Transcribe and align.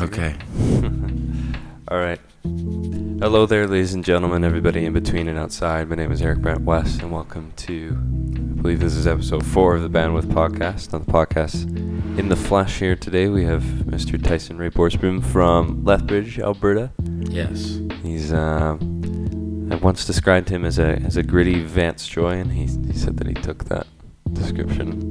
Okay. 0.00 0.36
All 1.88 1.98
right. 1.98 2.20
Hello 2.44 3.46
there, 3.46 3.66
ladies 3.66 3.94
and 3.94 4.04
gentlemen, 4.04 4.44
everybody 4.44 4.84
in 4.84 4.92
between 4.92 5.26
and 5.26 5.36
outside. 5.36 5.88
My 5.88 5.96
name 5.96 6.12
is 6.12 6.22
Eric 6.22 6.38
Brent 6.38 6.60
West, 6.60 7.02
and 7.02 7.10
welcome 7.10 7.52
to, 7.56 7.98
I 7.98 8.62
believe 8.62 8.78
this 8.78 8.94
is 8.94 9.08
episode 9.08 9.44
four 9.44 9.74
of 9.74 9.82
the 9.82 9.90
Bandwidth 9.90 10.26
Podcast. 10.26 10.94
On 10.94 11.04
the 11.04 11.10
podcast, 11.10 11.64
in 12.16 12.28
the 12.28 12.36
flesh 12.36 12.78
here 12.78 12.94
today, 12.94 13.26
we 13.26 13.44
have 13.44 13.62
Mr. 13.62 14.22
Tyson 14.22 14.56
Ray 14.56 14.70
Borsboom 14.70 15.24
from 15.24 15.82
Lethbridge, 15.84 16.38
Alberta. 16.38 16.92
Yes. 17.22 17.80
He's, 18.04 18.32
uh, 18.32 18.76
I 18.80 19.74
once 19.82 20.04
described 20.04 20.48
him 20.48 20.64
as 20.64 20.78
a 20.78 21.00
as 21.04 21.16
a 21.16 21.24
gritty 21.24 21.64
Vance 21.64 22.06
Joy, 22.06 22.34
and 22.34 22.52
he 22.52 22.66
he 22.86 22.96
said 22.96 23.16
that 23.16 23.26
he 23.26 23.34
took 23.34 23.64
that 23.64 23.88
description 24.32 25.07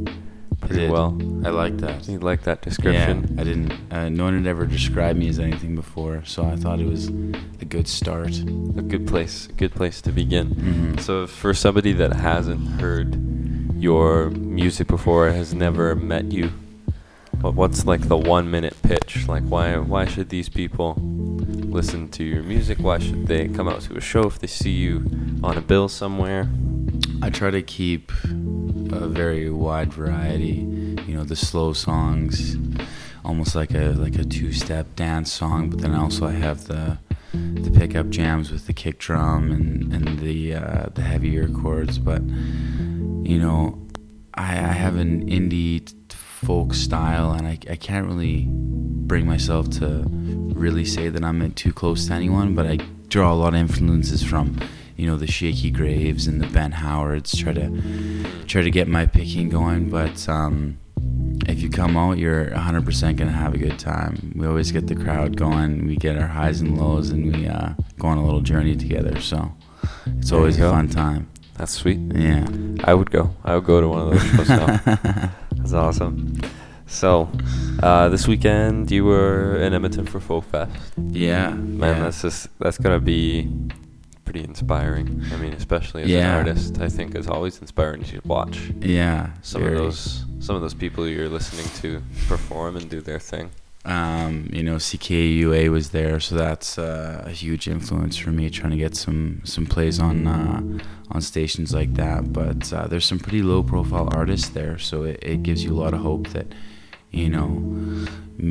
pretty 0.67 0.87
well. 0.89 1.17
I 1.45 1.49
like 1.49 1.77
that. 1.77 2.07
You 2.07 2.19
like 2.19 2.43
that 2.43 2.61
description. 2.61 3.33
Yeah, 3.35 3.41
I 3.41 3.43
didn't. 3.43 3.73
Uh, 3.91 4.09
no 4.09 4.25
one 4.25 4.37
had 4.37 4.47
ever 4.47 4.65
described 4.65 5.17
me 5.19 5.29
as 5.29 5.39
anything 5.39 5.75
before, 5.75 6.23
so 6.25 6.45
I 6.45 6.55
thought 6.55 6.79
it 6.79 6.87
was 6.87 7.07
a 7.07 7.65
good 7.65 7.87
start. 7.87 8.37
A 8.39 8.81
good 8.81 9.07
place, 9.07 9.47
a 9.47 9.53
good 9.53 9.73
place 9.73 10.01
to 10.01 10.11
begin. 10.11 10.47
Mhm. 10.55 10.99
So, 10.99 11.27
for 11.27 11.53
somebody 11.53 11.93
that 11.93 12.13
hasn't 12.13 12.81
heard 12.81 13.17
your 13.79 14.29
music 14.31 14.87
before, 14.87 15.29
has 15.31 15.53
never 15.53 15.95
met 15.95 16.31
you, 16.31 16.51
what, 17.41 17.53
what's 17.53 17.85
like 17.85 18.07
the 18.07 18.17
one 18.17 18.49
minute 18.49 18.75
pitch? 18.81 19.27
Like, 19.27 19.43
why 19.43 19.77
why 19.77 20.05
should 20.05 20.29
these 20.29 20.49
people 20.49 20.95
listen 20.99 22.09
to 22.09 22.23
your 22.23 22.43
music? 22.43 22.79
Why 22.79 22.97
should 22.99 23.27
they 23.27 23.47
come 23.47 23.67
out 23.67 23.81
to 23.81 23.95
a 23.97 24.01
show 24.01 24.23
if 24.23 24.39
they 24.39 24.47
see 24.47 24.71
you 24.71 25.05
on 25.43 25.57
a 25.57 25.61
bill 25.61 25.87
somewhere? 25.87 26.49
I 27.21 27.29
try 27.29 27.51
to 27.51 27.61
keep 27.61 28.11
a 28.91 29.07
very 29.07 29.49
wide 29.49 29.93
variety. 29.93 30.65
You 31.07 31.15
know, 31.15 31.23
the 31.23 31.35
slow 31.35 31.73
songs, 31.73 32.57
almost 33.23 33.55
like 33.55 33.73
a 33.73 33.93
like 33.93 34.15
a 34.17 34.23
two-step 34.23 34.95
dance 34.95 35.31
song. 35.31 35.69
But 35.69 35.81
then 35.81 35.93
also 35.93 36.27
I 36.27 36.31
have 36.31 36.67
the 36.67 36.97
the 37.33 37.71
pickup 37.71 38.09
jams 38.09 38.51
with 38.51 38.67
the 38.67 38.73
kick 38.73 38.99
drum 38.99 39.51
and 39.51 39.93
and 39.93 40.19
the 40.19 40.55
uh, 40.55 40.89
the 40.93 41.01
heavier 41.01 41.47
chords. 41.47 41.99
But 41.99 42.21
you 42.21 43.39
know, 43.39 43.79
I, 44.33 44.51
I 44.53 44.73
have 44.83 44.95
an 44.95 45.27
indie 45.29 45.93
folk 46.11 46.73
style, 46.73 47.31
and 47.31 47.47
I 47.47 47.59
I 47.69 47.75
can't 47.75 48.07
really 48.07 48.47
bring 48.49 49.25
myself 49.25 49.69
to 49.79 50.05
really 50.07 50.85
say 50.85 51.09
that 51.09 51.23
I'm 51.23 51.51
too 51.53 51.73
close 51.73 52.07
to 52.07 52.13
anyone. 52.13 52.55
But 52.55 52.67
I 52.67 52.77
draw 53.09 53.31
a 53.31 53.35
lot 53.35 53.53
of 53.53 53.59
influences 53.59 54.23
from 54.23 54.59
you 54.97 55.05
know 55.05 55.15
the 55.15 55.27
Shakey 55.27 55.71
Graves 55.71 56.27
and 56.27 56.41
the 56.41 56.47
Ben 56.47 56.71
Howards. 56.73 57.37
Try 57.37 57.53
to 57.53 58.23
try 58.47 58.61
to 58.63 58.71
get 58.71 58.87
my 58.87 59.05
picking 59.05 59.47
going, 59.49 59.89
but 59.89 60.27
um, 60.27 60.77
if 61.47 61.61
you 61.61 61.69
come 61.69 61.95
out, 61.95 62.17
you're 62.17 62.47
100% 62.47 63.15
gonna 63.15 63.31
have 63.31 63.53
a 63.53 63.57
good 63.57 63.79
time. 63.79 64.33
We 64.35 64.47
always 64.47 64.71
get 64.71 64.87
the 64.87 64.95
crowd 64.95 65.37
going. 65.37 65.85
We 65.87 65.95
get 65.95 66.17
our 66.17 66.27
highs 66.27 66.61
and 66.61 66.77
lows, 66.77 67.11
and 67.11 67.31
we 67.31 67.47
uh, 67.47 67.69
go 67.99 68.07
on 68.07 68.17
a 68.17 68.25
little 68.25 68.41
journey 68.41 68.75
together. 68.75 69.21
So 69.21 69.53
it's 70.07 70.31
There 70.31 70.39
always 70.39 70.59
a 70.59 70.69
fun 70.69 70.89
time. 70.89 71.29
That's 71.57 71.71
sweet. 71.71 71.99
Yeah. 72.13 72.47
I 72.83 72.93
would 72.93 73.09
go. 73.11 73.35
I 73.43 73.55
would 73.55 73.65
go 73.65 73.81
to 73.81 73.87
one 73.87 74.01
of 74.01 74.09
those. 74.11 74.47
That's 75.51 75.73
awesome. 75.73 76.39
So, 76.85 77.29
uh, 77.83 78.09
this 78.09 78.27
weekend 78.27 78.89
you 78.91 79.05
were 79.05 79.57
in 79.57 79.73
Edmonton 79.73 80.05
for 80.05 80.19
Folk 80.19 80.45
Fest. 80.45 80.71
yeah. 80.97 81.49
Man, 81.49 81.95
yeah. 81.97 82.03
that's 82.03 82.21
just 82.21 82.47
that's 82.59 82.77
gonna 82.77 82.99
be 82.99 83.49
pretty 84.27 84.43
inspiring. 84.53 85.07
I 85.33 85.35
mean, 85.43 85.53
especially 85.53 86.01
as 86.03 86.09
Yeah. 86.09 86.27
an 86.31 86.47
artist, 86.47 86.71
I 86.87 86.89
think 86.97 87.15
it's 87.17 87.29
always 87.35 87.55
inspiring 87.65 88.03
to 88.11 88.17
watch 88.35 88.55
yeah. 88.81 89.21
some 89.41 89.61
very. 89.63 89.75
of 89.77 89.83
those 89.83 90.01
some 90.39 90.55
of 90.57 90.61
those 90.65 90.77
people 90.83 91.01
you're 91.07 91.33
listening 91.39 91.67
to 91.81 91.89
perform 92.31 92.71
and 92.79 92.85
do 92.95 92.99
their 93.09 93.21
thing. 93.31 93.47
um, 93.85 94.33
you 94.57 94.63
know, 94.67 94.77
CKUA 94.87 95.61
was 95.77 95.85
there, 95.99 96.19
so 96.19 96.31
that's 96.35 96.69
uh, 96.77 97.23
a 97.25 97.33
huge 97.43 97.63
influence 97.75 98.15
for 98.23 98.31
me 98.39 98.45
trying 98.59 98.73
to 98.77 98.81
get 98.85 98.93
some 99.05 99.21
some 99.53 99.65
plays 99.73 99.97
on 100.07 100.17
uh, 100.37 100.61
on 101.13 101.21
stations 101.33 101.69
like 101.79 101.91
that. 102.03 102.21
But 102.39 102.61
uh, 102.77 102.85
there's 102.89 103.05
some 103.11 103.19
pretty 103.25 103.41
low 103.51 103.61
profile 103.73 104.07
artists 104.21 104.49
there, 104.59 104.75
so 104.89 104.95
it, 105.11 105.17
it 105.31 105.39
gives 105.47 105.59
you 105.63 105.71
a 105.77 105.79
lot 105.83 105.93
of 105.97 106.01
hope 106.09 106.25
that 106.35 106.47
you 107.19 107.29
know 107.35 107.47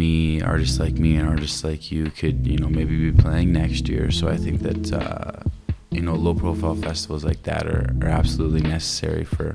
me, 0.00 0.40
artists 0.52 0.78
like 0.84 0.94
me, 1.04 1.10
and 1.18 1.28
artists 1.34 1.60
like 1.68 1.82
you 1.94 2.04
could 2.18 2.38
you 2.52 2.56
know 2.60 2.70
maybe 2.78 2.94
be 3.10 3.14
playing 3.24 3.48
next 3.62 3.82
year. 3.92 4.10
So 4.10 4.22
I 4.34 4.38
think 4.44 4.56
that. 4.68 4.82
Uh, 5.02 5.40
you 5.90 6.02
know, 6.02 6.14
low 6.14 6.34
profile 6.34 6.74
festivals 6.74 7.24
like 7.24 7.42
that 7.44 7.66
are, 7.66 7.94
are 8.02 8.08
absolutely 8.08 8.60
necessary 8.60 9.24
for 9.24 9.54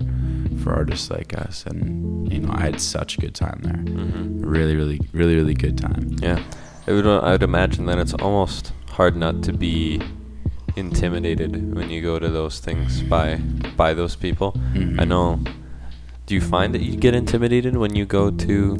for 0.63 0.73
artists 0.73 1.09
like 1.09 1.37
us. 1.37 1.65
And 1.65 2.31
you 2.31 2.39
know, 2.39 2.51
I 2.51 2.61
had 2.61 2.79
such 2.81 3.17
a 3.17 3.21
good 3.21 3.35
time 3.35 3.59
there 3.63 3.73
hmm 3.73 4.41
really 4.41 4.75
really 4.75 4.99
really 5.13 5.35
really 5.35 5.53
good 5.53 5.77
time 5.77 6.15
Yeah, 6.21 6.39
I 6.87 6.91
would 6.93 7.05
I 7.07 7.31
would 7.31 7.43
imagine 7.43 7.85
that 7.85 7.97
it's 7.99 8.13
almost 8.15 8.73
hard 8.89 9.15
not 9.15 9.43
to 9.43 9.53
be 9.53 10.01
intimidated 10.75 11.75
when 11.75 11.89
you 11.89 12.01
go 12.01 12.19
to 12.19 12.29
those 12.29 12.59
things 12.59 13.01
by 13.03 13.37
by 13.77 13.93
those 13.93 14.15
people. 14.15 14.53
Mhm. 14.73 15.01
I 15.01 15.05
know. 15.05 15.39
Do 16.27 16.35
you 16.35 16.41
find 16.41 16.73
that 16.73 16.81
you 16.81 16.95
get 16.95 17.13
intimidated 17.13 17.75
when 17.75 17.93
you 17.95 18.05
go 18.05 18.31
to 18.31 18.77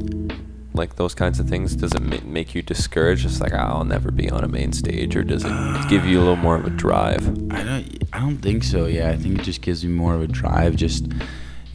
like 0.74 0.96
those 0.96 1.14
kinds 1.14 1.40
of 1.40 1.48
things? 1.50 1.76
Does 1.76 1.94
it 1.94 2.02
ma- 2.02 2.18
make 2.24 2.56
you 2.56 2.62
discouraged? 2.62 3.24
Just 3.24 3.42
like 3.42 3.54
"Ah, 3.54 3.74
I'll 3.78 3.84
never 3.84 4.12
be 4.12 4.30
on 4.30 4.44
a 4.44 4.48
main 4.48 4.72
stage, 4.74 5.16
or 5.16 5.24
does 5.24 5.44
it 5.46 5.90
give 5.90 6.06
you 6.06 6.18
a 6.20 6.22
little 6.22 6.36
more 6.38 6.56
of 6.56 6.66
a 6.66 6.70
drive? 6.70 7.28
i 7.52 7.64
don't 7.64 8.04
i 8.14 8.20
don't 8.20 8.38
think 8.38 8.64
so 8.64 8.86
yeah 8.86 9.10
i 9.10 9.16
think 9.18 9.40
it 9.40 9.44
just 9.44 9.62
gives 9.62 9.84
me 9.86 9.92
more 9.92 10.14
of 10.16 10.22
a 10.22 10.28
drive 10.28 10.76
just 10.76 11.08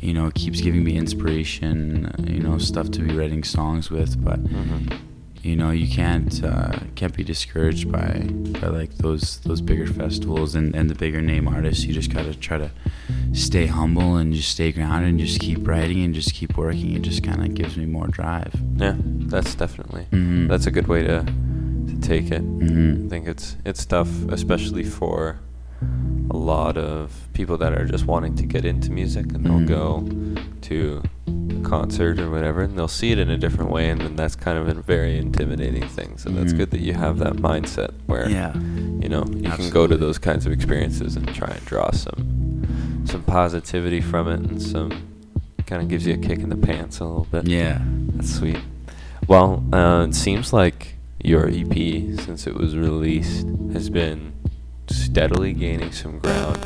you 0.00 0.12
know 0.14 0.26
it 0.26 0.34
keeps 0.34 0.60
giving 0.60 0.82
me 0.84 0.96
inspiration 0.96 2.10
you 2.26 2.40
know 2.40 2.56
stuff 2.58 2.90
to 2.90 3.00
be 3.00 3.14
writing 3.14 3.44
songs 3.44 3.90
with 3.90 4.22
but 4.24 4.38
hmm 4.38 4.86
you 5.46 5.54
know 5.56 5.70
you 5.70 5.86
can't 5.88 6.42
uh, 6.42 6.72
can't 6.96 7.14
be 7.14 7.22
discouraged 7.22 7.90
by 7.90 8.08
by 8.60 8.66
like 8.66 8.92
those 8.98 9.38
those 9.40 9.60
bigger 9.60 9.86
festivals 9.86 10.54
and 10.56 10.74
and 10.74 10.90
the 10.90 10.94
bigger 10.94 11.22
name 11.22 11.46
artists 11.46 11.84
you 11.84 11.92
just 11.94 12.12
gotta 12.12 12.34
try 12.34 12.58
to 12.58 12.70
stay 13.32 13.66
humble 13.66 14.16
and 14.16 14.34
just 14.34 14.50
stay 14.50 14.72
grounded 14.72 15.08
and 15.10 15.20
just 15.20 15.38
keep 15.40 15.66
writing 15.68 16.02
and 16.04 16.14
just 16.14 16.34
keep 16.34 16.56
working 16.56 16.94
it 16.94 17.02
just 17.02 17.22
kind 17.22 17.40
of 17.44 17.54
gives 17.54 17.76
me 17.76 17.86
more 17.86 18.08
drive 18.08 18.52
Yeah, 18.76 18.96
that's 19.32 19.54
definitely 19.54 20.06
Mhm. 20.10 20.48
that's 20.48 20.66
a 20.66 20.70
good 20.72 20.88
way 20.88 21.02
to 21.10 21.24
to 21.90 21.94
take 22.00 22.32
it. 22.32 22.42
hmm 22.42 23.06
I 23.06 23.08
think 23.08 23.28
it's 23.28 23.56
it's 23.64 23.84
tough, 23.86 24.10
especially 24.38 24.82
for 24.98 25.38
a 26.30 26.36
lot 26.36 26.76
of 26.76 27.28
people 27.34 27.56
that 27.58 27.72
are 27.72 27.86
just 27.86 28.04
wanting 28.06 28.34
to 28.36 28.44
get 28.54 28.64
into 28.64 28.90
music, 28.90 29.26
and 29.34 29.44
they'll 29.46 29.60
Mhm. 29.66 29.78
go 29.78 29.86
to 30.68 31.02
concert 31.66 32.18
or 32.20 32.30
whatever, 32.30 32.62
and 32.62 32.76
they'll 32.78 32.88
see 32.88 33.10
it 33.12 33.18
in 33.18 33.28
a 33.30 33.36
different 33.38 33.70
way, 33.70 33.88
and 33.90 34.00
then 34.00 34.14
that's 34.16 34.36
kind 34.36 34.56
of 34.58 34.68
a 34.68 34.74
very 34.74 35.18
intimidating 35.18 35.86
thing. 35.88 36.16
So 36.16 36.30
that's 36.30 36.52
Mhm. 36.52 36.56
good 36.58 36.70
that 36.70 36.80
you 36.80 36.94
have 36.94 37.18
that 37.18 37.34
mindset 37.36 37.90
where 38.06 38.28
yeah 38.28 38.54
you 39.02 39.08
know 39.08 39.24
you 39.36 39.50
can 39.50 39.68
go 39.70 39.86
to 39.86 39.96
those 39.96 40.18
kinds 40.18 40.46
of 40.46 40.52
experiences 40.52 41.16
and 41.16 41.26
try 41.34 41.48
and 41.58 41.64
draw 41.66 41.90
some 41.90 42.22
some 43.04 43.22
positivity 43.22 44.00
from 44.00 44.28
it, 44.28 44.40
and 44.40 44.60
some 44.62 44.90
kind 45.66 45.82
of 45.82 45.88
gives 45.88 46.06
you 46.06 46.14
a 46.14 46.16
kick 46.16 46.38
in 46.40 46.48
the 46.48 46.56
pants 46.56 47.00
a 47.00 47.04
little 47.04 47.26
bit. 47.30 47.46
yeah 47.48 47.78
That's 48.14 48.32
sweet. 48.32 48.58
Well, 49.28 49.64
uh, 49.72 50.06
it 50.08 50.14
seems 50.14 50.52
like 50.52 50.94
your 51.22 51.48
EP, 51.48 51.74
since 52.24 52.46
it 52.46 52.54
was 52.54 52.76
released, 52.76 53.46
has 53.72 53.90
been 53.90 54.32
steadily 54.90 55.52
gaining 55.52 55.92
some 55.92 56.18
ground. 56.18 56.58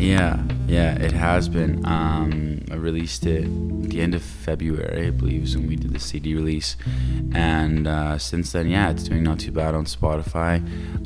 Yeah, 0.00 0.42
yeah, 0.66 0.94
it 0.96 1.12
has 1.12 1.48
been. 1.48 1.84
Um, 1.86 2.62
I 2.70 2.74
released 2.74 3.26
it 3.26 3.44
the 3.88 4.00
end 4.00 4.14
of 4.14 4.22
February, 4.22 5.06
I 5.06 5.10
believe, 5.10 5.44
is 5.44 5.56
when 5.56 5.68
we 5.68 5.76
did 5.76 5.92
the 5.92 6.00
CD 6.00 6.34
release, 6.34 6.76
and 7.34 7.86
uh, 7.86 8.18
since 8.18 8.52
then, 8.52 8.68
yeah, 8.68 8.90
it's 8.90 9.04
doing 9.04 9.22
not 9.22 9.38
too 9.38 9.52
bad 9.52 9.74
on 9.74 9.84
Spotify. 9.84 10.56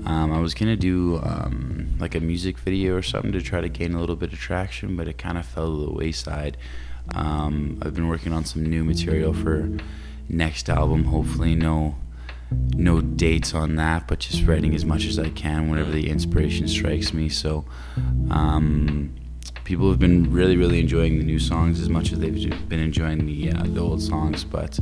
Um, 0.07 0.33
I 0.33 0.39
was 0.41 0.55
gonna 0.55 0.77
do 0.77 1.21
um, 1.23 1.89
like 1.99 2.15
a 2.15 2.21
music 2.21 2.59
video 2.59 2.97
or 2.97 3.03
something 3.03 3.33
to 3.33 3.43
try 3.43 3.61
to 3.61 3.69
gain 3.69 3.95
a 3.95 4.01
little 4.01 4.17
bit 4.17 4.33
of 4.33 4.39
traction, 4.39 4.97
but 4.97 5.09
it 5.09 5.19
kind 5.19 5.37
of 5.37 5.45
fell 5.45 5.67
to 5.67 5.87
the 5.87 5.93
wayside. 5.93 6.57
Um, 7.15 7.79
I've 7.83 7.95
been 7.95 8.09
working 8.09 8.33
on 8.33 8.45
some 8.45 8.65
new 8.65 8.85
material 8.85 9.33
for 9.33 9.69
next 10.29 10.69
album. 10.69 11.05
Hopefully, 11.05 11.55
no 11.55 11.97
no 12.77 13.01
dates 13.01 13.55
on 13.55 13.77
that, 13.77 14.07
but 14.09 14.19
just 14.21 14.47
writing 14.47 14.75
as 14.75 14.85
much 14.85 15.07
as 15.07 15.19
I 15.19 15.31
can 15.31 15.69
whenever 15.71 15.91
the 15.91 16.09
inspiration 16.09 16.69
strikes 16.69 17.13
me. 17.13 17.29
So, 17.29 17.65
um, 18.31 19.15
people 19.65 19.91
have 19.91 19.99
been 19.99 20.31
really, 20.33 20.57
really 20.57 20.79
enjoying 20.79 21.19
the 21.19 21.25
new 21.25 21.39
songs 21.41 21.81
as 21.81 21.89
much 21.89 22.13
as 22.13 22.21
they've 22.21 22.69
been 22.69 22.81
enjoying 22.81 23.27
the 23.27 23.51
uh, 23.53 23.65
the 23.65 23.81
old 23.81 24.03
songs. 24.03 24.45
But 24.45 24.79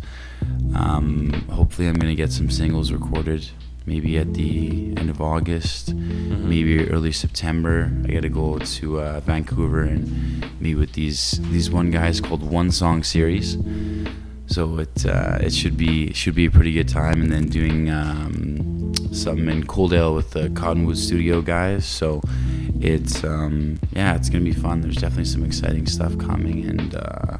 um, 0.74 1.32
hopefully, 1.50 1.88
I'm 1.88 1.94
gonna 1.94 2.14
get 2.14 2.32
some 2.32 2.50
singles 2.50 2.92
recorded. 2.92 3.48
Maybe 3.86 4.16
at 4.16 4.32
the 4.32 4.94
end 4.96 5.10
of 5.10 5.20
August, 5.20 5.94
Mhm. 5.94 6.44
maybe 6.48 6.88
early 6.88 7.12
September. 7.12 7.92
I 8.08 8.12
gotta 8.14 8.30
go 8.30 8.58
to 8.58 9.00
uh, 9.00 9.20
Vancouver 9.20 9.82
and 9.82 10.42
meet 10.58 10.76
with 10.76 10.92
these 10.94 11.38
these 11.50 11.70
one 11.70 11.90
guys 11.90 12.18
called 12.20 12.42
One 12.42 12.70
Song 12.70 13.02
Series. 13.02 13.58
So 14.46 14.78
it 14.78 15.06
uh, 15.06 15.38
it 15.40 15.52
should 15.52 15.76
be 15.76 16.12
should 16.12 16.34
be 16.34 16.46
a 16.46 16.50
pretty 16.50 16.72
good 16.72 16.88
time, 16.88 17.22
and 17.22 17.30
then 17.32 17.46
doing 17.48 17.90
um, 17.90 18.92
some 19.12 19.48
in 19.48 19.64
Coaldale 19.64 20.14
with 20.14 20.30
the 20.32 20.50
Cottonwood 20.50 20.98
Studio 20.98 21.40
guys. 21.40 21.86
So 21.86 22.20
it's 22.80 23.24
um, 23.24 23.78
yeah, 23.92 24.14
it's 24.14 24.28
gonna 24.28 24.44
be 24.44 24.52
fun. 24.52 24.82
There's 24.82 24.96
definitely 24.96 25.24
some 25.24 25.44
exciting 25.44 25.86
stuff 25.86 26.16
coming, 26.18 26.64
and 26.68 26.94
uh, 26.94 27.38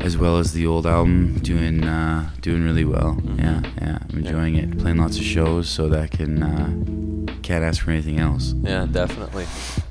as 0.00 0.16
well 0.16 0.38
as 0.38 0.52
the 0.52 0.66
old 0.66 0.86
album, 0.86 1.38
doing 1.40 1.84
uh, 1.84 2.30
doing 2.40 2.64
really 2.64 2.84
well. 2.86 3.16
Mhm. 3.20 3.38
Yeah, 3.38 3.70
yeah, 3.80 3.98
I'm 4.10 4.18
enjoying 4.18 4.56
it. 4.56 4.78
Playing 4.78 4.98
lots 4.98 5.18
of 5.18 5.22
shows, 5.24 5.68
so 5.68 5.88
that 5.90 6.10
can 6.12 6.42
uh, 6.42 7.30
can't 7.42 7.62
ask 7.62 7.82
for 7.84 7.90
anything 7.90 8.18
else. 8.18 8.54
Yeah, 8.62 8.86
definitely. 8.90 9.46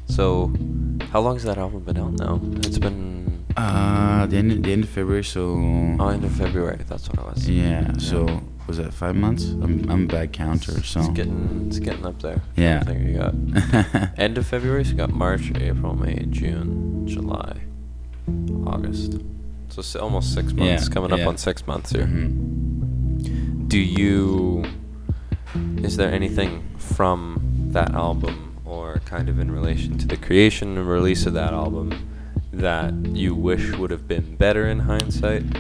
So, 0.07 0.51
how 1.11 1.21
long 1.21 1.35
has 1.35 1.43
that 1.43 1.57
album 1.59 1.81
been 1.83 1.97
out 1.97 2.13
now? 2.13 2.39
It's 2.67 2.79
been 2.79 3.12
Uh, 3.55 4.25
the 4.25 4.37
end, 4.37 4.63
the 4.63 4.71
end 4.73 4.83
of 4.83 4.89
February, 4.89 5.23
so 5.23 5.41
oh, 5.99 6.07
end 6.09 6.23
of 6.25 6.31
February. 6.31 6.79
That's 6.87 7.07
what 7.09 7.19
it 7.19 7.25
was. 7.25 7.49
yeah. 7.49 7.93
So 7.97 8.41
was 8.67 8.77
that 8.77 8.93
five 8.93 9.15
months? 9.15 9.43
I'm 9.45 9.89
I'm 9.89 10.03
a 10.05 10.07
bad 10.07 10.33
counter, 10.33 10.81
so 10.83 10.99
It's 11.01 11.09
getting 11.09 11.65
it's 11.67 11.79
getting 11.79 12.05
up 12.05 12.21
there. 12.21 12.41
Yeah. 12.55 12.79
I 12.81 12.83
think 12.85 13.07
you 13.07 13.17
got 13.17 13.33
end 14.19 14.37
of 14.37 14.47
February. 14.47 14.83
So 14.85 14.91
you 14.91 14.97
got 14.97 15.11
March, 15.11 15.51
April, 15.55 15.93
May, 15.95 16.25
June, 16.29 17.05
July, 17.07 17.61
August. 18.65 19.17
So 19.69 19.99
almost 19.99 20.33
six 20.33 20.53
months. 20.53 20.87
Yeah, 20.87 20.93
Coming 20.93 21.11
up 21.13 21.27
on 21.27 21.37
six 21.37 21.65
months 21.67 21.91
here. 21.91 22.05
Mhm. 22.05 23.67
Do 23.67 23.79
you? 23.79 24.63
Is 25.77 25.97
there 25.97 26.11
anything 26.11 26.63
from 26.77 27.41
that 27.73 27.91
album, 27.93 28.57
or 28.65 28.99
kind 29.05 29.29
of 29.29 29.39
in 29.39 29.51
relation 29.51 29.97
to 29.99 30.07
the 30.07 30.17
creation 30.17 30.77
and 30.77 30.87
release 30.87 31.25
of 31.25 31.33
that 31.33 31.53
album, 31.53 31.91
that 32.53 32.93
you 33.13 33.35
wish 33.35 33.71
would 33.77 33.91
have 33.91 34.07
been 34.07 34.35
better 34.35 34.67
in 34.67 34.79
hindsight? 34.79 35.43
Is 35.43 35.51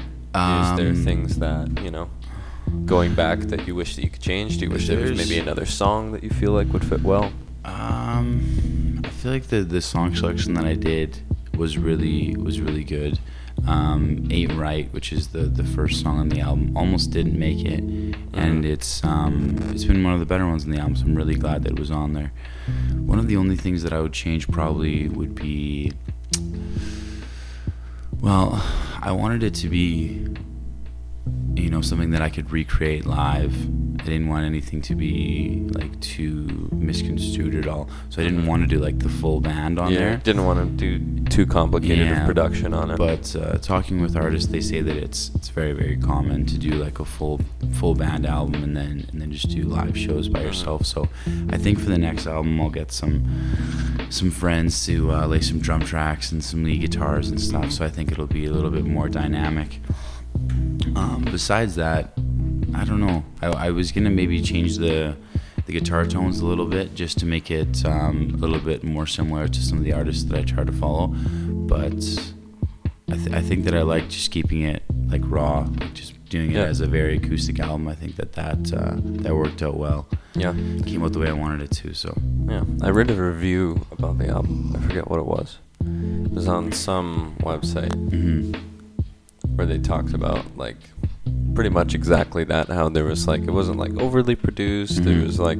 there 0.77 0.89
Um, 0.89 1.03
things 1.03 1.39
that 1.39 1.81
you 1.83 1.91
know, 1.91 2.09
going 2.85 3.13
back, 3.13 3.39
that 3.51 3.67
you 3.67 3.75
wish 3.75 3.95
that 3.95 4.03
you 4.03 4.09
could 4.09 4.21
change? 4.21 4.57
Do 4.57 4.65
you 4.65 4.71
wish 4.71 4.87
there 4.87 4.99
was 4.99 5.17
maybe 5.17 5.37
another 5.39 5.65
song 5.65 6.11
that 6.13 6.23
you 6.23 6.29
feel 6.29 6.51
like 6.53 6.71
would 6.73 6.85
fit 6.85 7.03
well? 7.03 7.31
Um, 7.65 9.01
I 9.05 9.09
feel 9.09 9.31
like 9.31 9.47
the 9.47 9.61
the 9.63 9.81
song 9.81 10.15
selection 10.15 10.53
that 10.55 10.65
I 10.65 10.73
did 10.75 11.19
was 11.57 11.77
really 11.77 12.35
was 12.35 12.59
really 12.59 12.83
good. 12.83 13.19
Um, 13.67 14.27
Ain't 14.31 14.53
Right, 14.53 14.91
which 14.91 15.13
is 15.13 15.27
the 15.27 15.43
the 15.43 15.63
first 15.63 16.01
song 16.01 16.19
on 16.19 16.29
the 16.29 16.41
album, 16.41 16.75
almost 16.75 17.11
didn't 17.11 17.37
make 17.37 17.63
it, 17.63 17.79
and 18.33 18.63
Mhm. 18.63 18.65
it's 18.65 19.03
um 19.03 19.55
it's 19.71 19.85
been 19.85 20.03
one 20.03 20.13
of 20.13 20.19
the 20.19 20.25
better 20.25 20.47
ones 20.47 20.65
on 20.65 20.71
the 20.71 20.79
album. 20.79 20.95
So 20.95 21.05
I'm 21.05 21.15
really 21.15 21.35
glad 21.35 21.63
that 21.63 21.73
it 21.73 21.79
was 21.79 21.91
on 21.91 22.13
there. 22.13 22.31
One 23.05 23.19
of 23.19 23.27
the 23.27 23.37
only 23.37 23.55
things 23.55 23.83
that 23.83 23.93
I 23.93 23.99
would 24.01 24.13
change 24.13 24.47
probably 24.47 25.07
would 25.07 25.35
be, 25.35 25.91
well, 28.21 28.63
I 29.01 29.11
wanted 29.11 29.43
it 29.43 29.53
to 29.55 29.69
be, 29.69 30.25
you 31.55 31.69
know, 31.69 31.81
something 31.81 32.11
that 32.11 32.21
I 32.21 32.29
could 32.29 32.51
recreate 32.51 33.05
live. 33.05 33.53
I 33.99 34.05
didn't 34.07 34.27
want 34.27 34.45
anything 34.45 34.81
to 34.81 34.95
be 34.95 35.65
like 35.71 35.97
too 36.01 36.67
misconstrued 36.73 37.55
at 37.55 37.67
all. 37.67 37.87
So 38.09 38.21
I 38.21 38.25
didn't 38.25 38.45
want 38.47 38.63
to 38.63 38.67
do 38.67 38.79
like 38.81 38.99
the 38.99 39.07
full 39.07 39.39
band 39.39 39.79
on 39.79 39.91
yeah, 39.93 39.99
there. 39.99 40.17
didn't 40.17 40.43
want 40.45 40.59
to 40.59 40.97
do 40.99 41.23
too 41.29 41.45
complicated 41.45 41.99
Yeah, 42.07 42.21
of 42.21 42.25
production 42.25 42.73
on 42.73 42.91
it. 42.91 42.97
But 42.97 43.33
uh, 43.35 43.59
talking 43.59 44.01
with 44.01 44.17
artists, 44.17 44.51
they 44.51 44.59
say 44.59 44.81
that 44.81 44.97
it's 44.97 45.31
it's 45.35 45.47
very 45.49 45.71
very 45.73 45.95
common 45.95 46.45
to 46.47 46.57
do 46.57 46.71
like 46.71 46.99
a 46.99 47.05
full 47.05 47.39
full 47.73 47.95
band 47.95 48.25
album 48.25 48.61
and 48.63 48.75
then 48.75 49.05
and 49.11 49.21
then 49.21 49.31
just 49.31 49.49
do 49.49 49.63
live 49.63 49.97
shows 49.97 50.27
by 50.27 50.39
Mhm. 50.39 50.45
yourself. 50.47 50.85
So 50.85 51.07
I 51.49 51.57
think 51.57 51.79
for 51.79 51.89
the 51.89 51.97
next 51.97 52.27
album, 52.27 52.59
I'll 52.59 52.69
get 52.69 52.91
some 52.91 53.23
some 54.09 54.31
friends 54.31 54.85
to 54.87 55.11
uh, 55.13 55.27
lay 55.27 55.39
some 55.39 55.59
drum 55.59 55.81
tracks 55.81 56.31
and 56.33 56.43
some 56.43 56.63
lead 56.65 56.81
guitars 56.81 57.29
and 57.29 57.39
stuff. 57.39 57.71
So 57.71 57.85
I 57.85 57.89
think 57.89 58.11
it'll 58.11 58.27
be 58.27 58.45
a 58.47 58.51
little 58.51 58.71
bit 58.71 58.85
more 58.85 59.07
dynamic. 59.07 59.79
Um, 60.95 61.25
besides 61.31 61.75
that, 61.75 62.13
I 62.75 62.85
don't 62.85 62.99
know. 62.99 63.23
I, 63.41 63.47
I 63.47 63.69
was 63.71 63.91
gonna 63.91 64.09
maybe 64.09 64.41
change 64.41 64.77
the 64.77 65.15
the 65.65 65.71
guitar 65.73 66.05
tones 66.05 66.39
a 66.41 66.45
little 66.45 66.65
bit 66.65 66.93
just 66.93 67.17
to 67.19 67.25
make 67.25 67.49
it 67.49 67.85
um, 67.85 68.31
a 68.33 68.37
little 68.37 68.59
bit 68.59 68.83
more 68.83 69.07
similar 69.07 69.47
to 69.47 69.61
some 69.61 69.77
of 69.77 69.83
the 69.85 69.93
artists 69.93 70.23
that 70.25 70.37
I 70.37 70.43
try 70.43 70.63
to 70.65 70.71
follow. 70.73 71.07
But 71.07 71.93
I, 73.09 73.15
th- 73.15 73.31
I 73.31 73.41
think 73.41 73.63
that 73.65 73.73
I 73.73 73.81
like 73.83 74.09
just 74.09 74.29
keeping 74.31 74.61
it 74.63 74.83
like 75.07 75.21
raw, 75.23 75.59
like 75.79 75.93
just 75.93 76.13
doing 76.29 76.51
it 76.51 76.55
Yeah. 76.55 76.63
as 76.65 76.81
a 76.81 76.85
very 76.87 77.15
acoustic 77.17 77.59
album. 77.59 77.87
I 77.87 77.95
think 77.95 78.17
that 78.17 78.33
that 78.33 78.73
uh, 78.73 78.95
that 79.23 79.33
worked 79.33 79.61
out 79.63 79.77
well. 79.77 80.07
yeah, 80.35 80.51
Came 80.85 81.03
out 81.03 81.13
the 81.13 81.19
way 81.19 81.29
I 81.29 81.33
wanted 81.33 81.61
it 81.61 81.71
to. 81.77 81.93
So 81.93 82.13
yeah. 82.49 82.65
I 82.81 82.89
read 82.89 83.09
a 83.09 83.15
review 83.15 83.85
about 83.91 84.17
the 84.17 84.27
album. 84.27 84.75
I 84.77 84.85
forget 84.85 85.09
what 85.09 85.19
it 85.19 85.25
was. 85.25 85.59
It 85.79 86.31
was 86.31 86.47
on 86.47 86.71
some 86.73 87.35
website 87.39 87.93
hmm 88.09 88.51
where 89.55 89.65
they 89.67 89.77
talked 89.79 90.13
about 90.13 90.57
like 90.57 90.77
pretty 91.55 91.69
much 91.69 91.93
exactly 91.93 92.43
that. 92.45 92.67
How 92.69 92.89
there 92.89 93.03
was 93.05 93.27
like 93.27 93.41
it 93.43 93.51
wasn't 93.51 93.77
like 93.77 93.95
overly 93.99 94.35
produced. 94.35 94.99
It 94.99 95.05
Mhm. 95.05 95.25
was 95.25 95.39
like 95.39 95.59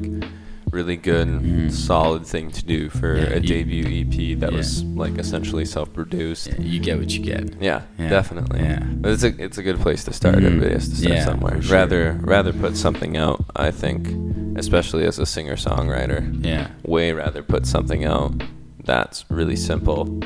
really 0.72 0.96
good, 0.96 1.28
Mhm. 1.28 1.70
solid 1.70 2.26
thing 2.26 2.50
to 2.50 2.64
do 2.64 2.88
for 2.88 3.16
Yeah, 3.16 3.34
a 3.34 3.40
you- 3.40 3.46
debut 3.46 3.86
EP 3.86 4.34
that 4.40 4.50
Yeah. 4.50 4.56
was 4.58 4.82
like 4.82 5.18
essentially 5.18 5.64
self-produced. 5.64 6.48
yeah, 6.48 6.60
you 6.60 6.80
get 6.80 6.98
what 6.98 7.10
you 7.16 7.22
get. 7.22 7.54
Yeah, 7.60 7.82
definitely. 7.96 8.60
yeah. 8.60 8.82
But 8.82 9.12
it's 9.12 9.22
a 9.22 9.32
it's 9.42 9.58
a 9.58 9.62
good 9.62 9.78
place 9.78 10.02
to 10.04 10.12
start. 10.12 10.34
Mhm. 10.36 10.46
Everybody 10.46 10.72
has 10.72 10.88
to 10.88 10.96
start 10.96 11.22
somewhere. 11.22 11.62
sure. 11.62 11.76
Rather 11.76 12.18
rather 12.22 12.52
put 12.52 12.76
something 12.76 13.16
out. 13.16 13.44
I 13.54 13.70
think, 13.70 14.08
especially 14.56 15.04
as 15.06 15.18
a 15.20 15.26
singer 15.26 15.54
songwriter, 15.54 16.44
Yeah. 16.44 16.66
way 16.84 17.12
rather 17.12 17.42
put 17.42 17.66
something 17.66 18.04
out 18.04 18.42
that's 18.84 19.24
really 19.30 19.56
simple, 19.56 20.20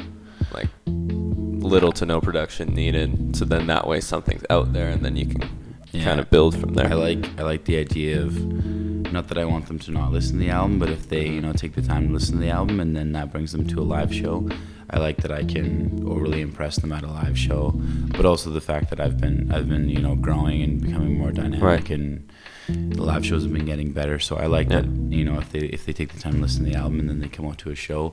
like 0.55 0.69
little 1.69 1.93
to 1.93 2.07
no 2.07 2.21
production 2.21 2.75
needed. 2.75 3.37
So 3.37 3.45
then 3.45 3.67
that 3.69 3.87
way 3.87 4.01
something's 4.01 4.45
out 4.51 4.73
there, 4.73 4.89
and 4.89 5.05
then 5.05 5.17
you 5.17 5.27
can 5.27 5.43
Yeah. 5.93 6.05
kind 6.05 6.21
of 6.21 6.29
build 6.31 6.57
from 6.61 6.75
there. 6.75 6.89
I 6.91 6.95
like 6.95 7.25
I 7.39 7.43
like 7.43 7.65
the 7.65 7.77
idea 7.79 8.21
of 8.23 8.33
not 9.13 9.29
that 9.29 9.39
I 9.39 9.45
want 9.47 9.67
them 9.69 9.79
to 9.81 9.91
not 9.91 10.13
listen 10.13 10.35
to 10.35 10.39
the 10.41 10.51
album, 10.51 10.79
but 10.79 10.91
if 10.91 11.09
they 11.09 11.27
you 11.29 11.41
know 11.41 11.53
take 11.53 11.75
the 11.75 11.83
time 11.83 12.09
to 12.09 12.13
listen 12.13 12.35
to 12.37 12.41
the 12.41 12.51
album 12.51 12.79
and 12.81 12.95
then 12.97 13.13
that 13.13 13.33
brings 13.33 13.53
them 13.53 13.67
to 13.69 13.81
a 13.81 13.87
live 13.97 14.13
show, 14.13 14.47
I 14.91 14.99
like 14.99 15.19
that 15.23 15.33
I 15.33 15.45
can 15.45 16.03
overly 16.07 16.41
impress 16.43 16.77
them 16.77 16.93
at 16.93 17.05
a 17.05 17.13
live 17.23 17.39
show, 17.39 17.73
but 18.17 18.25
also 18.27 18.51
the 18.51 18.61
fact 18.61 18.91
that 18.91 19.01
I've 19.01 19.19
been 19.19 19.51
I've 19.53 19.69
been 19.69 19.89
you 19.89 20.01
know 20.01 20.15
growing 20.15 20.63
and 20.63 20.81
becoming 20.81 21.17
more 21.19 21.33
dynamic 21.33 21.63
Right. 21.63 21.91
and 21.91 22.29
the 22.69 23.03
live 23.03 23.25
shows 23.25 23.45
have 23.45 23.53
been 23.53 23.65
getting 23.65 23.93
better. 23.93 24.19
So 24.19 24.37
I 24.37 24.47
like 24.47 24.69
Yeah. 24.69 24.83
that 24.83 24.87
you 25.19 25.25
know 25.25 25.39
if 25.39 25.49
they 25.53 25.61
if 25.61 25.87
they 25.87 25.95
take 25.95 26.13
the 26.13 26.21
time 26.21 26.35
to 26.35 26.41
listen 26.43 26.65
to 26.67 26.71
the 26.71 26.77
album 26.77 27.01
and 27.01 27.09
then 27.09 27.21
they 27.21 27.29
come 27.29 27.47
out 27.47 27.59
to 27.65 27.71
a 27.71 27.75
show, 27.75 28.13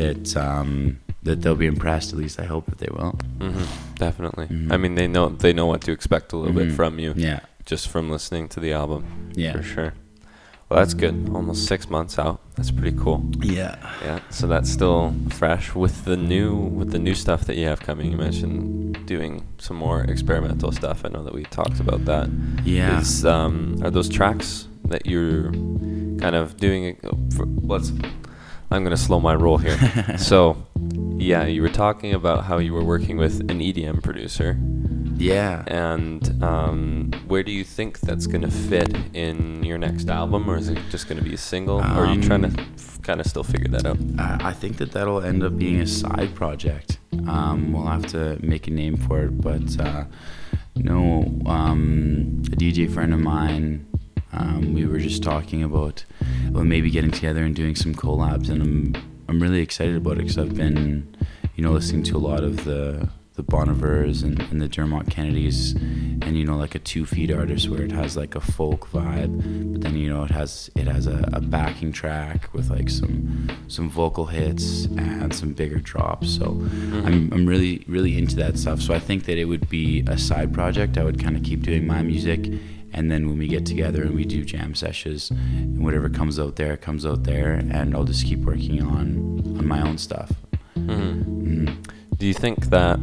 that 0.00 0.36
um, 0.36 0.98
that 1.24 1.42
they'll 1.42 1.54
be 1.54 1.66
impressed. 1.66 2.12
At 2.12 2.18
least 2.18 2.38
I 2.38 2.44
hope 2.44 2.66
that 2.66 2.78
they 2.78 2.88
will. 2.90 3.18
hmm 3.40 3.64
definitely. 3.96 4.46
Mhm. 4.46 4.72
I 4.72 4.76
mean, 4.76 4.94
they 4.94 5.06
know 5.06 5.28
they 5.28 5.52
know 5.52 5.66
what 5.66 5.80
to 5.82 5.92
expect 5.92 6.32
a 6.32 6.36
little 6.36 6.54
bit 6.54 6.68
Mhm. 6.68 6.76
from 6.76 6.98
you 6.98 7.14
Yeah. 7.16 7.40
just 7.64 7.88
from 7.88 8.10
listening 8.10 8.48
to 8.48 8.60
the 8.60 8.72
album. 8.72 9.04
Yeah. 9.34 9.52
for 9.56 9.62
sure. 9.62 9.92
Well, 10.68 10.78
that's 10.80 10.94
good. 10.94 11.30
Almost 11.32 11.66
six 11.66 11.88
months 11.90 12.18
out. 12.18 12.40
That's 12.56 12.70
pretty 12.70 12.96
cool. 12.98 13.22
Yeah. 13.40 13.76
Yeah, 14.02 14.20
so 14.30 14.46
that's 14.46 14.70
still 14.70 15.12
fresh 15.30 15.74
with 15.74 16.04
the 16.04 16.16
new 16.16 16.54
with 16.78 16.90
the 16.90 16.98
new 16.98 17.14
stuff 17.14 17.44
that 17.46 17.56
you 17.56 17.66
have 17.66 17.80
coming. 17.80 18.10
You 18.10 18.16
mentioned 18.16 19.06
doing 19.06 19.42
some 19.58 19.76
more 19.76 20.00
experimental 20.14 20.72
stuff. 20.72 21.04
I 21.04 21.08
know 21.10 21.22
that 21.22 21.34
we 21.34 21.44
talked 21.44 21.80
about 21.80 22.04
that. 22.06 22.28
Yeah. 22.64 23.00
Is, 23.00 23.24
um, 23.24 23.76
are 23.82 23.90
those 23.90 24.08
tracks 24.08 24.66
that 24.88 25.04
you're 25.06 25.52
kind 26.22 26.34
of 26.34 26.56
doing? 26.56 26.96
For, 27.36 27.44
let's. 27.72 27.92
I'm 28.70 28.82
gonna 28.82 28.96
slow 28.96 29.20
my 29.20 29.34
roll 29.34 29.58
here. 29.58 29.78
so, 30.18 30.56
yeah, 31.18 31.44
you 31.46 31.62
were 31.62 31.68
talking 31.68 32.12
about 32.14 32.44
how 32.44 32.58
you 32.58 32.72
were 32.74 32.84
working 32.84 33.16
with 33.16 33.40
an 33.50 33.60
EDM 33.60 34.02
producer, 34.02 34.58
Yeah. 35.16 35.62
and 35.66 36.42
um, 36.42 37.10
where 37.28 37.42
do 37.42 37.52
you 37.52 37.64
think 37.64 38.00
that's 38.00 38.26
gonna 38.26 38.50
fit 38.50 38.94
in 39.14 39.62
your 39.64 39.78
next 39.78 40.08
album, 40.10 40.48
or 40.50 40.56
is 40.56 40.68
it 40.68 40.78
just 40.90 41.08
gonna 41.08 41.22
be 41.22 41.34
a 41.34 41.38
single? 41.38 41.78
or 41.78 41.82
are 42.06 42.14
you 42.14 42.20
trying 42.22 42.42
to 42.42 42.48
Um, 42.48 42.66
f- 42.76 43.00
kind 43.02 43.20
of 43.20 43.26
still 43.26 43.44
figure 43.44 43.68
that 43.68 43.86
out? 43.86 43.98
I 44.18 44.48
I 44.50 44.52
think 44.52 44.76
that 44.78 44.92
that'll 44.92 45.22
end 45.22 45.42
up 45.42 45.56
being 45.56 45.80
a 45.80 45.86
side 45.86 46.34
project. 46.34 46.98
Um, 47.26 47.72
we'll 47.72 47.86
have 47.86 48.06
to 48.08 48.38
make 48.42 48.66
a 48.66 48.70
name 48.72 48.96
for 48.96 49.22
it, 49.24 49.40
but 49.40 49.78
uh, 49.80 50.04
no, 50.76 51.24
um, 51.46 52.42
a 52.52 52.56
DJ 52.56 52.86
friend 52.90 53.14
of 53.14 53.20
mine, 53.20 53.86
um, 54.32 54.74
we 54.74 54.84
were 54.84 54.98
just 54.98 55.22
talking 55.22 55.62
about 55.62 56.04
well, 56.50 56.64
maybe 56.64 56.90
getting 56.90 57.10
together 57.12 57.44
and 57.44 57.54
doing 57.54 57.76
some 57.76 57.94
collabs, 57.94 58.48
and 58.50 58.60
I'm 58.62 58.94
I'm 59.34 59.42
really 59.42 59.62
excited 59.62 59.96
about 59.96 60.12
it 60.12 60.18
because 60.18 60.38
I've 60.38 60.54
been, 60.54 61.16
you 61.56 61.64
know, 61.64 61.72
listening 61.72 62.04
to 62.04 62.16
a 62.16 62.18
lot 62.18 62.44
of 62.44 62.64
the 62.64 63.08
the 63.32 63.42
Bon 63.42 63.66
Ivers 63.66 64.22
and, 64.22 64.40
and 64.42 64.62
the 64.62 64.68
Dermot 64.68 65.10
Kennedys, 65.10 65.72
and 65.72 66.38
you 66.38 66.44
know, 66.44 66.56
like 66.56 66.76
a 66.76 66.78
two 66.78 67.04
feet 67.04 67.32
artist 67.32 67.68
where 67.68 67.82
it 67.82 67.90
has 67.90 68.16
like 68.16 68.36
a 68.36 68.40
folk 68.40 68.88
vibe, 68.90 69.72
but 69.72 69.80
then 69.80 69.96
you 69.96 70.08
know 70.08 70.22
it 70.22 70.30
has 70.30 70.70
it 70.76 70.86
has 70.86 71.08
a, 71.08 71.28
a 71.32 71.40
backing 71.40 71.90
track 71.90 72.48
with 72.54 72.70
like 72.70 72.88
some 72.88 73.48
some 73.66 73.90
vocal 73.90 74.26
hits 74.26 74.84
and 74.84 75.34
some 75.34 75.52
bigger 75.52 75.80
drops. 75.80 76.30
So 76.36 76.50
mm-hmm. 76.50 77.04
I'm 77.04 77.32
I'm 77.32 77.44
really 77.44 77.84
really 77.88 78.16
into 78.16 78.36
that 78.36 78.56
stuff. 78.56 78.80
So 78.80 78.94
I 78.94 79.00
think 79.00 79.24
that 79.24 79.36
it 79.36 79.46
would 79.46 79.68
be 79.68 80.04
a 80.06 80.16
side 80.16 80.54
project. 80.54 80.96
I 80.96 81.02
would 81.02 81.20
kind 81.20 81.36
of 81.36 81.42
keep 81.42 81.62
doing 81.62 81.88
my 81.88 82.02
music, 82.02 82.52
and 82.94 83.10
then 83.10 83.28
when 83.28 83.38
we 83.38 83.48
get 83.48 83.66
together 83.66 84.02
and 84.04 84.14
we 84.14 84.24
do 84.24 84.44
jam 84.44 84.74
sessions, 84.74 85.30
and 85.30 85.78
whatever 85.84 86.08
comes 86.08 86.38
out 86.38 86.56
there 86.56 86.76
comes 86.76 87.04
out 87.04 87.24
there, 87.24 87.52
and 87.54 87.94
I'll 87.94 88.04
just 88.04 88.24
keep 88.24 88.40
working 88.40 88.82
on 88.82 89.06
on 89.58 89.66
my 89.66 89.80
own 89.82 89.98
stuff. 89.98 90.30
Mhm. 90.78 91.24
Mhm. 91.44 91.76
Do 92.18 92.26
you 92.26 92.34
think 92.34 92.66
that 92.70 92.98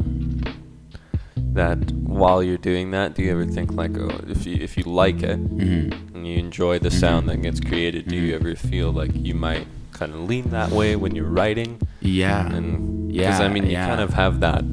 that 1.54 1.92
while 1.92 2.42
you're 2.44 2.58
doing 2.58 2.92
that, 2.92 3.16
do 3.16 3.24
you 3.24 3.32
ever 3.32 3.46
think 3.46 3.74
like, 3.74 3.98
oh, 3.98 4.20
if 4.30 4.46
you 4.46 4.56
if 4.56 4.78
you 4.78 4.84
like 4.84 5.22
it 5.24 5.40
Mhm. 5.58 5.94
and 6.16 6.28
you 6.28 6.38
enjoy 6.38 6.80
the 6.80 6.90
Mhm. 6.90 7.00
sound 7.00 7.30
that 7.30 7.42
gets 7.42 7.60
created, 7.60 8.08
do 8.08 8.16
you 8.16 8.32
Mhm. 8.34 8.40
ever 8.40 8.56
feel 8.56 8.92
like 8.92 9.12
you 9.16 9.34
might 9.36 9.68
kind 9.92 10.14
of 10.14 10.22
lean 10.30 10.50
that 10.52 10.72
way 10.72 10.96
when 10.96 11.14
you're 11.16 11.30
writing? 11.40 11.78
Yeah. 12.02 12.52
And 12.56 13.12
Yeah, 13.14 13.40
I 13.40 13.50
mean, 13.50 13.66
you 13.66 13.72
yeah. 13.74 13.88
kind 13.88 14.00
of 14.02 14.14
have 14.14 14.40
that 14.40 14.64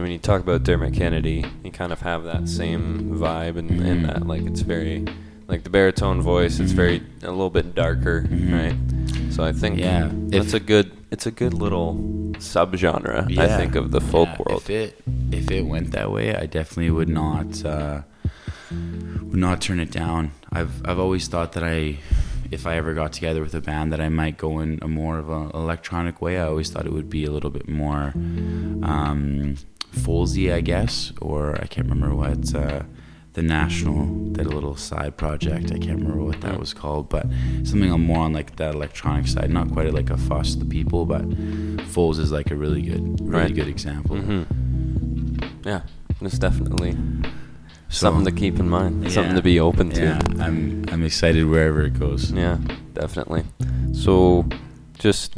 when 0.00 0.10
you 0.10 0.18
talk 0.18 0.40
about 0.40 0.62
Dermot 0.62 0.94
Kennedy, 0.94 1.44
you 1.64 1.70
kind 1.70 1.92
of 1.92 2.00
have 2.00 2.24
that 2.24 2.48
same 2.48 3.16
vibe 3.18 3.56
and, 3.56 3.70
Mhm. 3.70 3.84
and 3.86 4.04
that 4.06 4.26
like 4.26 4.42
it's 4.46 4.60
very 4.62 5.04
like 5.48 5.64
the 5.64 5.70
baritone 5.70 6.22
voice. 6.22 6.58
It's 6.60 6.72
very 6.72 7.02
a 7.22 7.30
little 7.30 7.50
bit 7.50 7.74
darker, 7.74 8.22
Mhm. 8.28 8.52
right? 8.52 9.32
So 9.32 9.44
I 9.44 9.52
think 9.52 9.78
Yeah, 9.78 10.08
that's 10.28 10.48
if- 10.48 10.54
a 10.54 10.60
good 10.60 10.92
it's 11.10 11.26
a 11.26 11.30
good 11.30 11.52
little 11.52 11.94
subgenre. 12.38 13.38
I 13.38 13.46
think 13.58 13.74
of 13.74 13.90
the 13.90 14.00
folk 14.00 14.28
Yeah, 14.30 14.36
world. 14.46 14.62
If 14.62 14.70
it 14.70 15.00
if 15.30 15.50
it 15.50 15.66
went 15.66 15.90
that 15.92 16.10
way, 16.10 16.34
I 16.34 16.46
definitely 16.46 16.90
would 16.90 17.08
not 17.08 17.64
uh, 17.64 18.02
would 18.70 19.38
not 19.40 19.60
turn 19.60 19.78
it 19.80 19.90
down. 19.90 20.30
I've 20.50 20.80
I've 20.84 20.98
always 20.98 21.28
thought 21.28 21.52
that 21.52 21.64
I 21.64 21.98
if 22.50 22.66
I 22.66 22.76
ever 22.76 22.92
got 22.92 23.12
together 23.14 23.40
with 23.40 23.54
a 23.54 23.60
band 23.62 23.92
that 23.92 24.00
I 24.00 24.10
might 24.10 24.36
go 24.36 24.60
in 24.60 24.78
a 24.82 24.88
more 24.88 25.18
of 25.18 25.30
an 25.30 25.50
electronic 25.54 26.20
way. 26.20 26.38
I 26.38 26.44
always 26.46 26.68
thought 26.70 26.84
it 26.86 26.92
would 26.92 27.08
be 27.08 27.24
a 27.24 27.30
little 27.30 27.48
bit 27.50 27.66
more 27.68 28.12
um, 28.82 29.56
Folsy, 29.92 30.52
I 30.52 30.60
guess, 30.60 31.12
or 31.20 31.54
I 31.60 31.66
can't 31.66 31.88
remember 31.88 32.14
what 32.14 32.54
uh, 32.54 32.82
the 33.34 33.42
National 33.42 34.06
did 34.32 34.46
a 34.46 34.50
little 34.50 34.76
side 34.76 35.16
project. 35.16 35.66
I 35.72 35.78
can't 35.78 36.00
remember 36.00 36.22
what 36.24 36.40
that 36.42 36.58
was 36.58 36.74
called, 36.74 37.08
but 37.08 37.26
something 37.64 37.90
on 37.90 38.00
more 38.04 38.18
on 38.24 38.32
like 38.32 38.56
that 38.56 38.74
electronic 38.74 39.26
side. 39.26 39.50
Not 39.50 39.70
quite 39.72 39.92
like 39.92 40.10
a 40.10 40.16
Foster 40.16 40.60
the 40.60 40.64
People, 40.66 41.04
but 41.06 41.28
Foles 41.92 42.18
is 42.18 42.32
like 42.32 42.50
a 42.50 42.56
really 42.56 42.82
good, 42.82 43.20
really 43.20 43.30
Right. 43.44 43.54
good 43.54 43.68
example. 43.68 44.16
hmm 44.16 44.42
Yeah, 45.64 45.82
it's 46.20 46.38
definitely 46.38 46.92
So- 47.88 48.06
something 48.06 48.24
to 48.24 48.32
keep 48.32 48.58
in 48.58 48.68
mind. 48.68 49.10
Something 49.12 49.36
to 49.36 49.42
be 49.42 49.60
open 49.60 49.90
to. 49.90 50.02
Yeah, 50.02 50.20
I'm 50.44 50.84
I'm 50.90 51.02
excited 51.02 51.44
wherever 51.46 51.82
it 51.82 51.98
goes. 51.98 52.32
Yeah, 52.32 52.58
definitely. 52.94 53.44
So, 53.92 54.46
just 55.02 55.34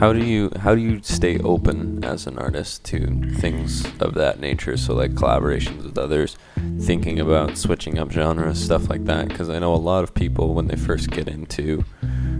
how 0.00 0.12
do 0.12 0.24
you 0.24 0.50
how 0.58 0.74
do 0.74 0.80
you 0.80 1.00
stay 1.02 1.38
open 1.38 2.02
as 2.04 2.26
an 2.26 2.38
artist 2.38 2.84
to 2.86 3.06
things 3.36 3.86
of 4.00 4.14
that 4.14 4.40
nature? 4.40 4.76
So, 4.76 4.94
like 4.94 5.12
collaborations 5.12 5.84
with 5.84 5.96
others, 5.96 6.36
thinking 6.80 7.20
about 7.20 7.56
switching 7.56 7.98
up 7.98 8.10
genres, 8.10 8.62
stuff 8.62 8.90
like 8.90 9.04
that. 9.04 9.28
Because 9.28 9.48
I 9.48 9.58
know 9.60 9.74
a 9.74 9.76
lot 9.76 10.02
of 10.02 10.12
people 10.14 10.54
when 10.54 10.66
they 10.66 10.76
first 10.76 11.10
get 11.10 11.28
into 11.28 11.84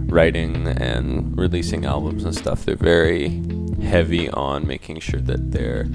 writing 0.07 0.67
and 0.67 1.37
releasing 1.37 1.85
albums 1.85 2.25
and 2.25 2.35
stuff, 2.35 2.65
they're 2.65 2.75
very 2.75 3.41
heavy 3.81 4.29
on 4.29 4.67
making 4.67 4.99
sure 4.99 5.21
that 5.21 5.51
their 5.51 5.85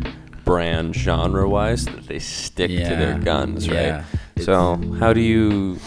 brand 0.44 0.94
genre 0.94 1.48
wise 1.48 1.84
that 1.86 2.06
they 2.06 2.18
stick 2.20 2.70
to 2.70 2.76
their 2.76 3.16
Yeah, 3.16 3.18
guns 3.18 3.68
right 3.68 3.76
yeah. 3.76 4.04
so 4.38 4.76
how 5.00 5.12
do 5.12 5.20
you 5.20 5.78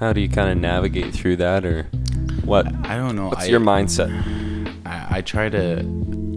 how 0.00 0.14
do 0.14 0.22
you 0.22 0.28
kind 0.28 0.50
of 0.50 0.56
navigate 0.56 1.12
through 1.14 1.36
that 1.36 1.66
or 1.66 1.86
what 2.46 2.66
I 2.86 2.96
don't 2.96 3.16
know. 3.16 3.28
what's 3.28 3.44
I- 3.44 3.48
your 3.48 3.60
mindset 3.60 4.10
I, 4.86 5.18
I 5.18 5.20
try 5.22 5.48
to 5.48 5.80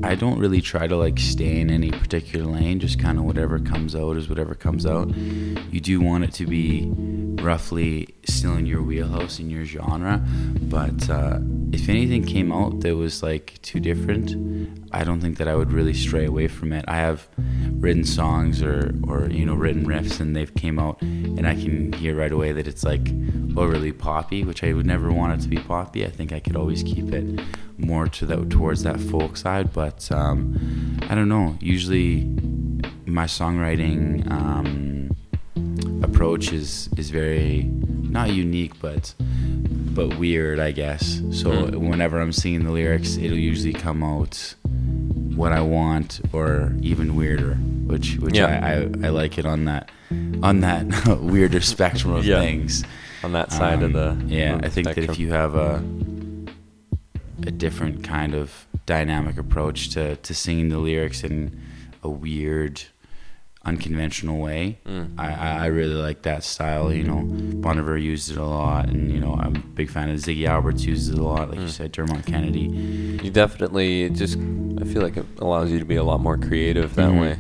I 0.02 0.16
don't 0.16 0.40
really 0.40 0.62
try 0.62 0.88
to 0.88 0.96
like 0.96 1.20
stay 1.20 1.60
in 1.60 1.70
any 1.70 1.92
particular 1.92 2.46
lane 2.46 2.80
just 2.80 3.00
kind 3.00 3.18
of 3.20 3.26
whatever 3.26 3.60
comes 3.60 3.96
out 3.96 4.16
is 4.18 4.30
whatever 4.30 4.56
comes 4.56 4.86
out 4.86 5.14
you 5.16 5.80
do 5.82 6.00
want 6.02 6.24
it 6.24 6.34
to 6.34 6.46
be 6.48 6.92
roughly 7.42 8.08
still 8.26 8.56
in 8.56 8.66
your 8.66 8.82
wheelhouse 8.82 9.40
in 9.40 9.50
your 9.50 9.66
genre 9.66 10.22
but 10.64 11.10
uh, 11.10 11.40
if 11.72 11.90
anything 11.90 12.24
came 12.24 12.52
out 12.52 12.80
that 12.82 12.96
was 12.96 13.24
like 13.24 13.60
too 13.62 13.80
different 13.80 14.36
I 14.92 15.04
don't 15.04 15.22
think 15.22 15.38
that 15.38 15.48
I 15.48 15.56
would 15.56 15.72
really 15.72 15.94
stray 15.94 16.26
away 16.26 16.48
from 16.48 16.74
it. 16.74 16.84
I 16.88 16.96
have 16.96 17.28
written 17.74 18.04
songs 18.04 18.62
or 18.62 18.94
or 19.08 19.30
you 19.30 19.46
know 19.46 19.54
written 19.54 19.86
riffs 19.86 20.20
and 20.20 20.36
they've 20.36 20.54
came 20.54 20.80
out 20.80 21.02
and 21.02 21.48
I 21.48 21.56
can 21.56 21.94
hear 21.94 22.16
right 22.16 22.32
away 22.32 22.52
that 22.52 22.68
it's 22.68 22.84
like 22.84 23.10
overly 23.56 23.92
poppy 23.92 24.44
which 24.44 24.64
I 24.64 24.74
would 24.74 24.86
never 24.86 25.12
want 25.12 25.40
it 25.40 25.44
to 25.44 25.50
be 25.50 25.58
poppy. 25.58 26.06
I 26.06 26.10
think 26.10 26.32
I 26.32 26.40
could 26.40 26.56
always 26.56 26.84
keep 26.84 27.14
it 27.14 27.40
more 27.78 28.08
to 28.08 28.26
that 28.26 28.50
towards 28.50 28.84
that 28.84 29.00
folk 29.00 29.38
side 29.38 29.72
but 29.74 30.12
um, 30.12 31.00
I 31.10 31.16
don't 31.16 31.30
know. 31.30 31.58
Usually 31.60 32.24
my 33.06 33.26
songwriting 33.26 34.30
um, 34.32 35.09
approach 36.04 36.52
is 36.54 36.90
is 36.98 37.10
very 37.10 37.64
not 38.18 38.32
unique 38.32 38.74
but 38.82 39.14
but 39.94 40.18
weird 40.18 40.60
I 40.60 40.72
guess 40.72 41.22
so 41.32 41.50
Mm. 41.52 41.90
whenever 41.90 42.20
I'm 42.22 42.32
singing 42.32 42.64
the 42.64 42.72
lyrics 42.72 43.18
it'll 43.18 43.38
usually 43.38 43.74
come 43.74 44.04
out 44.04 44.56
what 45.36 45.52
I 45.52 45.62
want 45.62 46.22
or 46.34 46.74
even 46.82 47.16
weirder 47.16 47.56
which 47.92 48.18
which 48.18 48.36
Yeah. 48.38 48.48
I, 48.48 49.06
I, 49.06 49.08
I 49.08 49.10
like 49.10 49.38
it 49.38 49.46
on 49.46 49.66
that 49.66 49.90
on 50.44 50.62
that 50.62 50.86
weirder 51.22 51.62
spectrum 51.62 52.14
of 52.14 52.26
Yeah. 52.26 52.40
things 52.40 52.84
on 53.24 53.34
that 53.34 53.52
side 53.52 53.84
of 53.84 53.92
the 53.94 54.10
um, 54.12 54.28
yeah 54.30 54.54
of 54.56 54.62
the 54.62 54.68
i 54.68 54.70
think 54.70 54.88
that 54.88 54.98
if 55.00 55.20
you 55.20 55.32
have 55.32 55.56
a 55.56 55.84
a 57.46 57.52
different 57.52 58.04
kind 58.04 58.34
of 58.34 58.66
dynamic 58.86 59.38
approach 59.38 59.90
to 59.90 60.16
to 60.18 60.34
singing 60.34 60.70
the 60.70 60.78
lyrics 60.80 61.24
in 61.24 61.60
a 62.04 62.10
weird 62.10 62.84
unconventional 63.66 64.38
way 64.40 64.80
Mm. 64.86 65.20
I, 65.20 65.34
I 65.34 65.66
really 65.68 65.94
like 65.96 66.22
that 66.24 66.44
style 66.44 66.94
you 66.94 67.04
know 67.04 67.22
Bon 67.62 67.78
Iver 67.78 67.98
used 67.98 68.32
it 68.32 68.38
a 68.38 68.46
lot 68.46 68.88
and 68.90 69.12
you 69.12 69.20
know 69.20 69.34
I'm 69.34 69.56
a 69.56 69.60
big 69.60 69.90
fan 69.90 70.10
of 70.10 70.18
Ziggy 70.18 70.48
Alberts 70.48 70.86
uses 70.86 71.10
it 71.10 71.20
a 71.20 71.24
lot 71.24 71.50
like 71.50 71.60
you 71.60 71.66
Mm. 71.66 71.70
said 71.70 71.92
Dermot 71.92 72.26
Kennedy 72.26 73.20
you 73.24 73.30
definitely 73.32 74.04
it 74.04 74.14
just 74.14 74.38
i 74.82 74.86
feel 74.86 75.02
like 75.02 75.18
it 75.18 75.26
allows 75.40 75.70
you 75.72 75.78
to 75.80 75.86
be 75.86 75.98
a 75.98 76.04
lot 76.04 76.22
more 76.22 76.38
creative 76.38 76.96
that 76.96 77.10
Mhm. 77.12 77.20
way 77.22 77.38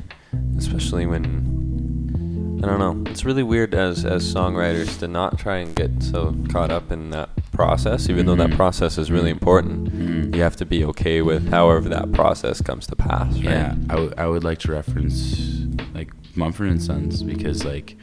especially 0.57 1.05
when 1.05 2.59
i 2.61 2.67
don't 2.67 2.79
know 2.79 3.09
it's 3.09 3.23
really 3.23 3.43
weird 3.43 3.73
as 3.73 4.03
as 4.03 4.21
songwriters 4.33 4.99
to 4.99 5.07
not 5.07 5.39
try 5.39 5.57
and 5.57 5.73
get 5.73 6.03
so 6.03 6.35
caught 6.49 6.69
up 6.69 6.91
in 6.91 7.11
that 7.11 7.29
process 7.53 8.09
even 8.09 8.25
though 8.25 8.35
that 8.35 8.49
Mhm. 8.49 8.55
process 8.57 8.97
is 8.97 9.09
really 9.09 9.29
important 9.31 9.85
Mhm. 9.93 10.35
you 10.35 10.41
have 10.41 10.57
to 10.57 10.65
be 10.65 10.83
okay 10.83 11.21
with 11.21 11.49
however 11.49 11.87
that 11.87 12.11
process 12.11 12.61
comes 12.61 12.85
to 12.87 12.95
pass 12.97 13.33
right 13.35 13.43
Yeah, 13.45 13.75
I 13.89 13.95
would- 13.99 14.13
I 14.17 14.27
would 14.27 14.43
like 14.43 14.59
to 14.59 14.71
reference 14.73 15.58
Mumford 16.35 16.69
and 16.69 16.81
Sons 16.81 17.23
because 17.23 17.63
like 17.65 17.95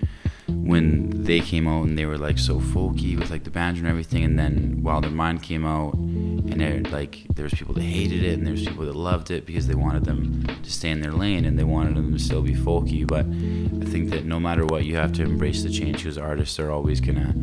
when 0.48 1.24
they 1.24 1.40
came 1.40 1.66
out 1.66 1.82
and 1.82 1.98
they 1.98 2.06
were 2.06 2.18
like 2.18 2.38
so 2.38 2.60
folky 2.60 3.18
with 3.18 3.30
like 3.30 3.44
the 3.44 3.50
banjo 3.50 3.80
and 3.80 3.88
everything, 3.88 4.22
and 4.24 4.38
then 4.38 4.80
Wilder 4.82 5.10
Mind 5.10 5.42
came 5.42 5.66
out 5.66 5.94
and 5.94 6.62
it, 6.62 6.92
like 6.92 7.26
there 7.34 7.42
was 7.42 7.52
people 7.54 7.74
that 7.74 7.82
hated 7.82 8.22
it 8.22 8.34
and 8.34 8.46
there 8.46 8.52
was 8.52 8.64
people 8.64 8.84
that 8.86 8.94
loved 8.94 9.30
it 9.30 9.44
because 9.44 9.66
they 9.66 9.74
wanted 9.74 10.04
them 10.04 10.46
to 10.62 10.70
stay 10.70 10.90
in 10.90 11.00
their 11.00 11.12
lane 11.12 11.44
and 11.44 11.58
they 11.58 11.64
wanted 11.64 11.96
them 11.96 12.12
to 12.12 12.18
still 12.18 12.42
be 12.42 12.54
folky. 12.54 13.06
But 13.06 13.26
I 13.26 13.90
think 13.90 14.10
that 14.10 14.24
no 14.24 14.38
matter 14.38 14.64
what, 14.64 14.84
you 14.84 14.94
have 14.96 15.12
to 15.14 15.22
embrace 15.22 15.62
the 15.62 15.70
change 15.70 15.98
because 15.98 16.16
artists 16.18 16.58
are 16.58 16.70
always 16.70 17.00
gonna 17.00 17.34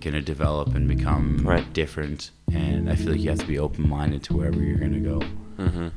gonna 0.00 0.22
develop 0.22 0.74
and 0.74 0.86
become 0.86 1.38
Right. 1.44 1.70
different. 1.72 2.30
And 2.52 2.88
I 2.88 2.94
feel 2.94 3.12
like 3.12 3.20
you 3.20 3.30
have 3.30 3.40
to 3.40 3.46
be 3.46 3.58
open 3.58 3.88
minded 3.88 4.22
to 4.24 4.36
wherever 4.36 4.62
you're 4.62 4.78
gonna 4.78 5.00
go. 5.00 5.20
Mm-hmm. 5.58 5.88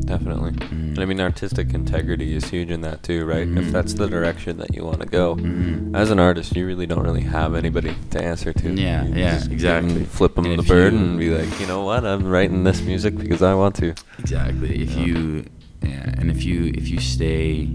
Definitely. 0.00 0.52
Mhm. 0.52 0.70
And 0.90 0.98
I 0.98 1.04
mean, 1.06 1.20
artistic 1.20 1.72
integrity 1.72 2.34
is 2.36 2.44
huge 2.46 2.70
in 2.70 2.82
that 2.82 3.02
too, 3.02 3.24
right? 3.24 3.48
If 3.48 3.66
Mhm. 3.66 3.72
that's 3.72 3.94
the 3.94 4.06
direction 4.06 4.58
that 4.58 4.74
you 4.74 4.84
want 4.84 5.00
to 5.00 5.06
go, 5.06 5.36
Mhm. 5.36 5.94
as 5.96 6.10
an 6.10 6.18
artist, 6.18 6.54
you 6.54 6.66
really 6.66 6.86
don't 6.86 7.02
really 7.02 7.22
have 7.22 7.54
anybody 7.54 7.94
to 8.10 8.22
answer 8.22 8.52
to. 8.52 8.70
Yeah, 8.74 9.04
You 9.06 9.14
yeah, 9.14 9.34
just 9.34 9.44
give 9.50 9.64
'em- 9.64 9.84
exactly. 9.86 10.04
flip 10.04 10.34
them 10.34 10.44
And 10.46 10.58
the 10.58 10.62
bird 10.62 10.92
you- 10.92 10.98
and 10.98 11.18
be 11.18 11.30
like, 11.30 11.58
you 11.60 11.66
know 11.66 11.84
what? 11.84 12.04
I'm 12.04 12.26
writing 12.26 12.64
this 12.64 12.82
music 12.82 13.16
because 13.16 13.40
I 13.42 13.54
want 13.54 13.76
to. 13.76 13.94
Exactly. 14.18 14.82
If 14.82 14.94
Yeah. 14.96 15.04
you 15.04 15.44
yeah, 15.82 16.14
and 16.18 16.30
if 16.30 16.44
you 16.44 16.70
if 16.74 16.88
you 16.88 16.98
stay, 16.98 17.68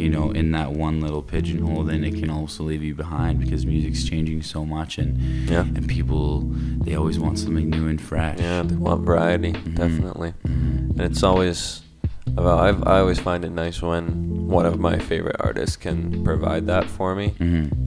you 0.00 0.08
know, 0.08 0.30
in 0.30 0.50
that 0.52 0.72
one 0.72 1.00
little 1.00 1.22
pigeonhole, 1.22 1.84
then 1.84 2.02
it 2.04 2.14
can 2.20 2.30
also 2.30 2.64
leave 2.64 2.82
you 2.82 2.94
behind 2.94 3.38
because 3.40 3.66
music's 3.66 4.02
changing 4.04 4.42
so 4.42 4.64
much 4.64 4.98
and 4.98 5.18
Yeah. 5.48 5.62
and 5.76 5.86
people 5.88 6.40
they 6.84 6.94
always 6.94 7.18
want 7.18 7.38
something 7.38 7.68
new 7.70 7.86
and 7.88 8.00
fresh. 8.00 8.38
Yeah, 8.40 8.62
they 8.62 8.76
want 8.76 9.04
variety, 9.04 9.52
Mhm. 9.52 9.74
definitely. 9.76 10.32
Mhm. 10.46 10.90
And 10.90 11.00
it's 11.00 11.22
always, 11.22 11.82
well, 12.34 12.58
I've, 12.58 12.82
I 12.86 12.98
always 13.00 13.18
find 13.20 13.44
it 13.44 13.50
nice 13.52 13.82
when 13.82 14.46
one 14.48 14.66
of 14.66 14.78
my 14.80 14.98
favorite 14.98 15.36
artists 15.40 15.76
can 15.76 16.24
provide 16.24 16.66
that 16.66 16.86
for 16.86 17.14
me. 17.14 17.34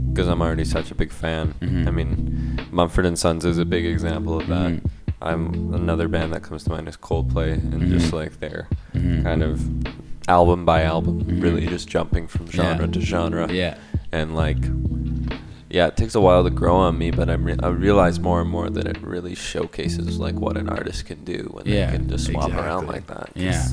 Because 0.09 0.27
I'm 0.27 0.41
already 0.43 0.63
such 0.65 0.91
a 0.91 0.95
big 0.95 1.11
fan. 1.11 1.55
Mhm. 1.61 1.87
I 1.87 1.91
mean, 1.91 2.59
Mumford 2.71 3.05
and 3.07 3.17
Sons 3.17 3.43
is 3.45 3.57
a 3.57 3.65
big 3.65 3.85
example 3.85 4.39
of 4.39 4.45
that. 4.47 4.71
Mhm. 4.73 4.81
I'm 5.21 5.73
another 5.73 6.07
band 6.07 6.33
that 6.33 6.43
comes 6.43 6.63
to 6.65 6.69
mind 6.69 6.87
is 6.87 6.97
Coldplay, 6.97 7.53
and 7.53 7.81
Mhm. 7.81 7.89
just 7.89 8.13
like 8.13 8.39
their 8.39 8.67
Mhm. 8.93 9.23
kind 9.23 9.41
of 9.41 9.55
album 10.27 10.65
by 10.65 10.83
album, 10.83 11.23
Mhm. 11.23 11.41
really 11.41 11.67
just 11.67 11.87
jumping 11.87 12.27
from 12.27 12.47
genre 12.49 12.85
Yeah. 12.85 12.91
to 12.91 13.01
genre, 13.01 13.51
Yeah. 13.51 13.75
and 14.11 14.35
like. 14.35 14.57
Yeah, 15.69 15.87
it 15.87 15.97
takes 15.97 16.13
a 16.13 16.21
while 16.21 16.43
to 16.43 16.51
grow 16.51 16.75
on 16.75 16.99
me, 16.99 17.09
but 17.09 17.31
I'm 17.31 17.43
re- 17.45 17.55
I 17.63 17.69
realize 17.69 18.19
more 18.19 18.39
and 18.41 18.47
more 18.47 18.69
that 18.69 18.85
it 18.85 19.01
really 19.01 19.33
showcases 19.33 20.19
like 20.19 20.35
what 20.35 20.55
an 20.55 20.69
artist 20.69 21.07
can 21.07 21.23
do 21.23 21.49
when 21.51 21.65
Yeah, 21.65 21.89
they 21.89 21.97
can 21.97 22.09
just 22.09 22.27
swap 22.27 22.53
around 22.53 22.85
like 22.85 23.07
that. 23.07 23.31
Yeah. 23.33 23.65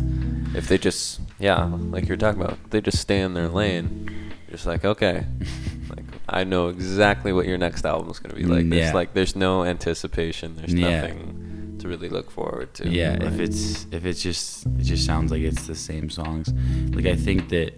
If 0.54 0.66
they 0.66 0.78
just, 0.78 1.21
yeah, 1.38 1.62
like 1.90 2.09
you're 2.09 2.16
talking 2.16 2.40
about, 2.40 2.57
they 2.71 2.80
just 2.80 2.97
stay 2.99 3.21
in 3.21 3.35
their 3.35 3.49
lane. 3.49 4.09
Just 4.50 4.64
like, 4.64 4.83
okay, 4.87 5.26
like 5.90 6.04
I 6.26 6.42
know 6.45 6.69
exactly 6.69 7.35
what 7.35 7.45
your 7.47 7.59
next 7.59 7.85
album 7.85 8.11
is 8.11 8.19
going 8.19 8.35
to 8.35 8.40
be 8.40 8.47
like. 8.47 8.71
There's 8.71 8.87
yeah. 8.88 8.95
like 8.95 9.12
there's 9.12 9.37
no 9.37 9.64
anticipation. 9.64 10.57
There's 10.57 10.73
nothing 10.73 11.50
to 11.80 11.88
really 11.88 12.08
look 12.08 12.30
forward 12.30 12.75
to. 12.75 12.88
Yeah, 12.88 13.14
if 13.22 13.38
it's 13.40 13.87
if 13.90 14.04
it's 14.04 14.22
just 14.22 14.66
it 14.66 14.84
just 14.84 15.04
sounds 15.04 15.30
like 15.30 15.42
it's 15.42 15.66
the 15.66 15.75
same 15.75 16.10
songs. 16.10 16.52
Like 16.94 17.06
I 17.06 17.16
think 17.16 17.49
that 17.49 17.75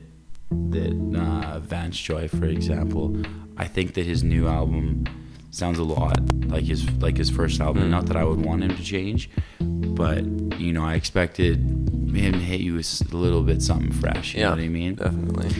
that 0.70 1.18
uh, 1.18 1.58
Vance 1.60 1.98
Joy, 1.98 2.28
for 2.28 2.46
example, 2.46 3.16
I 3.56 3.66
think 3.66 3.94
that 3.94 4.06
his 4.06 4.22
new 4.22 4.48
album 4.48 5.04
sounds 5.52 5.78
a 5.78 5.84
lot 5.84 6.18
like 6.48 6.64
his 6.64 6.90
like 7.00 7.16
his 7.16 7.30
first 7.30 7.60
album. 7.60 7.84
Mm. 7.84 7.90
Not 7.90 8.06
that 8.06 8.16
I 8.16 8.24
would 8.24 8.44
want 8.44 8.62
him 8.64 8.74
to 8.76 8.82
change, 8.82 9.30
but 9.60 10.24
you 10.58 10.72
know, 10.72 10.84
I 10.84 10.94
expected 10.94 11.56
him 11.58 12.32
to 12.32 12.38
hit 12.38 12.60
you 12.60 12.74
with 12.74 13.12
a 13.12 13.16
little 13.16 13.42
bit 13.42 13.62
something 13.62 13.92
fresh. 13.92 14.34
You 14.34 14.42
know 14.42 14.50
what 14.50 14.58
I 14.60 14.68
mean? 14.68 14.94
Definitely. 14.96 15.50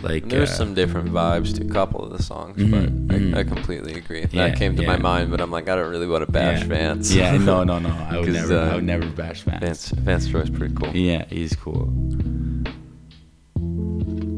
Like 0.00 0.28
There's 0.28 0.50
uh, 0.50 0.54
some 0.54 0.74
different 0.74 1.10
vibes 1.10 1.54
to 1.56 1.66
a 1.66 1.68
couple 1.68 2.02
of 2.04 2.16
the 2.16 2.22
songs, 2.22 2.56
Mhm, 2.56 2.70
but 2.70 3.14
I, 3.14 3.18
mhm. 3.18 3.36
I 3.36 3.42
completely 3.44 3.94
agree. 3.94 4.20
Yeah, 4.30 4.48
that 4.48 4.58
came 4.58 4.76
to 4.76 4.86
my 4.86 4.96
mind, 4.96 5.30
but 5.30 5.40
I'm 5.40 5.50
like, 5.50 5.68
I 5.68 5.74
don't 5.76 5.90
really 5.90 6.06
want 6.06 6.24
to 6.24 6.32
bash 6.32 6.60
yeah. 6.60 6.66
Vance. 6.66 7.12
Yeah, 7.12 7.36
no, 7.36 7.64
no, 7.64 7.78
no. 7.78 7.88
I 8.10 8.18
would 8.20 8.32
never. 8.32 8.56
uh, 8.58 8.70
I 8.72 8.74
would 8.76 8.84
never 8.84 9.06
bash 9.06 9.42
Vance. 9.42 9.60
Vance 9.60 9.88
Vance 9.90 10.26
Joy's 10.26 10.50
pretty 10.50 10.74
cool. 10.74 10.94
Yeah, 10.96 11.24
he's 11.28 11.54
cool. 11.56 11.92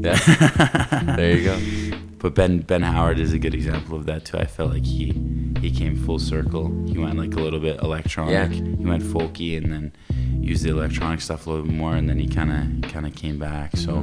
Yeah. 0.01 1.15
there 1.17 1.37
you 1.37 1.43
go. 1.43 1.97
But 2.19 2.35
Ben 2.35 2.59
Ben 2.59 2.81
Howard 2.83 3.19
is 3.19 3.33
a 3.33 3.39
good 3.39 3.53
example 3.55 3.95
of 3.97 4.05
that 4.05 4.25
too. 4.25 4.37
I 4.37 4.45
felt 4.45 4.71
like 4.71 4.85
he 4.85 5.11
he 5.59 5.71
came 5.71 5.95
full 5.95 6.19
circle. 6.19 6.67
He 6.87 6.97
went 6.97 7.17
like 7.17 7.33
a 7.33 7.39
little 7.39 7.59
bit 7.59 7.79
electronic. 7.81 8.33
Yeah. 8.33 8.47
He 8.47 8.85
went 8.85 9.03
folky 9.03 9.57
and 9.57 9.71
then 9.71 9.91
used 10.39 10.63
the 10.63 10.69
electronic 10.69 11.21
stuff 11.21 11.47
a 11.47 11.49
little 11.49 11.65
bit 11.65 11.73
more, 11.75 11.95
and 11.95 12.07
then 12.09 12.19
he 12.19 12.27
kind 12.27 12.51
of 12.83 12.91
kind 12.91 13.05
of 13.07 13.15
came 13.15 13.39
back. 13.39 13.75
So 13.75 13.97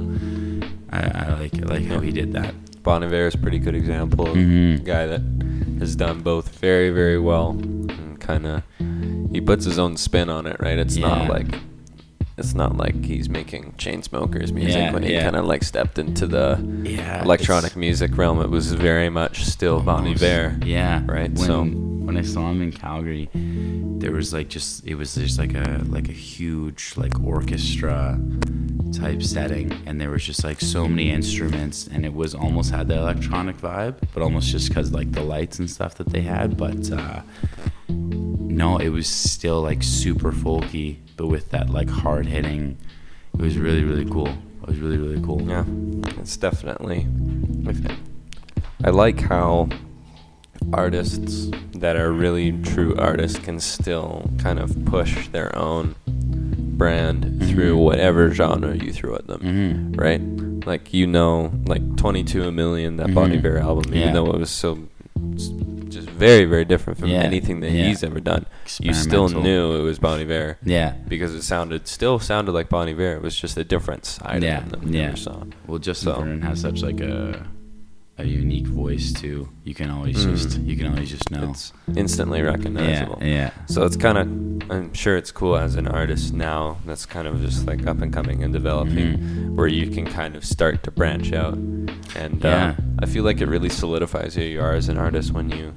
I, 0.91 1.01
I 1.03 1.39
like 1.41 1.55
I 1.63 1.67
like 1.67 1.85
how 1.87 2.01
he 2.01 2.11
did 2.11 2.33
that. 2.33 2.55
Bon 2.83 3.03
Iver 3.05 3.27
is 3.29 3.35
a 3.35 3.39
pretty 3.39 3.59
good 3.59 3.75
example 3.75 4.27
of 4.29 4.37
Mhm. 4.37 4.77
a 4.81 4.83
guy 4.83 5.07
that 5.07 5.21
has 5.79 5.95
done 5.95 6.21
both 6.23 6.59
very, 6.59 6.91
very 6.91 7.19
well 7.21 7.51
and 7.51 8.19
kind 8.21 8.47
of 8.47 8.63
he 9.33 9.41
puts 9.41 9.65
his 9.65 9.79
own 9.79 9.97
spin 9.97 10.29
on 10.31 10.47
it, 10.47 10.57
right? 10.61 10.79
It's 10.79 10.97
not 10.97 11.29
like 11.29 11.55
it's 12.39 12.55
not 12.55 12.77
like 12.77 13.05
he's 13.05 13.29
making 13.29 13.73
Chainsmokers 13.79 14.53
music 14.53 14.77
Yeah, 14.77 14.93
when 14.93 15.03
he 15.03 15.13
yeah. 15.15 15.25
kind 15.25 15.37
of 15.37 15.45
like 15.45 15.63
stepped 15.65 15.99
into 15.99 16.27
the 16.27 16.59
Yeah, 16.85 17.23
electronic 17.23 17.77
music 17.77 18.17
realm. 18.17 18.41
It 18.41 18.51
was 18.51 18.73
very 18.73 19.11
much 19.11 19.45
still 19.45 19.81
Bon. 19.81 20.07
Iver. 20.07 20.59
Yeah. 20.65 21.03
Right, 21.07 21.31
When 21.33 21.47
so- 21.47 21.65
when 22.09 22.17
I 22.17 22.23
saw 22.23 22.51
him 22.51 22.63
in 22.63 22.73
Calgary, 22.73 23.29
there 23.35 24.13
was 24.13 24.33
like 24.33 24.49
just 24.49 24.87
it 24.87 24.95
was 24.95 25.15
just 25.15 25.39
like 25.39 25.53
a 25.55 25.83
like 25.89 26.09
a 26.09 26.13
huge 26.13 26.95
like 26.97 27.21
orchestra 27.23 28.19
type 28.95 29.23
setting, 29.23 29.71
and 29.85 30.01
there 30.01 30.09
was 30.11 30.25
just 30.25 30.43
like 30.43 30.59
so 30.59 30.89
many 30.89 31.11
instruments, 31.11 31.87
and 31.93 32.07
it 32.07 32.15
was 32.15 32.35
almost 32.35 32.71
had 32.71 32.89
the 32.89 32.97
electronic 32.97 33.59
vibe, 33.59 33.97
but 34.15 34.23
almost 34.23 34.49
just 34.49 34.71
because 34.71 34.91
like 34.91 35.13
the 35.13 35.21
lights 35.23 35.59
and 35.59 35.69
stuff 35.71 35.97
that 35.97 36.09
they 36.09 36.23
had, 36.23 36.57
but. 36.57 36.91
uh 36.91 37.21
no, 37.91 38.79
it 38.79 38.89
was 38.89 39.07
still 39.07 39.61
like 39.63 39.83
super 39.83 40.33
folky, 40.33 40.97
but 41.19 41.27
with 41.27 41.51
that 41.51 41.69
like 41.69 41.91
hard 41.91 42.25
hitting. 42.27 42.79
It 43.35 43.43
was 43.43 43.59
really 43.59 43.85
really 43.85 44.07
cool. 44.07 44.29
It 44.63 44.69
was 44.69 44.79
really 44.79 44.97
really 44.97 45.21
cool. 45.23 45.43
Yeah, 45.43 45.65
it's 46.19 46.37
definitely. 46.39 47.07
I 48.85 48.91
like 48.91 49.21
how 49.21 49.69
artists 50.73 51.51
that 51.75 51.97
are 51.97 52.13
really 52.13 52.53
true 52.63 52.95
artists 52.97 53.39
can 53.39 53.59
still 53.61 54.31
kind 54.39 54.59
of 54.59 54.85
push 54.87 55.29
their 55.29 55.55
own 55.57 55.95
brand 56.07 57.43
through 57.49 57.77
Mhm. 57.77 57.83
whatever 57.85 58.31
genre 58.33 58.77
you 58.77 58.93
throw 58.93 59.15
at 59.17 59.27
them, 59.27 59.41
hmm 59.41 59.93
right? 60.01 60.23
Like 60.67 60.95
you 60.95 61.07
know, 61.07 61.53
like 61.67 61.97
22 61.97 62.43
a 62.45 62.53
million 62.53 62.97
that 62.99 63.13
Bon 63.15 63.31
Mhm. 63.31 63.39
Iver 63.39 63.59
album, 63.59 63.85
even 63.95 64.09
Yeah. 64.09 64.13
though 64.13 64.31
it 64.31 64.39
was 64.39 64.51
so 64.51 64.79
very 66.19 66.45
very 66.45 66.65
different 66.65 66.99
from 66.99 67.09
Yeah, 67.09 67.23
anything 67.23 67.61
that 67.61 67.71
yeah. 67.73 67.85
he's 67.89 68.03
ever 68.05 68.21
done. 68.21 68.47
You 68.81 68.93
still 68.95 69.29
knew 69.29 69.77
it 69.79 69.83
was 69.83 69.99
Bon 69.99 70.19
Iver 70.21 70.59
Yeah. 70.65 70.93
because 71.09 71.35
it 71.35 71.43
sounded 71.43 71.87
still 71.89 72.19
sounded 72.19 72.53
like 72.53 72.69
Bon 72.69 72.89
Iver. 72.89 73.15
It 73.17 73.23
was 73.23 73.35
just 73.39 73.57
a 73.57 73.65
different 73.65 74.05
side 74.05 74.43
Yeah, 74.43 74.59
of 74.59 74.65
him 74.65 74.71
than 74.71 74.81
we 74.91 74.99
yeah. 74.99 75.09
ever 75.09 75.17
saw. 75.17 75.45
Well, 75.67 75.79
Justin 75.79 76.13
So- 76.15 76.21
Vernon 76.21 76.43
has 76.43 76.61
such 76.61 76.83
like 76.83 77.01
a 77.01 77.47
a 78.21 78.25
unique 78.25 78.67
voice 78.67 79.13
too. 79.13 79.49
You 79.63 79.75
can 79.75 79.91
always 79.91 80.17
Mm. 80.27 80.31
just 80.37 80.59
you 80.63 80.77
can 80.77 80.89
always 80.89 81.09
just 81.11 81.31
know. 81.31 81.51
It's 81.51 81.73
instantly 81.95 82.43
recognizable. 82.43 83.19
yeah, 83.23 83.51
So 83.67 83.85
it's 83.85 83.97
kind 83.97 84.19
of, 84.19 84.71
I'm 84.73 84.93
sure 84.93 85.17
it's 85.17 85.31
cool 85.31 85.57
as 85.57 85.77
an 85.77 85.87
artist 85.87 86.35
now 86.35 86.79
that's 86.85 87.07
kind 87.07 87.29
of 87.29 87.41
just 87.41 87.69
like 87.69 87.87
up 87.87 88.03
and 88.03 88.13
coming 88.13 88.43
and 88.43 88.53
developing, 88.53 89.19
Mhm. 89.19 89.55
where 89.55 89.69
you 89.69 89.87
can 89.87 90.05
kind 90.05 90.35
of 90.35 90.45
start 90.45 90.83
to 90.83 90.91
branch 90.91 91.33
out. 91.33 91.55
And 92.17 92.41
Yeah. 92.43 92.75
uh, 92.77 92.83
I 92.99 93.07
feel 93.07 93.23
like 93.23 93.41
it 93.41 93.47
really 93.47 93.69
solidifies 93.69 94.35
who 94.35 94.43
you 94.43 94.61
are 94.61 94.73
as 94.75 94.89
an 94.89 94.99
artist 94.99 95.33
when 95.33 95.51
you 95.51 95.75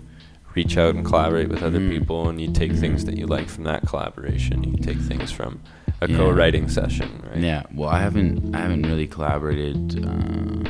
reach 0.55 0.77
out 0.77 0.96
and 0.96 1.05
collaborate 1.05 1.50
with 1.50 1.64
other 1.64 1.79
Mhm. 1.79 1.90
people 1.90 2.29
and 2.29 2.40
you 2.42 2.51
take 2.51 2.72
Mhm. 2.74 2.79
things 2.79 3.05
that 3.05 3.18
you 3.18 3.25
like 3.27 3.48
from 3.50 3.64
that 3.66 3.87
collaboration. 3.87 4.64
You 4.64 4.77
take 4.77 4.98
things 5.00 5.31
from 5.31 5.59
a 6.01 6.07
Yeah. 6.09 6.18
co-writing 6.18 6.68
session, 6.70 7.09
right? 7.29 7.42
yeah. 7.42 7.64
Well, 7.74 7.90
I 7.90 8.01
haven't 8.01 8.55
I 8.55 8.59
haven't 8.61 8.83
really 8.83 9.07
collaborated 9.07 10.03
uh, 10.05 10.70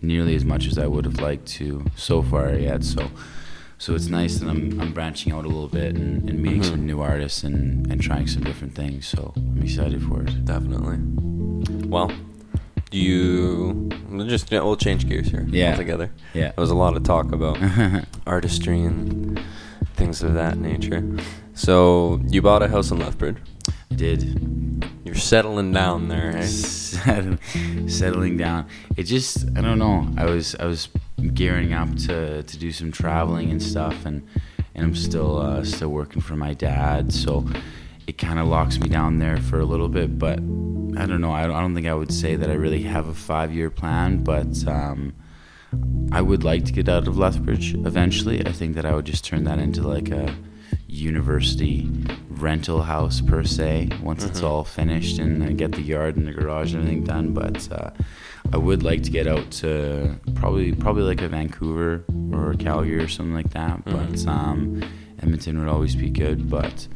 nearly 0.00 0.34
as 0.34 0.44
much 0.44 0.66
as 0.66 0.78
I 0.78 0.86
would 0.86 1.04
have 1.04 1.20
liked 1.20 1.46
to 1.58 1.84
so 1.96 2.22
far 2.22 2.54
yet. 2.54 2.84
So. 2.84 3.02
So 3.78 3.96
it's 3.96 4.06
nice 4.08 4.36
that 4.38 4.48
I'm, 4.48 4.80
I'm 4.80 4.92
branching 4.92 5.32
out 5.32 5.44
a 5.44 5.48
little 5.48 5.66
bit 5.66 5.96
and, 5.96 6.30
and 6.30 6.38
meeting 6.40 6.60
Mhm. 6.60 6.66
some 6.70 6.86
new 6.86 7.00
artists 7.00 7.42
and, 7.42 7.84
and 7.90 8.00
trying 8.00 8.28
some 8.28 8.44
different 8.44 8.76
things. 8.76 9.06
So 9.08 9.32
I'm 9.36 9.60
excited 9.60 10.00
for 10.04 10.22
it. 10.22 10.44
Definitely. 10.44 10.98
Well, 11.88 12.12
you 12.94 13.88
we'll 14.10 14.26
just 14.26 14.50
yeah, 14.52 14.60
we'll 14.60 14.76
change 14.76 15.08
gears 15.08 15.28
here 15.28 15.46
Yeah. 15.48 15.72
altogether. 15.72 16.10
Yeah. 16.34 16.52
There 16.52 16.62
was 16.62 16.70
a 16.70 16.74
lot 16.74 16.96
of 16.96 17.02
talk 17.02 17.32
about 17.32 17.58
artistry 18.26 18.82
and 18.82 19.40
things 19.94 20.22
of 20.22 20.34
that 20.34 20.58
nature. 20.58 21.02
So 21.54 22.20
you 22.28 22.42
bought 22.42 22.62
a 22.62 22.68
house 22.68 22.90
in 22.90 22.98
Lethbridge. 22.98 23.36
I 23.90 23.94
did. 23.94 24.88
You're 25.04 25.14
settling 25.14 25.72
down 25.72 26.08
there, 26.08 26.36
eh? 26.36 26.46
Settling 27.86 28.36
down. 28.36 28.66
It 28.96 29.04
just 29.04 29.46
I 29.56 29.60
don't 29.60 29.78
know. 29.78 30.08
I 30.16 30.24
was 30.26 30.54
I 30.56 30.66
was 30.66 30.88
gearing 31.34 31.72
up 31.72 31.94
to 32.06 32.42
to 32.42 32.58
do 32.58 32.72
some 32.72 32.90
traveling 32.92 33.50
and 33.50 33.62
stuff, 33.62 34.06
and 34.06 34.26
and 34.74 34.86
I'm 34.86 34.94
still 34.94 35.38
uh, 35.38 35.64
still 35.64 35.90
working 35.90 36.22
for 36.22 36.36
my 36.36 36.54
dad, 36.54 37.12
so 37.12 37.44
it 38.06 38.18
kind 38.18 38.38
of 38.38 38.46
locks 38.48 38.78
me 38.78 38.88
down 38.88 39.18
there 39.18 39.36
for 39.38 39.60
a 39.60 39.64
little 39.64 39.88
bit. 39.88 40.18
But 40.18 40.38
I 40.38 41.06
don't 41.06 41.20
know. 41.20 41.32
I 41.32 41.46
don't, 41.46 41.74
think 41.74 41.86
I 41.86 41.94
would 41.94 42.12
say 42.12 42.36
that 42.36 42.50
I 42.50 42.54
really 42.54 42.82
have 42.82 43.08
a 43.08 43.14
five 43.14 43.52
year 43.54 43.70
plan, 43.70 44.22
but. 44.24 44.66
Um, 44.66 45.12
I 46.12 46.20
would 46.20 46.44
like 46.44 46.66
to 46.66 46.72
get 46.72 46.86
out 46.90 47.08
of 47.08 47.16
Lethbridge 47.16 47.72
eventually. 47.74 48.46
I 48.46 48.52
think 48.52 48.74
that 48.74 48.84
I 48.84 48.94
would 48.94 49.06
just 49.06 49.24
turn 49.24 49.44
that 49.44 49.58
into 49.58 49.80
like 49.88 50.10
a 50.10 50.34
university 50.86 51.88
rental 52.28 52.82
house 52.82 53.22
per 53.22 53.42
se 53.42 53.88
once 54.02 54.22
it's 54.22 54.40
Mhm. 54.42 54.44
all 54.48 54.64
finished 54.64 55.18
and 55.18 55.42
I 55.42 55.52
get 55.52 55.72
the 55.72 55.80
yard 55.80 56.16
and 56.16 56.26
the 56.26 56.32
garage 56.32 56.74
and 56.74 56.82
everything 56.82 57.04
done. 57.04 57.32
But 57.32 57.66
uh, 57.72 57.90
I 58.52 58.58
would 58.58 58.82
like 58.82 59.02
to 59.04 59.10
get 59.10 59.26
out 59.26 59.50
to 59.62 60.14
probably 60.34 60.72
probably 60.74 61.04
like 61.04 61.22
a 61.22 61.28
Vancouver 61.28 62.04
or 62.32 62.52
Calgary 62.58 62.98
or 63.02 63.08
something 63.08 63.34
like 63.34 63.50
that. 63.54 63.82
But 63.86 64.12
Mhm. 64.12 64.28
um, 64.28 64.82
Edmonton 65.22 65.58
would 65.58 65.68
always 65.68 65.96
be 65.96 66.10
good. 66.10 66.50
But 66.50 66.86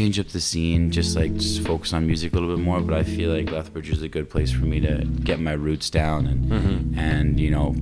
change 0.00 0.18
up 0.18 0.28
the 0.28 0.40
scene, 0.40 0.90
just 0.90 1.14
like 1.14 1.34
just 1.36 1.60
focus 1.66 1.92
on 1.92 2.06
music 2.06 2.32
a 2.32 2.34
little 2.38 2.56
bit 2.56 2.64
more. 2.64 2.80
But 2.80 2.94
I 2.96 3.02
feel 3.02 3.30
like 3.36 3.50
Lethbridge 3.50 3.90
is 3.90 4.00
a 4.02 4.08
good 4.08 4.30
place 4.30 4.50
for 4.50 4.64
me 4.64 4.80
to 4.80 5.04
get 5.28 5.40
my 5.40 5.52
roots 5.52 5.90
down 5.90 6.26
and 6.26 6.40
Mhm. 6.50 6.96
and 6.98 7.38
you 7.38 7.50
know 7.50 7.74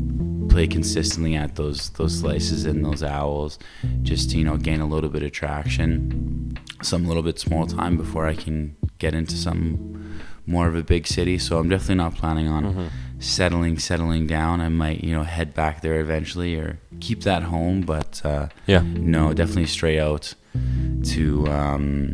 play 0.49 0.67
consistently 0.67 1.37
at 1.37 1.55
those 1.55 1.91
those 1.91 2.19
slices 2.19 2.65
and 2.65 2.85
those 2.85 3.03
owls, 3.05 3.59
just 4.03 4.31
to, 4.31 4.39
you 4.39 4.45
know 4.45 4.57
gain 4.57 4.81
a 4.81 4.87
little 4.95 5.11
bit 5.11 5.23
of 5.23 5.31
traction, 5.31 6.59
some 6.83 7.07
little 7.07 7.23
bit 7.23 7.39
small 7.39 7.67
time 7.67 7.97
before 7.97 8.27
I 8.27 8.35
can 8.35 8.75
get 8.99 9.15
into 9.15 9.37
some 9.37 9.61
more 10.47 10.67
of 10.67 10.75
a 10.75 10.83
big 10.83 11.07
city. 11.07 11.39
So 11.39 11.59
I'm 11.59 11.69
definitely 11.69 11.97
not 12.07 12.17
planning 12.17 12.49
on 12.49 12.65
Mhm. 12.65 12.89
settling 13.21 13.79
settling 13.79 14.27
down. 14.27 14.61
I 14.61 14.69
might 14.71 15.05
you 15.05 15.13
know 15.13 15.23
head 15.23 15.55
back 15.55 15.83
there 15.83 16.01
eventually 16.01 16.57
or 16.57 16.79
keep 16.99 17.21
that 17.31 17.43
home, 17.55 17.83
but 17.83 18.21
uh, 18.25 18.49
Yeah. 18.67 18.83
no, 19.17 19.33
definitely 19.35 19.67
stray 19.67 20.01
out 20.01 20.35
to 21.05 21.47
um, 21.49 22.13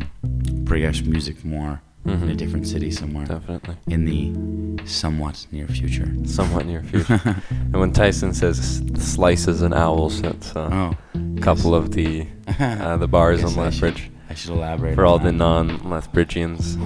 progress 0.65 1.01
music 1.01 1.43
more 1.45 1.81
in 2.05 2.11
a 2.11 2.17
Mhm. 2.17 2.37
different 2.37 2.67
city 2.67 2.91
somewhere 2.91 3.25
Definitely. 3.25 3.75
in 3.87 4.05
the 4.05 4.85
somewhat 4.85 5.47
near 5.51 5.67
future. 5.67 6.07
Somewhat 6.25 6.65
near 6.67 6.83
future. 6.91 7.19
and 7.49 7.73
when 7.79 7.91
Tyson 7.91 8.33
says 8.33 8.83
slices 8.97 9.61
and 9.63 9.73
owls, 9.73 10.21
that's 10.21 10.55
uh, 10.55 10.69
Oh, 10.71 11.19
a 11.37 11.41
couple 11.41 11.73
of 11.73 11.91
the 11.93 12.27
uh, 12.59 12.97
the 12.97 13.07
bars 13.07 13.39
on 13.43 13.47
I 13.47 13.49
should- 13.51 13.59
Lethbridge. 13.59 14.11
I 14.29 14.33
should 14.33 14.51
elaborate 14.51 14.95
For 14.95 15.05
all 15.05 15.19
the 15.19 15.31
non-Lethbridgians, 15.31 16.77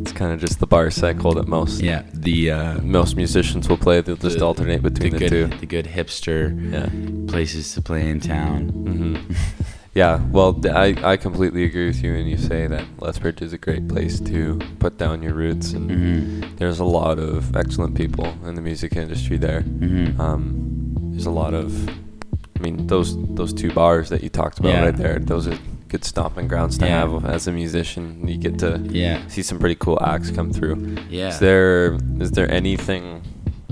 it's 0.00 0.12
kind 0.12 0.32
of 0.32 0.40
just 0.40 0.60
the 0.60 0.66
bar 0.66 0.90
cycle 0.90 1.32
that 1.34 1.46
most 1.46 1.82
Yeah, 1.82 2.02
the 2.12 2.50
uh, 2.50 2.80
most 2.82 3.16
musicians 3.16 3.68
will 3.68 3.76
play. 3.78 4.00
They'll 4.00 4.16
just 4.16 4.38
the- 4.38 4.44
alternate 4.46 4.82
between 4.82 5.12
the, 5.12 5.18
good, 5.18 5.28
two. 5.30 5.46
The 5.58 5.66
good 5.66 5.86
hipster 5.86 6.40
Yeah. 6.72 6.88
places 7.30 7.72
to 7.74 7.82
play 7.82 8.08
in 8.08 8.20
town. 8.20 8.68
hmm 8.68 9.16
Yeah, 9.92 10.20
well, 10.30 10.60
I, 10.66 10.94
I 11.02 11.16
completely 11.16 11.64
agree 11.64 11.88
with 11.88 12.02
you 12.02 12.12
when 12.12 12.26
you 12.28 12.38
say 12.38 12.68
that 12.68 12.84
Lethbridge 13.00 13.42
is 13.42 13.52
a 13.52 13.58
great 13.58 13.88
place 13.88 14.20
to 14.20 14.60
put 14.78 14.98
down 14.98 15.20
your 15.22 15.34
roots, 15.34 15.72
and 15.72 15.90
hmm 15.90 16.56
there's 16.56 16.78
a 16.78 16.84
lot 16.84 17.18
of 17.18 17.56
excellent 17.56 17.94
people 17.96 18.26
in 18.46 18.54
the 18.54 18.60
music 18.60 18.94
industry 18.94 19.36
there. 19.38 19.62
hmm 19.62 20.20
Um, 20.20 20.94
there's 21.12 21.26
a 21.26 21.30
lot 21.30 21.54
of, 21.54 21.88
I 21.88 22.60
mean, 22.60 22.86
those 22.86 23.16
those 23.34 23.52
two 23.52 23.72
bars 23.72 24.10
that 24.10 24.22
you 24.22 24.28
talked 24.28 24.58
about 24.60 24.68
Yeah. 24.72 24.84
right 24.84 24.96
there, 24.96 25.18
those 25.18 25.48
are 25.48 25.58
good 25.88 26.04
stomping 26.04 26.46
grounds 26.48 26.78
to 26.78 26.84
Yeah. 26.86 27.00
have 27.00 27.24
as 27.24 27.48
a 27.48 27.52
musician. 27.52 28.28
You 28.28 28.36
get 28.36 28.58
to 28.60 28.78
yeah, 28.90 29.26
see 29.26 29.42
some 29.42 29.58
pretty 29.58 29.74
cool 29.76 29.98
acts 30.02 30.30
come 30.30 30.52
through. 30.52 30.76
yeah. 31.08 31.28
Is 31.28 31.38
there 31.40 31.98
is 32.20 32.30
there 32.32 32.48
anything 32.52 33.22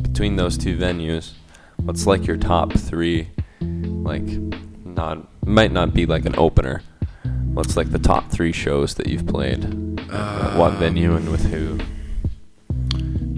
between 0.02 0.34
those 0.36 0.56
two 0.58 0.76
venues? 0.76 1.32
What's 1.76 2.06
like 2.06 2.26
your 2.26 2.38
top 2.38 2.72
three? 2.72 3.28
Like, 3.60 4.26
not 4.98 5.46
might 5.46 5.70
not 5.72 5.94
be 5.94 6.04
like 6.06 6.26
an 6.26 6.34
opener, 6.36 6.82
what's 7.54 7.76
like 7.76 7.90
the 7.92 7.98
top 8.00 8.30
three 8.30 8.52
shows 8.52 8.94
that 8.96 9.06
you've 9.06 9.26
played? 9.26 9.64
At 10.10 10.56
what 10.58 10.72
Um, 10.72 10.78
venue 10.78 11.14
and 11.14 11.30
with 11.30 11.44
who? 11.52 11.78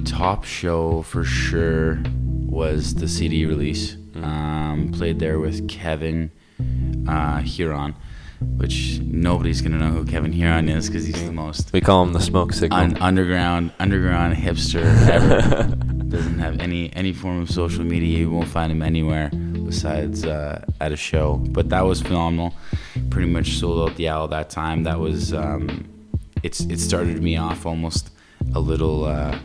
top 0.05 0.45
show 0.45 1.03
for 1.03 1.23
sure 1.25 2.03
was 2.47 2.95
the 2.97 3.07
CD 3.07 3.47
release. 3.47 3.97
Mm. 4.13 4.25
Um, 4.25 4.89
played 4.93 5.19
there 5.21 5.39
with 5.39 5.69
Kevin 5.69 6.31
uh, 7.09 7.39
Huron, 7.43 7.95
which 8.57 8.99
nobody's 9.05 9.61
gonna 9.63 9.79
know 9.79 9.91
who 9.91 10.05
Kevin 10.05 10.33
Huron 10.33 10.69
is 10.69 10.89
because 10.89 11.05
he's 11.07 11.23
the 11.25 11.33
most 11.33 11.73
We 11.73 11.81
call 11.81 12.03
him 12.03 12.13
the 12.13 12.21
smoke 12.21 12.53
signal. 12.53 12.79
un- 12.81 12.97
underground 13.01 13.73
underground 13.79 14.37
hipster 14.37 14.83
ever. 15.17 15.77
Doesn't 16.11 16.39
have 16.41 16.59
any 16.61 16.93
any 16.95 17.13
form 17.13 17.41
of 17.43 17.51
social 17.51 17.85
media. 17.85 18.19
You 18.19 18.31
won't 18.31 18.49
find 18.49 18.71
him 18.73 18.83
anywhere 18.83 19.31
besides 19.31 20.25
uh, 20.25 20.65
at 20.81 20.91
a 20.93 20.97
show. 20.97 21.37
But 21.37 21.69
that 21.71 21.83
was 21.83 22.03
phenomenal. 22.03 22.55
Pretty 23.11 23.31
much 23.31 23.59
sold 23.59 23.89
out 23.89 23.97
the 23.97 24.09
owl 24.09 24.29
that 24.29 24.51
time. 24.51 24.83
That 24.83 24.99
was 24.99 25.33
um, 25.33 25.89
it's 26.43 26.61
it 26.63 26.79
started 26.81 27.23
me 27.23 27.37
off 27.37 27.65
almost 27.65 28.11
a 28.55 28.61
little 28.61 29.05
uh, 29.05 29.39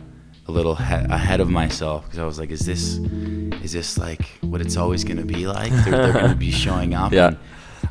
a 0.48 0.52
little 0.52 0.74
he- 0.74 0.94
ahead 1.18 1.40
of 1.40 1.48
myself 1.48 2.04
because 2.04 2.18
I 2.18 2.24
was 2.24 2.38
like, 2.38 2.50
is 2.50 2.60
this 2.66 2.98
is 3.62 3.72
this 3.72 3.96
like 3.98 4.26
what 4.40 4.60
it's 4.60 4.76
always 4.76 5.04
gonna 5.04 5.24
be 5.24 5.46
like? 5.46 5.70
They're, 5.84 5.92
they're 6.02 6.12
gonna 6.12 6.34
be 6.34 6.50
showing 6.64 6.94
up. 6.94 7.12
Yeah. 7.12 7.28
and, 7.28 7.36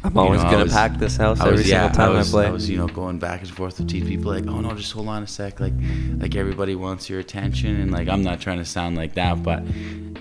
I'm 0.05 0.13
you 0.13 0.19
always 0.19 0.43
know, 0.43 0.51
gonna 0.51 0.63
was- 0.65 0.73
pack 0.73 0.97
this 0.99 1.17
house 1.17 1.39
I 1.39 1.45
every 1.47 1.57
was, 1.57 1.67
single 1.67 1.89
time 1.89 2.11
I, 2.11 2.17
was, 2.17 2.29
play. 2.31 2.45
I 2.47 2.51
was, 2.51 2.69
you 2.69 2.77
know, 2.77 2.87
going 2.87 3.17
back 3.19 3.41
and 3.41 3.49
forth 3.49 3.77
between 3.77 4.05
people 4.05 4.31
like, 4.31 4.45
oh 4.47 4.61
no, 4.61 4.73
just 4.75 4.91
hold 4.91 5.07
on 5.07 5.23
a 5.23 5.27
sec, 5.27 5.59
like, 5.59 5.73
like 6.17 6.35
everybody 6.35 6.75
wants 6.75 7.09
your 7.09 7.19
attention, 7.19 7.79
and 7.81 7.91
like 7.91 8.07
I'm 8.07 8.21
not 8.21 8.39
trying 8.39 8.59
to 8.59 8.65
sound 8.65 8.95
like 8.95 9.15
that, 9.15 9.41
but 9.41 9.63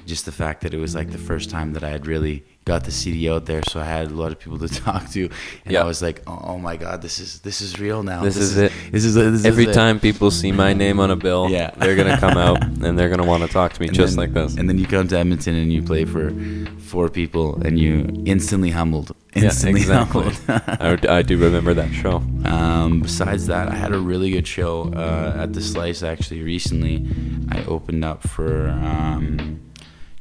just 0.07 0.25
the 0.25 0.33
fact 0.33 0.63
that 0.63 0.73
it 0.75 0.79
was 0.79 0.95
like 0.95 1.11
the 1.11 1.19
first 1.19 1.51
time 1.51 1.73
that 1.75 1.85
I 1.85 1.91
had 1.91 2.07
really 2.07 2.45
got 2.65 2.85
the 2.85 2.91
CD 2.91 3.29
out 3.29 3.45
there, 3.47 3.63
so 3.63 3.79
I 3.81 3.85
had 3.85 4.07
a 4.11 4.15
lot 4.15 4.33
of 4.33 4.39
people 4.39 4.59
to 4.67 4.69
talk 4.69 5.11
to, 5.11 5.25
and 5.65 5.73
Yeah. 5.75 5.83
I 5.83 5.85
was 5.85 6.01
like, 6.03 6.23
oh, 6.27 6.41
oh 6.45 6.59
my 6.59 6.77
god, 6.77 7.03
this 7.03 7.19
is 7.19 7.41
this 7.41 7.61
is 7.61 7.79
real 7.79 8.03
now. 8.03 8.23
This 8.23 8.37
is 8.37 8.57
it. 8.57 8.73
This 8.91 9.05
is 9.05 9.15
this 9.15 9.35
is 9.41 9.47
Every 9.47 9.65
it. 9.67 9.75
time 9.75 10.01
people 10.01 10.31
see 10.31 10.53
my 10.53 10.73
name 10.73 10.99
on 11.01 11.11
a 11.11 11.17
bill, 11.17 11.49
Yeah. 11.51 11.71
they're 11.77 11.97
gonna 11.97 12.19
come 12.19 12.39
out 12.47 12.63
and 12.65 12.99
they're 12.99 13.11
gonna 13.11 13.27
want 13.27 13.43
to 13.43 13.49
talk 13.49 13.73
to 13.75 13.81
me 13.81 13.89
And 13.89 13.97
just 13.97 14.17
then- 14.17 14.25
like 14.25 14.35
this. 14.35 14.57
And 14.57 14.69
then 14.69 14.79
you 14.79 14.87
come 14.87 15.07
to 15.09 15.19
Edmonton 15.19 15.55
and 15.57 15.73
you 15.73 15.83
play 15.83 16.05
for 16.05 16.33
four 16.79 17.09
people, 17.09 17.61
and 17.65 17.79
you 17.79 18.23
instantly 18.25 18.71
humbled. 18.71 19.15
Instantly 19.35 19.81
yeah, 19.81 20.03
exactly. 20.03 20.31
humbled. 20.47 21.09
I, 21.11 21.19
I 21.19 21.23
do 21.23 21.37
remember 21.37 21.75
that 21.75 21.93
show. 21.93 22.23
Um, 22.45 23.01
besides 23.01 23.47
that, 23.49 23.69
I 23.69 23.75
had 23.75 23.93
a 23.93 23.99
really 23.99 24.31
good 24.31 24.47
show 24.47 24.93
uh, 24.95 25.35
at 25.43 25.53
the 25.55 25.61
Slice 25.61 26.03
actually 26.05 26.43
recently. 26.43 27.05
I 27.51 27.65
opened 27.65 28.05
up 28.05 28.23
for 28.29 28.69
um, 28.71 29.61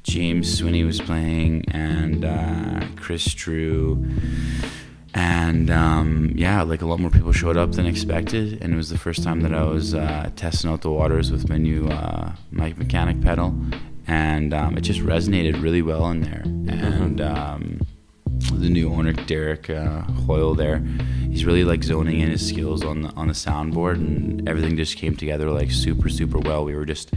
James 0.04 0.62
Swinney 0.62 0.86
was 0.86 1.02
playing 1.02 1.66
and 1.70 2.26
uh, 2.26 2.86
Chris 2.96 3.26
Drew. 3.34 4.06
And 5.13 5.70
um, 5.70 6.32
yeah, 6.36 6.63
like 6.63 6.82
a 6.82 6.86
lot 6.86 7.00
more 7.00 7.12
people 7.12 7.32
showed 7.32 7.56
up 7.56 7.74
than 7.74 7.86
expected, 7.86 8.62
and 8.62 8.74
it 8.74 8.76
was 8.76 8.89
the 8.89 8.98
first 8.98 9.24
time 9.24 9.42
that 9.42 9.54
I 9.54 9.63
was 9.63 9.94
uh, 9.94 10.32
testing 10.36 10.72
out 10.72 10.82
the 10.82 10.92
waters 10.92 11.32
with 11.32 11.50
my 11.50 11.58
new 11.58 11.88
uh, 11.88 12.34
mic 12.52 12.78
mechanic 12.78 13.22
pedal, 13.22 13.56
and 14.08 14.54
um, 14.56 14.76
it 14.76 14.82
just 14.82 15.02
resonated 15.02 15.62
really 15.62 15.84
well 15.84 16.10
in 16.10 16.22
there. 16.22 16.42
And 16.44 17.22
um, 17.22 17.82
the 18.51 18.69
new 18.69 18.93
owner 18.93 19.13
Derek 19.13 19.69
uh, 19.69 20.01
Hoyle 20.01 20.56
there. 20.56 20.79
He's 21.29 21.45
really 21.45 21.63
like 21.63 21.84
zoning 21.84 22.19
in 22.19 22.29
his 22.29 22.47
skills 22.47 22.84
on 22.84 23.01
the 23.03 23.10
on 23.10 23.27
the 23.27 23.34
soundboard, 23.34 23.95
and 23.95 24.47
everything 24.47 24.77
just 24.77 24.97
came 24.97 25.15
together 25.15 25.49
like 25.49 25.71
super 25.71 26.10
super 26.10 26.39
well. 26.39 26.63
We 26.63 26.75
were 26.75 26.86
just 26.86 27.12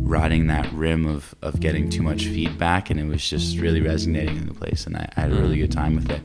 riding 0.00 0.48
that 0.48 0.70
rim 0.72 1.06
of 1.06 1.34
of 1.42 1.60
getting 1.60 1.88
too 1.88 2.02
much 2.02 2.24
feedback, 2.24 2.90
and 2.90 2.98
it 2.98 3.04
was 3.04 3.28
just 3.28 3.58
really 3.58 3.80
resonating 3.80 4.36
in 4.36 4.46
the 4.46 4.54
place, 4.54 4.86
and 4.86 4.96
I, 4.96 5.08
I 5.16 5.20
had 5.20 5.32
a 5.32 5.36
really 5.36 5.58
good 5.58 5.72
time 5.72 5.94
with 5.94 6.10
it. 6.10 6.22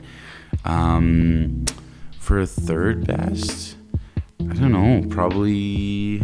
Um, 0.64 1.64
for 2.18 2.40
a 2.40 2.46
third 2.46 3.06
best, 3.06 3.76
I 4.40 4.54
don't 4.54 4.72
know, 4.72 5.06
probably. 5.08 6.22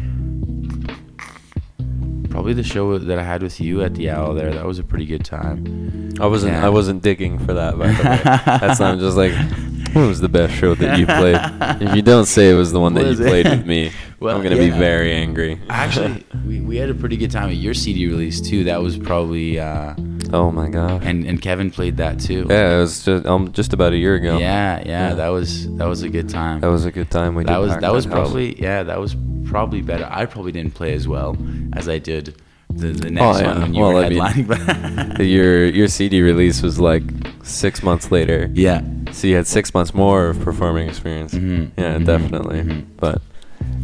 Probably 2.33 2.55
the 2.55 2.63
show 2.63 2.99
that 2.99 3.19
I 3.19 3.23
had 3.23 3.43
with 3.43 3.61
you 3.61 3.83
at 3.83 3.95
the 3.95 4.09
Owl 4.11 4.33
there. 4.35 4.53
That 4.53 4.65
was 4.65 4.79
a 4.79 4.85
pretty 4.85 5.05
good 5.07 5.25
time. 5.25 6.15
I 6.19 6.27
wasn't 6.27 6.55
Yeah. 6.55 6.67
I 6.67 6.71
wasn't 6.71 7.03
digging 7.03 7.39
for 7.39 7.53
that 7.55 7.79
by 7.79 7.89
the 7.89 7.93
way. 8.03 8.21
That's 8.59 8.81
not 8.81 8.99
just 8.99 9.17
like 9.17 9.33
what 9.93 10.07
was 10.09 10.21
the 10.21 10.29
best 10.31 10.55
show 10.55 10.75
that 10.77 10.99
you 10.99 11.05
played? 11.07 11.39
If 11.87 11.95
you 11.95 12.01
don't 12.03 12.25
say 12.27 12.51
it 12.51 12.55
was 12.55 12.73
the 12.73 12.81
one 12.81 12.95
that 12.95 13.07
you 13.07 13.17
played 13.17 13.47
with 13.47 13.67
me, 13.67 13.93
Well, 14.21 14.37
I'm 14.37 14.43
gonna 14.43 14.57
be 14.57 14.71
very 14.71 15.13
angry. 15.13 15.61
Actually, 15.69 16.25
we, 16.47 16.61
we 16.61 16.77
had 16.77 16.89
a 16.89 16.95
pretty 16.95 17.17
good 17.17 17.31
time 17.33 17.51
at 17.51 17.57
your 17.57 17.75
CD 17.75 18.07
release 18.07 18.41
too. 18.41 18.65
That 18.65 18.81
was 18.81 18.97
probably 18.97 19.59
uh, 19.59 19.95
oh 20.33 20.53
my 20.53 20.69
god! 20.69 21.03
and 21.03 21.27
and 21.27 21.43
Kevin 21.43 21.71
played 21.73 21.97
that 21.97 22.21
too. 22.21 22.47
yeah, 22.49 22.77
it 22.77 22.79
was 22.79 23.05
just 23.05 23.27
um, 23.27 23.51
just 23.53 23.73
about 23.73 23.93
a 23.93 23.97
year 23.97 24.15
ago. 24.15 24.39
yeah, 24.39 24.79
yeah, 24.79 24.85
Yeah. 24.87 25.15
that 25.17 25.29
was 25.29 25.67
that 25.77 25.87
was 25.87 26.03
a 26.03 26.09
good 26.09 26.29
time. 26.29 26.61
That 26.61 26.69
was 26.71 26.85
a 26.85 26.93
good 26.93 27.11
time. 27.11 27.35
We 27.35 27.43
that 27.45 27.59
was 27.59 27.77
that 27.79 27.93
was 27.93 28.07
probably 28.07 28.59
yeah 28.63 28.85
that 28.85 29.01
was 29.01 29.17
probably 29.53 29.83
better. 29.83 30.09
I 30.11 30.25
probably 30.27 30.53
didn't 30.53 30.75
play 30.75 30.93
as 30.95 31.07
well 31.07 31.37
as 31.75 31.89
I 31.89 31.99
did 31.99 32.25
the, 32.71 32.89
the 32.89 33.09
Oh, 33.09 33.11
next 33.11 33.41
yeah. 33.41 33.47
one 33.53 33.61
when 33.63 33.75
you 33.75 33.81
Well, 33.83 33.93
were 33.95 34.05
I 34.05 34.09
mean, 34.09 34.19
headlining. 34.21 35.17
but 35.19 35.27
your 35.37 35.67
your 35.67 35.89
CD 35.89 36.23
release 36.23 36.63
was 36.63 36.81
like 36.81 37.03
six 37.45 37.83
months 37.83 38.11
later. 38.11 38.51
yeah, 38.55 38.81
So 39.13 39.27
you 39.29 39.37
had 39.37 39.47
six 39.47 39.75
months 39.75 39.93
more 39.95 40.29
of 40.31 40.41
performing 40.41 40.89
experience. 40.89 41.35
Mhm, 41.35 41.71
Yeah, 41.77 41.99
mhm, 41.99 42.07
definitely. 42.07 42.61
mhm. 42.63 42.85
But 42.99 43.21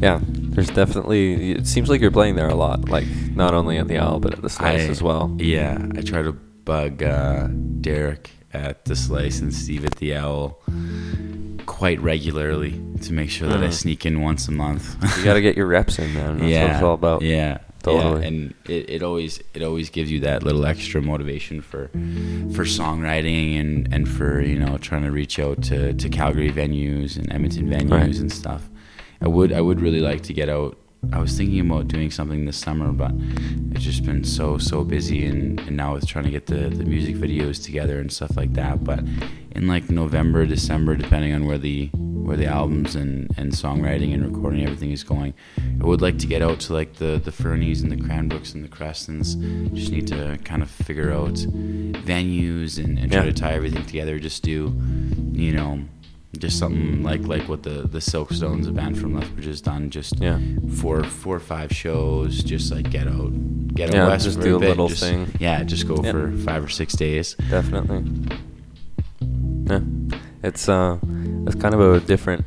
yeah, 0.00 0.20
there's 0.54 0.70
definitely. 0.70 1.52
It 1.52 1.66
seems 1.66 1.88
like 1.90 2.00
you're 2.00 2.10
playing 2.20 2.36
there 2.36 2.48
a 2.48 2.54
lot. 2.54 2.88
Like 2.88 3.06
not 3.36 3.52
only 3.54 3.76
at 3.78 3.88
the 3.88 3.98
Owl, 3.98 4.20
but 4.20 4.32
at 4.34 4.42
the 4.42 4.48
Slice 4.50 4.86
I- 4.88 4.90
as 4.90 5.02
well. 5.02 5.36
Yeah, 5.38 5.76
I 5.96 6.00
try 6.02 6.22
to 6.22 6.32
bug 6.64 7.02
uh, 7.02 7.48
Derek 7.82 8.30
at 8.54 8.84
the 8.86 8.96
Slice 8.96 9.40
and 9.42 9.52
Steve 9.52 9.84
at 9.84 9.96
the 9.96 10.14
Owl 10.16 10.58
quite 11.78 12.00
regularly 12.02 12.72
to 13.02 13.12
make 13.12 13.30
sure 13.30 13.48
that 13.48 13.62
I 13.62 13.68
Mhm. 13.68 13.72
sneak 13.72 14.04
in 14.04 14.20
once 14.20 14.48
a 14.48 14.52
month. 14.52 14.84
You 15.18 15.24
got 15.24 15.34
to 15.34 15.40
get 15.40 15.56
your 15.56 15.66
reps 15.66 15.98
in, 15.98 16.12
man. 16.12 16.38
That's 16.38 16.52
what 16.62 16.70
it's 16.74 16.82
all 16.82 16.94
about. 16.94 17.22
Yeah, 17.22 17.58
Totally. 17.84 18.20
Yeah, 18.22 18.26
and 18.28 18.54
it, 18.68 18.90
it 18.96 19.02
always 19.04 19.40
it 19.54 19.62
always 19.62 19.88
gives 19.88 20.10
you 20.10 20.18
that 20.20 20.42
little 20.42 20.66
extra 20.66 21.00
motivation 21.00 21.60
for 21.60 21.88
for 22.56 22.64
songwriting 22.64 23.60
and 23.60 23.88
and 23.94 24.08
for 24.08 24.40
you 24.40 24.58
know 24.58 24.76
trying 24.78 25.04
to 25.04 25.12
reach 25.12 25.38
out 25.38 25.62
to, 25.68 25.92
to 25.94 26.08
Calgary 26.08 26.50
venues 26.50 27.16
and 27.16 27.32
Edmonton 27.32 27.68
venues 27.70 27.90
Right. 27.92 28.18
and 28.18 28.32
stuff. 28.32 28.68
I 29.22 29.28
would 29.28 29.52
I 29.52 29.60
would 29.60 29.80
really 29.80 30.00
like 30.00 30.22
to 30.24 30.32
get 30.32 30.48
out. 30.48 30.76
I 31.12 31.20
was 31.20 31.36
thinking 31.36 31.60
about 31.60 31.88
doing 31.88 32.10
something 32.10 32.44
this 32.44 32.56
summer, 32.58 32.92
but 32.92 33.12
it's 33.72 33.84
just 33.84 34.04
been 34.04 34.24
so 34.24 34.58
so 34.58 34.84
busy, 34.84 35.24
and, 35.26 35.58
and 35.60 35.76
now 35.76 35.94
with 35.94 36.06
trying 36.06 36.24
to 36.24 36.30
get 36.30 36.46
the, 36.46 36.68
the 36.68 36.84
music 36.84 37.16
videos 37.16 37.62
together 37.64 37.98
and 38.00 38.12
stuff 38.12 38.36
like 38.36 38.52
that. 38.54 38.84
But 38.84 39.00
in 39.52 39.66
like 39.68 39.88
November, 39.90 40.44
December, 40.46 40.96
depending 40.96 41.32
on 41.34 41.46
where 41.46 41.58
the 41.58 41.86
where 41.94 42.36
the 42.36 42.44
albums 42.46 42.94
and, 42.94 43.30
and 43.38 43.52
songwriting 43.52 44.12
and 44.12 44.22
recording 44.34 44.62
everything 44.62 44.90
is 44.90 45.02
going, 45.02 45.32
I 45.80 45.84
would 45.86 46.02
like 46.02 46.18
to 46.18 46.26
get 46.26 46.42
out 46.42 46.60
to 46.60 46.74
like 46.74 46.94
the 46.94 47.18
the 47.24 47.30
Fernies 47.30 47.80
and 47.82 47.90
the 47.90 47.96
Cranbrooks 47.96 48.54
and 48.54 48.62
the 48.62 48.68
Crestons. 48.68 49.72
Just 49.72 49.90
need 49.92 50.06
to 50.08 50.38
kind 50.44 50.62
of 50.62 50.70
figure 50.70 51.10
out 51.12 51.34
venues 51.94 52.82
and, 52.82 52.98
and 52.98 53.10
try 53.10 53.20
Yeah. 53.24 53.26
to 53.26 53.32
tie 53.32 53.52
everything 53.52 53.84
together. 53.86 54.18
Just 54.18 54.42
do, 54.42 54.74
you 55.32 55.52
know, 55.52 55.80
just 56.36 56.58
something 56.58 57.02
like 57.02 57.22
like 57.22 57.48
what 57.48 57.62
the 57.62 57.88
the 57.88 57.98
Silkstones, 57.98 58.68
a 58.68 58.72
band 58.72 58.98
from 58.98 59.14
Lethbridge, 59.14 59.46
has 59.46 59.60
done. 59.60 59.90
Just 59.90 60.20
Yeah. 60.20 60.38
four 60.76 61.02
four 61.04 61.36
or 61.36 61.40
five 61.40 61.72
shows. 61.72 62.42
Just 62.42 62.70
like 62.72 62.90
get 62.90 63.06
out, 63.08 63.32
get 63.74 63.88
out 63.90 63.94
Yeah, 63.94 64.08
west 64.08 64.24
just 64.24 64.36
for 64.38 64.44
do 64.44 64.56
a 64.56 64.60
bit, 64.60 64.68
little 64.68 64.88
just- 64.88 65.02
thing. 65.02 65.26
Yeah, 65.40 65.64
just 65.64 65.88
go 65.88 65.96
Yeah. 66.02 66.12
for 66.12 66.32
five 66.32 66.62
or 66.64 66.68
six 66.68 66.94
days. 66.94 67.34
Definitely. 67.48 68.04
Yeah, 69.66 69.80
it's 70.42 70.68
uh, 70.68 70.98
it's 71.46 71.54
kind 71.56 71.74
of 71.74 71.80
a 71.80 72.00
different. 72.00 72.44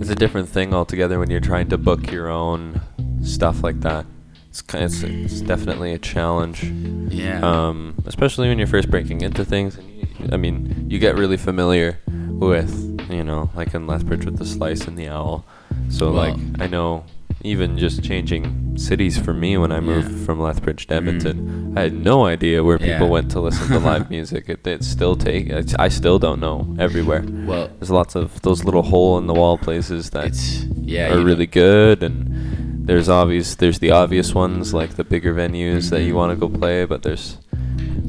It's 0.00 0.10
a 0.10 0.14
different 0.14 0.48
thing 0.48 0.72
altogether 0.72 1.18
when 1.18 1.28
you're 1.30 1.40
trying 1.40 1.68
to 1.70 1.78
book 1.78 2.10
your 2.12 2.28
own 2.28 2.80
stuff 3.22 3.64
like 3.64 3.80
that. 3.80 4.06
It's 4.48 4.62
kind 4.62 4.84
it's, 4.84 5.02
it's 5.02 5.40
definitely 5.40 5.92
a 5.92 5.98
challenge. 5.98 6.62
Yeah. 7.10 7.40
Um, 7.42 7.94
especially 8.06 8.48
when 8.48 8.58
you're 8.58 8.66
first 8.68 8.90
breaking 8.90 9.20
into 9.22 9.44
things. 9.44 9.76
And 9.76 9.88
you, 9.90 10.06
I 10.32 10.36
mean, 10.36 10.86
you 10.88 10.98
get 11.00 11.16
really 11.16 11.36
familiar 11.36 11.98
with, 12.38 12.72
you 13.10 13.24
know, 13.24 13.50
like 13.54 13.74
in 13.74 13.86
Lethbridge 13.86 14.24
with 14.24 14.38
the 14.38 14.46
Slice 14.46 14.86
and 14.86 14.96
the 14.98 15.08
Owl. 15.08 15.44
So 15.88 16.12
Well- 16.12 16.14
like, 16.14 16.36
I 16.60 16.66
know 16.66 17.04
even 17.44 17.78
just 17.78 18.02
changing 18.02 18.74
cities 18.76 19.16
for 19.16 19.32
me 19.32 19.56
when 19.56 19.70
I 19.70 19.78
moved 19.80 20.10
Yeah. 20.10 20.24
from 20.26 20.40
Lethbridge 20.40 20.86
to. 20.88 20.94
Edmonton, 20.94 21.72
I 21.76 21.82
had 21.82 21.92
no 22.04 22.26
idea 22.26 22.64
where 22.64 22.78
people 22.78 23.06
Yeah. 23.06 23.12
went 23.16 23.30
to 23.32 23.40
listen 23.40 23.68
to 23.68 23.78
live 23.78 24.10
music. 24.16 24.48
It, 24.48 24.66
it 24.66 24.82
still 24.82 25.14
take. 25.14 25.52
I 25.78 25.88
still 25.88 26.18
don't 26.18 26.40
know 26.40 26.74
everywhere. 26.80 27.24
well, 27.46 27.68
There's 27.78 27.90
lots 27.92 28.16
of 28.16 28.42
those 28.42 28.64
little 28.64 28.82
hole 28.82 29.18
in 29.18 29.26
the 29.28 29.34
wall 29.34 29.56
places 29.56 30.10
that 30.10 30.34
yeah. 30.82 31.12
are 31.14 31.20
really 31.22 31.46
know- 31.46 31.52
good 31.52 32.02
and 32.02 32.86
there's 32.88 33.08
obvious 33.08 33.54
there's 33.56 33.78
the 33.80 33.90
obvious 33.90 34.34
ones 34.34 34.72
like 34.72 34.94
the 34.96 35.04
bigger 35.04 35.34
venues 35.34 35.90
that 35.90 36.02
you 36.04 36.14
want 36.14 36.30
to 36.32 36.36
go 36.36 36.48
play 36.48 36.86
but 36.86 37.02
there's 37.02 37.36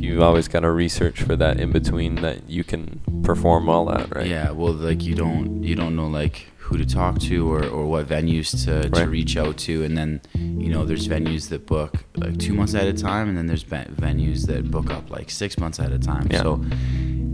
you 0.10 0.24
always 0.24 0.48
got 0.48 0.62
to 0.62 0.72
research 0.72 1.22
for 1.22 1.36
that 1.36 1.60
in 1.60 1.72
between 1.72 2.16
that 2.16 2.50
you 2.50 2.64
can 2.64 3.02
perform 3.24 3.70
all 3.70 3.86
that 3.86 4.14
right 4.16 4.28
Yeah, 4.28 4.52
well, 4.52 4.74
like 4.74 5.04
you 5.04 5.16
don't 5.16 5.64
you 5.64 5.76
don't 5.76 5.96
know 5.96 6.08
like 6.08 6.48
who 6.58 6.78
to 6.78 6.86
talk 6.86 7.18
to 7.20 7.52
or, 7.52 7.66
or 7.66 7.88
what 7.88 8.06
venues 8.08 8.50
to, 8.66 8.88
to 8.92 9.06
reach 9.08 9.36
out 9.38 9.58
to, 9.58 9.84
and 9.84 9.98
then 9.98 10.22
you 10.36 10.70
know 10.70 10.86
there's 10.86 11.08
venues 11.08 11.50
that 11.50 11.66
book 11.66 11.92
like 12.16 12.38
two 12.38 12.54
months 12.54 12.76
at 12.76 12.88
a 12.88 12.94
time, 12.94 13.28
and 13.30 13.38
then 13.38 13.48
there's 13.48 13.64
ve- 13.64 13.92
venues 13.96 14.46
that 14.46 14.70
book 14.70 14.92
up 14.92 15.10
like 15.10 15.32
six 15.32 15.58
months 15.58 15.80
at 15.80 15.92
a 15.92 15.98
time. 15.98 16.28
Yeah. 16.30 16.44
So 16.44 16.64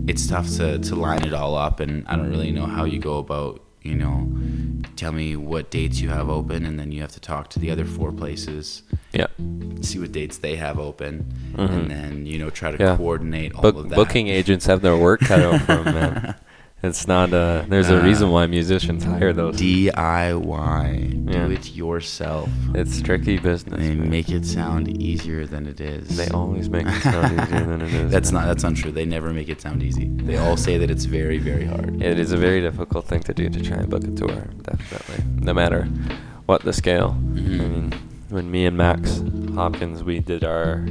it's 0.08 0.26
tough 0.26 0.48
to 0.56 0.78
to 0.78 0.94
line 0.94 1.24
it 1.24 1.34
all 1.34 1.54
up, 1.54 1.80
and 1.80 2.06
I 2.08 2.16
don't 2.16 2.30
really 2.30 2.50
know 2.50 2.66
how 2.66 2.84
you 2.84 2.98
go 2.98 3.18
about 3.18 3.60
you 3.86 3.94
know 3.94 4.28
tell 4.96 5.12
me 5.12 5.36
what 5.36 5.70
dates 5.70 6.00
you 6.00 6.08
have 6.08 6.28
open, 6.28 6.64
and 6.64 6.78
then 6.80 6.90
you 6.92 7.00
have 7.02 7.12
to 7.12 7.20
talk 7.20 7.48
to 7.50 7.58
the 7.58 7.70
other 7.70 7.84
four 7.84 8.12
places, 8.12 8.82
Yeah. 9.12 9.26
see 9.82 9.98
what 9.98 10.12
dates 10.12 10.38
they 10.38 10.56
have 10.56 10.78
open, 10.78 11.26
Mhm. 11.54 11.68
and 11.70 11.90
then 11.90 12.26
you 12.26 12.38
know 12.38 12.50
try 12.50 12.70
to 12.70 12.82
Yeah. 12.82 12.96
coordinate 12.96 13.54
all 13.54 13.62
Book, 13.62 13.76
of 13.76 13.88
that. 13.90 13.94
booking 13.96 14.28
agents 14.28 14.66
have 14.66 14.80
their 14.82 14.96
work 14.96 15.20
cut 15.20 15.40
out 15.40 15.60
for 15.62 15.76
them, 15.82 15.94
man. 15.94 16.34
It's 16.82 17.08
not. 17.08 17.32
a. 17.32 17.64
there's 17.68 17.88
a 17.90 17.98
Uh, 17.98 18.04
reason 18.04 18.30
why 18.30 18.46
musicians 18.46 19.02
hire 19.02 19.32
those. 19.32 19.56
DIY, 19.56 21.24
Yeah. 21.32 21.46
do 21.46 21.52
it 21.52 21.74
yourself. 21.74 22.48
It's 22.74 23.00
tricky 23.00 23.38
business. 23.38 23.80
They 23.80 23.94
man. 23.94 24.10
make 24.10 24.28
it 24.28 24.44
sound 24.44 24.86
easier 24.88 25.46
than 25.46 25.66
it 25.66 25.80
is. 25.80 26.16
They 26.16 26.28
always 26.28 26.68
make 26.68 26.86
it 26.86 27.02
sound 27.02 27.32
easier 27.32 27.64
than 27.64 27.80
it 27.80 27.92
is. 27.94 28.10
That's 28.12 28.30
man. 28.30 28.42
not. 28.42 28.48
That's 28.48 28.62
untrue. 28.64 28.92
They 28.92 29.06
never 29.06 29.32
make 29.32 29.48
it 29.48 29.60
sound 29.60 29.82
easy. 29.82 30.06
They 30.16 30.36
all 30.36 30.56
say 30.58 30.76
that 30.78 30.90
it's 30.90 31.06
very, 31.06 31.38
very 31.38 31.64
hard. 31.64 32.00
It 32.02 32.18
is 32.18 32.30
a 32.32 32.36
very 32.36 32.60
difficult 32.60 33.06
thing 33.06 33.20
to 33.20 33.32
do 33.34 33.48
to 33.48 33.60
try 33.62 33.78
and 33.78 33.88
book 33.88 34.04
a 34.04 34.10
tour, 34.10 34.44
definitely. 34.62 35.24
No 35.40 35.54
matter 35.54 35.88
what 36.44 36.60
the 36.62 36.72
scale. 36.74 37.16
I 37.34 37.38
Mhm. 37.40 37.58
mean, 37.58 37.92
when 38.28 38.50
me 38.50 38.66
and 38.66 38.76
Max 38.76 39.22
Hopkins 39.54 40.04
we 40.04 40.20
did 40.20 40.44
our, 40.44 40.86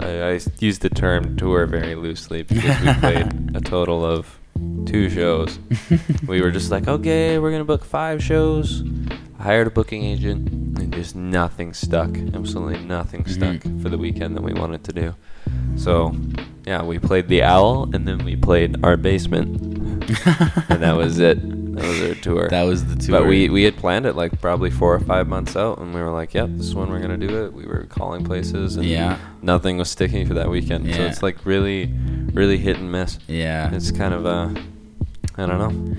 I, 0.00 0.10
I 0.32 0.40
used 0.58 0.82
the 0.82 0.90
term 0.90 1.36
tour 1.36 1.64
very 1.66 1.94
loosely 1.94 2.42
because 2.42 2.80
we 2.80 2.92
played 3.00 3.28
a 3.54 3.60
total 3.60 4.04
of 4.04 4.38
two 4.86 5.08
shows. 5.10 5.58
we 6.26 6.40
were 6.42 6.50
just 6.50 6.70
like, 6.70 6.88
okay, 6.88 7.38
we're 7.38 7.50
gonna 7.50 7.64
book 7.64 7.84
five 7.84 8.22
shows. 8.22 8.82
I 9.38 9.44
hired 9.44 9.66
a 9.66 9.70
booking 9.70 10.04
agent, 10.04 10.48
and 10.78 10.92
just 10.92 11.16
nothing 11.16 11.72
stuck. 11.72 12.16
Absolutely 12.34 12.78
nothing 12.84 13.24
stuck 13.26 13.56
Mhm. 13.56 13.82
for 13.82 13.88
the 13.88 13.98
weekend 13.98 14.36
that 14.36 14.42
we 14.42 14.52
wanted 14.52 14.84
to 14.84 14.92
do. 14.92 15.14
So, 15.76 16.14
yeah, 16.66 16.82
we 16.82 16.98
played 16.98 17.28
the 17.28 17.42
Owl, 17.42 17.88
and 17.94 18.06
then 18.06 18.24
we 18.24 18.36
played 18.36 18.76
our 18.84 18.96
basement, 18.96 19.60
and 20.68 20.82
that 20.82 20.96
was 20.96 21.18
it. 21.18 21.38
That 21.74 21.84
was 21.88 22.02
our 22.02 22.14
tour. 22.16 22.48
That 22.48 22.62
was 22.64 22.84
the 22.84 22.96
tour. 22.96 23.20
But 23.20 23.28
we 23.28 23.48
we 23.48 23.62
had 23.64 23.76
planned 23.76 24.06
it 24.06 24.14
like 24.14 24.40
probably 24.40 24.70
four 24.70 24.94
or 24.94 25.00
five 25.00 25.26
months 25.28 25.56
out, 25.56 25.78
and 25.78 25.94
we 25.94 26.00
were 26.00 26.10
like, 26.10 26.34
"Yep, 26.34 26.50
this 26.56 26.66
is 26.66 26.74
when 26.74 26.88
we're 26.90 27.00
gonna 27.00 27.16
do 27.16 27.44
it." 27.44 27.52
We 27.52 27.64
were 27.64 27.86
calling 27.88 28.24
places, 28.24 28.76
and 28.76 28.84
Yeah. 28.86 29.18
nothing 29.42 29.78
was 29.78 29.90
sticking 29.90 30.26
for 30.26 30.34
that 30.34 30.50
weekend. 30.50 30.92
So 30.94 31.02
it's 31.02 31.22
like 31.22 31.44
really, 31.44 31.92
really 32.32 32.58
hit 32.58 32.76
and 32.78 32.90
miss. 32.92 33.18
Yeah. 33.26 33.74
It's 33.74 33.90
kind 33.90 34.12
of 34.14 34.26
a, 34.26 34.54
I 35.38 35.46
don't 35.46 35.58
know. 35.58 35.94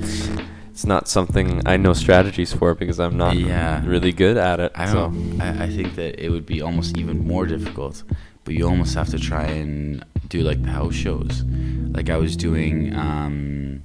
It's 0.71 0.86
not 0.86 1.07
something 1.07 1.62
I 1.67 1.77
know 1.77 1.93
strategies 1.93 2.51
for 2.53 2.73
because 2.75 2.99
I'm 2.99 3.15
not 3.17 3.36
Yeah. 3.36 3.83
really 3.86 4.12
good 4.12 4.38
at 4.38 4.59
it. 4.59 4.71
I 4.75 4.86
so. 4.88 4.93
don't. 4.93 5.41
I, 5.41 5.65
I 5.65 5.69
think 5.69 5.95
that 5.95 6.23
it 6.23 6.29
would 6.29 6.45
be 6.45 6.62
almost 6.62 6.97
even 6.97 7.25
more 7.27 7.45
difficult, 7.45 8.03
but 8.43 8.53
you 8.55 8.67
almost 8.67 8.95
have 8.95 9.09
to 9.09 9.19
try 9.19 9.43
and 9.45 10.03
do 10.29 10.41
like 10.41 10.62
the 10.63 10.71
house 10.71 10.95
shows. 10.95 11.43
Like 11.91 12.09
I 12.09 12.17
was 12.17 12.36
doing. 12.36 12.95
Um, 12.95 13.83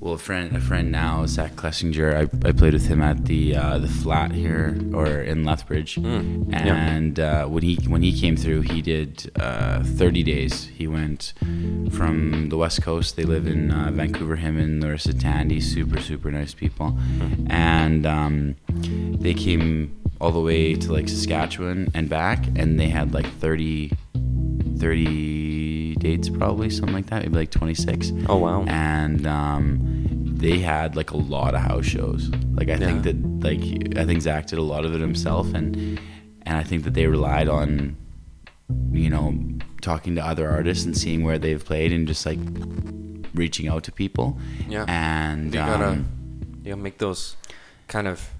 well, 0.00 0.14
a 0.14 0.18
friend, 0.18 0.56
a 0.56 0.60
friend 0.60 0.90
now, 0.90 1.26
Zach 1.26 1.52
Klessinger. 1.56 2.14
I, 2.16 2.48
I 2.48 2.52
played 2.52 2.72
with 2.72 2.86
him 2.88 3.02
at 3.02 3.26
the 3.26 3.54
uh, 3.56 3.78
the 3.78 3.88
flat 3.88 4.32
here 4.32 4.78
or 4.94 5.06
in 5.20 5.44
Lethbridge, 5.44 5.96
Mm, 5.96 6.50
yeah. 6.50 6.74
and 6.74 7.20
uh, 7.20 7.46
when 7.46 7.62
he 7.62 7.76
when 7.86 8.02
he 8.02 8.18
came 8.18 8.36
through, 8.36 8.62
he 8.62 8.80
did 8.82 9.30
uh, 9.38 9.82
30 9.84 10.22
days. 10.22 10.64
He 10.68 10.86
went 10.86 11.34
from 11.92 12.48
the 12.48 12.56
west 12.56 12.82
coast. 12.82 13.16
They 13.16 13.24
live 13.24 13.46
in 13.46 13.70
uh, 13.70 13.90
Vancouver. 13.92 14.36
Him 14.36 14.56
and 14.58 14.82
Larissa 14.82 15.12
Tandy, 15.12 15.60
super 15.60 16.00
super 16.00 16.30
nice 16.30 16.54
people, 16.54 16.92
Mhm. 16.92 17.50
and 17.50 18.06
um, 18.06 18.56
they 19.20 19.34
came 19.34 19.94
all 20.20 20.32
the 20.32 20.40
way 20.40 20.74
to 20.74 20.92
like 20.92 21.08
Saskatchewan 21.08 21.88
and 21.94 22.08
back, 22.08 22.46
and 22.56 22.78
they 22.80 22.88
had 22.88 23.12
like 23.14 23.26
30, 23.38 23.92
30 24.80 25.94
dates 25.96 26.28
probably 26.28 26.70
something 26.70 26.94
like 26.94 27.06
that, 27.06 27.22
maybe 27.22 27.36
like 27.36 27.50
26 27.50 28.12
Oh 28.28 28.36
wow. 28.38 28.64
and 28.66 29.26
um, 29.26 29.78
they 30.24 30.58
had 30.58 30.96
like 30.96 31.10
a 31.10 31.16
lot 31.16 31.54
of 31.54 31.60
house 31.60 31.84
shows. 31.86 32.30
Like 32.54 32.68
I 32.70 32.76
think 32.78 33.02
that 33.04 33.16
like 33.42 33.96
I 33.98 34.04
think 34.04 34.22
Zach 34.22 34.46
did 34.46 34.58
a 34.58 34.62
lot 34.62 34.84
of 34.84 34.94
it 34.94 35.00
himself, 35.00 35.52
and 35.54 36.00
and 36.42 36.56
I 36.56 36.62
think 36.62 36.84
that 36.84 36.94
they 36.94 37.06
relied 37.06 37.48
on 37.48 37.96
you 38.92 39.10
know 39.10 39.34
talking 39.82 40.14
to 40.16 40.24
other 40.24 40.48
artists 40.48 40.84
and 40.84 40.96
seeing 40.96 41.24
where 41.24 41.38
they've 41.38 41.64
played 41.64 41.92
and 41.92 42.06
just 42.06 42.24
like 42.26 42.38
reaching 43.34 43.68
out 43.68 43.84
to 43.84 43.92
people. 43.92 44.38
Yeah. 44.68 44.84
and 44.88 45.46
you 45.46 45.60
gotta, 45.60 45.86
um, 45.88 46.06
you 46.64 46.70
gotta 46.72 46.82
make 46.82 46.98
those 46.98 47.36
kind 47.88 48.06
of 48.08 48.30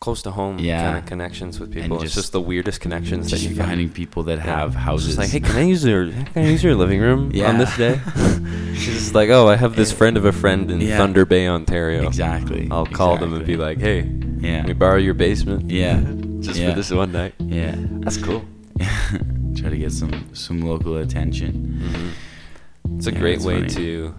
close 0.00 0.22
to 0.22 0.30
home 0.30 0.58
Yeah. 0.60 0.82
kind 0.84 0.98
of 0.98 1.06
connections 1.06 1.58
with 1.58 1.72
people. 1.72 1.96
it's 1.96 2.04
just- 2.04 2.14
just 2.14 2.32
the 2.32 2.40
weirdest 2.40 2.80
connections 2.80 3.24
that 3.26 3.30
just 3.36 3.48
you 3.50 3.56
can 3.56 3.66
finding 3.66 3.88
people 3.88 4.22
that 4.24 4.38
have 4.38 4.68
It's 4.70 4.76
houses. 4.76 5.06
Just 5.16 5.18
like, 5.18 5.30
hey, 5.30 5.40
can 5.40 5.56
I 5.56 5.62
use 5.62 5.84
your 5.84 6.06
can 6.10 6.44
I 6.44 6.48
use 6.48 6.62
your 6.62 6.76
living 6.76 7.00
room 7.00 7.30
Yeah. 7.34 7.48
on 7.48 7.58
this 7.58 7.76
day? 7.76 8.00
She's 8.74 8.94
just 8.94 9.14
like, 9.14 9.28
oh, 9.30 9.48
I 9.48 9.56
have 9.56 9.74
this 9.74 9.90
friend 9.90 10.16
of 10.16 10.24
a 10.24 10.30
friend 10.32 10.70
in 10.70 10.80
Yeah. 10.80 10.98
Thunder 10.98 11.24
Bay, 11.24 11.48
Ontario. 11.48 12.06
Exactly. 12.06 12.68
I'll 12.70 12.86
call 12.86 13.16
them 13.18 13.34
and 13.34 13.44
be 13.44 13.56
like, 13.56 13.80
hey, 13.80 14.00
Yeah. 14.40 14.60
can 14.60 14.66
we 14.68 14.72
borrow 14.74 14.98
your 14.98 15.14
basement? 15.14 15.70
Yeah. 15.70 16.00
just 16.40 16.60
Yeah. 16.60 16.70
for 16.70 16.76
this 16.76 16.92
one 16.92 17.10
night. 17.10 17.34
yeah, 17.40 17.74
That's 18.04 18.16
cool. 18.18 18.44
Try 19.56 19.70
to 19.70 19.76
get 19.76 19.90
some 19.90 20.26
some 20.32 20.60
local 20.60 20.96
attention. 20.98 21.50
hmm 21.82 22.96
It's 22.96 23.08
a 23.08 23.12
Yeah, 23.12 23.18
great 23.18 23.40
way 23.40 23.56
funny. 23.62 23.74
to 23.74 24.14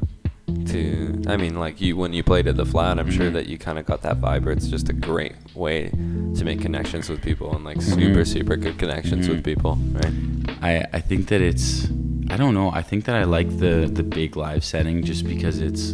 to. 0.68 1.22
I 1.28 1.38
mean, 1.38 1.60
like 1.60 1.80
you 1.82 1.96
when 1.98 2.14
you 2.14 2.24
played 2.24 2.48
at 2.48 2.56
the 2.58 2.66
flat, 2.66 3.00
I'm 3.00 3.12
sure 3.12 3.30
Mhm. 3.30 3.34
that 3.34 3.48
you 3.48 3.58
kind 3.58 3.78
of 3.80 3.86
got 3.86 4.02
that 4.04 4.20
vibe. 4.22 4.48
It's 4.48 4.68
just 4.68 4.90
a 4.90 4.94
great 4.94 5.34
way 5.56 5.90
to 6.36 6.44
make 6.46 6.62
connections 6.62 7.10
with 7.10 7.22
people 7.22 7.54
and 7.56 7.64
like 7.64 7.82
super 7.82 8.22
Mhm. 8.24 8.28
super 8.28 8.56
good 8.58 8.78
connections 8.78 9.28
Mhm. 9.28 9.30
with 9.32 9.44
people, 9.44 9.78
right? 9.94 10.14
I 10.62 10.86
I 10.94 11.00
think 11.02 11.28
that 11.28 11.42
it's 11.42 11.88
I 12.30 12.38
don't 12.38 12.54
know. 12.54 12.70
I 12.72 12.82
think 12.82 13.06
that 13.06 13.16
I 13.16 13.24
like 13.24 13.50
the 13.60 13.90
the 13.92 14.04
big 14.04 14.36
live 14.38 14.64
setting 14.64 15.04
just 15.04 15.26
because 15.26 15.60
it's 15.60 15.92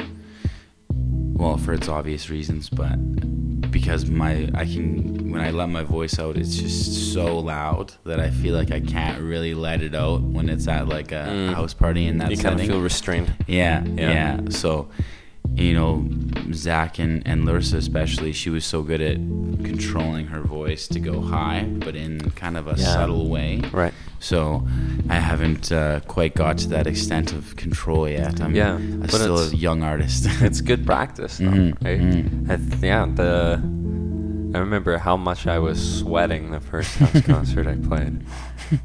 well 0.90 1.58
for 1.58 1.74
its 1.74 1.88
obvious 1.90 2.30
reasons, 2.30 2.70
but 2.70 2.98
because 3.86 4.10
my 4.10 4.50
I 4.56 4.66
can 4.66 5.32
when 5.32 5.42
I 5.42 5.52
let 5.52 5.70
my 5.70 5.84
voice 5.84 6.18
out, 6.18 6.38
it's 6.38 6.56
just 6.58 7.14
so 7.14 7.38
loud 7.38 7.94
that 8.04 8.20
I 8.20 8.32
feel 8.32 8.56
like 8.56 8.72
I 8.72 8.80
can't 8.80 9.22
really 9.22 9.54
let 9.54 9.84
it 9.84 9.94
out 9.94 10.22
when 10.22 10.50
it's 10.50 10.68
at 10.68 10.88
like 10.88 11.12
a 11.12 11.26
Mm. 11.26 11.54
house 11.54 11.74
party 11.76 12.08
in 12.08 12.18
that 12.18 12.32
you 12.32 12.38
kind 12.38 12.60
of 12.60 12.66
feel 12.66 12.82
restrained. 12.82 13.32
Yeah, 13.48 13.84
Yeah. 13.86 14.10
yeah, 14.10 14.40
So, 14.50 14.88
you 15.56 15.74
know, 15.76 16.10
Zach 16.52 16.98
and, 17.00 17.22
and 17.28 17.46
Larissa 17.46 17.78
especially, 17.78 18.34
she 18.34 18.50
was 18.50 18.66
so 18.66 18.82
good 18.82 19.02
at 19.02 19.18
controlling 19.18 20.28
her 20.28 20.42
voice 20.42 20.88
to 20.88 21.00
go 21.00 21.22
high, 21.22 21.64
but 21.86 21.96
in 21.96 22.32
kind 22.32 22.58
of 22.58 22.68
a 22.68 22.72
Yeah. 22.80 22.86
subtle 22.94 23.30
way. 23.30 23.62
Right. 23.72 23.94
So, 24.20 24.66
I 25.10 25.16
haven't 25.16 25.72
uh, 25.72 26.00
quite 26.08 26.34
got 26.36 26.58
to 26.60 26.68
that 26.70 26.88
extent 26.88 27.32
of 27.34 27.56
control 27.56 28.08
yet. 28.10 28.42
I'm 28.42 28.56
Yeah, 28.56 28.78
but 28.80 29.12
still 29.12 29.38
a 29.40 29.50
young 29.50 29.84
artist. 29.84 30.26
it's 30.42 30.62
good 30.62 30.86
practice, 30.86 31.38
though, 31.38 31.46
Mhm, 31.46 31.84
right? 31.84 32.00
mhm. 32.00 32.50
I 32.50 32.56
th- 32.58 32.82
yeah, 32.84 33.06
the 33.14 33.62
I 34.56 34.60
remember 34.60 34.98
how 34.98 35.18
much 35.18 35.48
I 35.48 35.60
was 35.60 36.00
sweating 36.00 36.52
the 36.52 36.62
first 36.62 36.96
house 36.96 37.22
concert 37.26 37.68
I 37.68 37.76
played. 37.76 38.24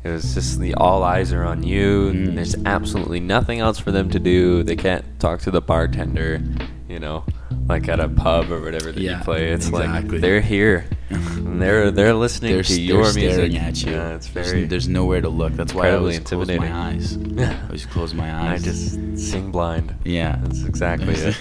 It 0.02 0.10
was 0.10 0.34
just 0.34 0.58
the 0.58 0.74
all 0.74 1.04
eyes 1.04 1.32
are 1.32 1.44
on 1.44 1.62
you. 1.62 2.08
and 2.08 2.28
Mm. 2.28 2.34
There's 2.34 2.56
absolutely 2.66 3.20
nothing 3.20 3.60
else 3.60 3.78
for 3.78 3.92
them 3.92 4.10
to 4.10 4.18
do. 4.18 4.64
They 4.64 4.74
can't 4.76 5.04
talk 5.20 5.40
to 5.42 5.50
the 5.52 5.60
bartender, 5.60 6.42
you 6.88 6.98
know, 6.98 7.24
like 7.68 7.88
at 7.88 8.00
a 8.00 8.08
pub 8.08 8.50
or 8.50 8.60
whatever 8.60 8.90
that 8.90 9.00
Yeah, 9.00 9.18
you 9.18 9.24
play. 9.24 9.52
It's 9.52 9.68
exactly. 9.68 10.10
like 10.18 10.20
they're 10.20 10.40
here. 10.40 10.86
and 11.50 11.60
they're 11.62 11.90
they're 11.90 12.14
listening 12.14 12.52
They're, 12.54 12.62
to 12.62 12.80
your 12.80 13.04
they're 13.04 13.14
music. 13.14 13.32
staring 13.32 13.56
at 13.58 13.82
you. 13.84 13.92
Yeah, 13.92 14.14
it's 14.14 14.28
There's- 14.28 14.50
very. 14.50 14.64
There's, 14.66 14.88
nowhere 14.88 15.20
to 15.20 15.28
look. 15.28 15.52
That's 15.54 15.74
why 15.74 15.88
I 15.88 15.92
always 15.96 16.18
close 16.20 16.48
my 16.48 16.72
eyes. 16.88 17.16
I 17.38 17.62
always 17.66 17.86
close 17.86 18.14
my 18.14 18.32
eyes. 18.34 18.62
I 18.62 18.64
just 18.64 19.18
sing 19.30 19.50
blind. 19.50 19.94
Yeah, 20.04 20.38
That's 20.42 20.64
exactly 20.64 21.14
it. 21.14 21.36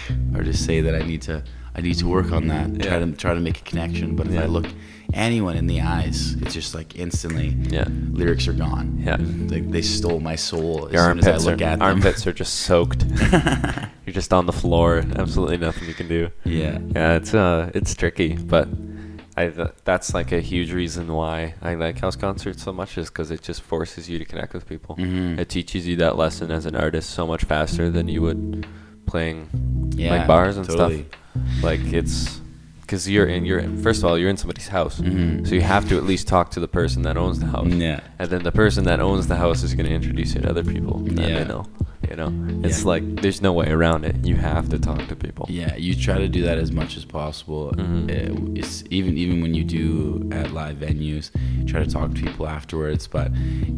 or 0.34 0.42
just 0.42 0.64
say 0.64 0.80
that 0.80 0.94
I 0.94 1.00
need 1.06 1.22
to 1.22 1.42
I 1.76 1.80
need 1.80 1.94
to 1.98 2.06
work 2.08 2.30
on 2.32 2.48
that. 2.48 2.80
Try 2.82 2.98
to 2.98 3.12
try 3.12 3.34
to 3.34 3.40
make 3.40 3.58
a 3.60 3.64
connection. 3.64 4.14
But 4.16 4.26
if 4.28 4.34
Yeah. 4.34 4.42
I 4.42 4.46
look 4.46 4.66
anyone 5.12 5.56
in 5.56 5.66
the 5.66 5.80
eyes, 5.80 6.34
it's 6.42 6.54
just 6.54 6.74
like 6.74 6.96
instantly 6.96 7.48
Yeah. 7.68 7.86
lyrics 8.12 8.46
are 8.48 8.52
gone. 8.52 9.00
Yeah. 9.04 9.16
Like 9.52 9.70
they 9.70 9.82
stole 9.82 10.20
my 10.20 10.36
soul 10.36 10.86
as 10.86 10.92
Your 10.92 11.02
soon 11.04 11.18
as 11.18 11.26
armpits 11.26 11.46
I 11.46 11.50
look 11.50 11.60
are 11.60 11.64
at 11.64 11.78
them. 11.78 11.82
armpits 11.82 12.26
are 12.26 12.32
just 12.32 12.54
soaked. 12.60 13.04
You're 14.06 14.12
just 14.14 14.32
on 14.32 14.46
the 14.46 14.52
floor. 14.52 15.02
Absolutely 15.16 15.56
nothing 15.56 15.88
you 15.88 15.94
can 15.94 16.08
do. 16.08 16.30
yeah. 16.44 16.78
Yeah, 16.94 17.16
it's 17.16 17.34
uh, 17.34 17.70
it's 17.74 17.94
tricky, 17.94 18.34
but 18.36 18.68
I 19.36 19.48
th- 19.48 19.70
that's 19.84 20.14
like 20.14 20.30
a 20.32 20.40
huge 20.40 20.72
reason 20.72 21.12
why 21.12 21.54
I 21.60 21.74
like 21.74 21.98
house 21.98 22.14
concerts 22.16 22.62
so 22.62 22.72
much 22.72 22.96
is 22.96 23.08
because 23.08 23.30
it 23.32 23.42
just 23.42 23.62
forces 23.62 24.08
you 24.08 24.18
to 24.20 24.24
connect 24.24 24.54
with 24.54 24.68
people. 24.68 24.96
Mhm. 24.96 25.38
It 25.38 25.48
teaches 25.48 25.86
you 25.88 25.96
that 25.96 26.16
lesson 26.16 26.50
as 26.52 26.66
an 26.66 26.76
artist 26.76 27.10
so 27.10 27.26
much 27.26 27.42
faster 27.44 27.90
than 27.90 28.06
you 28.08 28.22
would 28.22 28.66
playing 29.06 29.48
Yeah, 29.96 30.10
like 30.16 30.26
bars 30.28 30.56
and 30.56 30.66
totally. 30.66 31.06
stuff. 31.08 31.62
Like 31.64 31.80
it's 31.92 32.40
because 32.82 33.08
you're 33.10 33.26
in 33.26 33.44
you're 33.44 33.58
in, 33.58 33.82
first 33.82 34.00
of 34.00 34.04
all 34.04 34.16
you're 34.16 34.30
in 34.30 34.36
somebody's 34.36 34.68
house, 34.68 35.00
Mhm. 35.00 35.46
so 35.48 35.54
you 35.56 35.62
have 35.62 35.88
to 35.88 35.96
at 35.96 36.04
least 36.04 36.28
talk 36.28 36.50
to 36.52 36.60
the 36.60 36.68
person 36.68 37.02
that 37.02 37.16
owns 37.16 37.40
the 37.40 37.46
house. 37.46 37.66
Yeah. 37.68 38.00
And 38.20 38.30
then 38.30 38.44
the 38.44 38.52
person 38.52 38.84
that 38.84 39.00
owns 39.00 39.26
the 39.26 39.36
house 39.36 39.62
is 39.64 39.74
going 39.74 39.86
to 39.88 39.94
introduce 39.94 40.34
you 40.34 40.42
to 40.42 40.48
other 40.50 40.62
people 40.62 40.98
that 41.00 41.28
Yeah. 41.28 41.38
they 41.42 41.48
know. 41.48 41.66
You 42.10 42.16
know, 42.16 42.32
it's 42.62 42.82
Yeah. 42.82 42.88
like 42.88 43.22
there's 43.22 43.40
no 43.40 43.52
way 43.52 43.68
around 43.70 44.04
it. 44.04 44.16
You 44.24 44.36
have 44.36 44.68
to 44.70 44.78
talk 44.78 45.06
to 45.08 45.16
people. 45.16 45.46
Yeah, 45.48 45.74
you 45.76 45.94
try 45.94 46.18
to 46.18 46.28
do 46.28 46.42
that 46.42 46.58
as 46.58 46.70
much 46.72 46.96
as 46.96 47.04
possible. 47.04 47.72
Mhm. 47.76 48.10
Uh, 48.10 48.50
It's 48.60 48.84
even 48.90 49.16
even 49.18 49.40
when 49.42 49.54
you 49.54 49.64
do 49.64 50.28
at 50.32 50.52
live 50.52 50.76
venues, 50.76 51.30
try 51.66 51.82
to 51.84 51.90
talk 51.90 52.14
to 52.14 52.22
people 52.22 52.46
afterwards. 52.46 53.06
But 53.08 53.28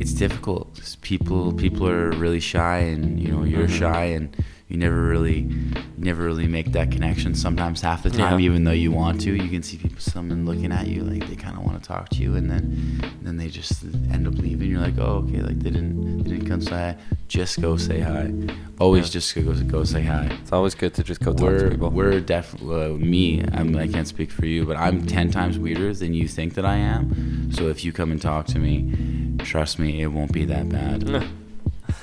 it's 0.01 0.13
difficult. 0.13 0.67
People 1.03 1.53
people 1.53 1.89
are 1.89 2.11
really 2.11 2.41
shy, 2.41 2.79
and 2.79 3.19
you 3.21 3.29
know 3.33 3.45
you're 3.45 3.69
Mhm. 3.69 3.79
shy, 3.79 4.05
and 4.17 4.29
you 4.69 4.77
never 4.77 5.01
really 5.01 5.49
never 5.97 6.25
really 6.25 6.47
make 6.49 6.73
that 6.73 6.91
connection. 6.91 7.35
Sometimes 7.35 7.81
half 7.81 8.03
the 8.03 8.11
time, 8.11 8.39
Yeah. 8.41 8.47
even 8.47 8.65
though 8.65 8.73
you 8.73 8.91
want 8.93 9.21
to, 9.23 9.35
you 9.35 9.49
can 9.49 9.63
see 9.63 9.77
people 9.79 10.01
someone 10.01 10.45
looking 10.45 10.73
at 10.73 10.87
you 10.89 11.03
like 11.05 11.27
they 11.29 11.37
kind 11.37 11.57
of 11.57 11.65
want 11.65 11.81
to 11.83 11.87
talk 11.87 12.09
to 12.11 12.17
you, 12.17 12.35
and 12.35 12.51
then 12.51 13.01
then 13.23 13.37
they 13.37 13.49
just 13.49 13.85
end 14.13 14.27
up 14.27 14.35
leaving. 14.35 14.71
You're 14.71 14.81
like, 14.81 14.99
oh 14.99 15.25
okay, 15.29 15.41
like 15.43 15.59
they 15.61 15.71
didn't 15.71 16.25
they 16.25 16.31
didn't 16.31 16.47
come 16.49 16.61
say 16.61 16.71
hi. 16.71 16.97
Just 17.29 17.61
go 17.61 17.77
say 17.77 18.01
hi. 18.01 18.33
Always 18.79 19.07
Yeah. 19.07 19.13
just 19.21 19.35
go 19.35 19.53
go 19.77 19.85
say 19.85 20.03
hi 20.03 20.25
It's 20.43 20.53
always 20.53 20.75
good 20.75 20.95
to 20.95 21.03
just 21.03 21.21
go 21.21 21.33
talk 21.33 21.43
we're, 21.43 21.59
to 21.61 21.71
people. 21.71 21.91
We're 21.91 22.21
definitely 22.21 22.85
uh, 22.85 22.89
me. 23.13 23.43
I'm, 23.53 23.75
I 23.77 23.87
can't 23.89 24.07
speak 24.09 24.31
for 24.31 24.47
you, 24.47 24.65
but 24.67 24.77
I'm 24.77 25.07
ten 25.07 25.31
times 25.31 25.59
weirder 25.59 25.95
than 25.95 26.13
you 26.13 26.27
think 26.29 26.55
that 26.55 26.65
I 26.67 26.77
am. 26.77 27.51
So 27.53 27.69
if 27.69 27.85
you 27.85 27.93
come 27.93 28.11
and 28.11 28.21
talk 28.21 28.47
to 28.49 28.59
me, 28.59 28.93
trust 29.39 29.79
me, 29.79 30.03
it 30.03 30.09
won't 30.09 30.33
be 30.33 30.45
that 30.47 30.69
bad. 30.69 31.27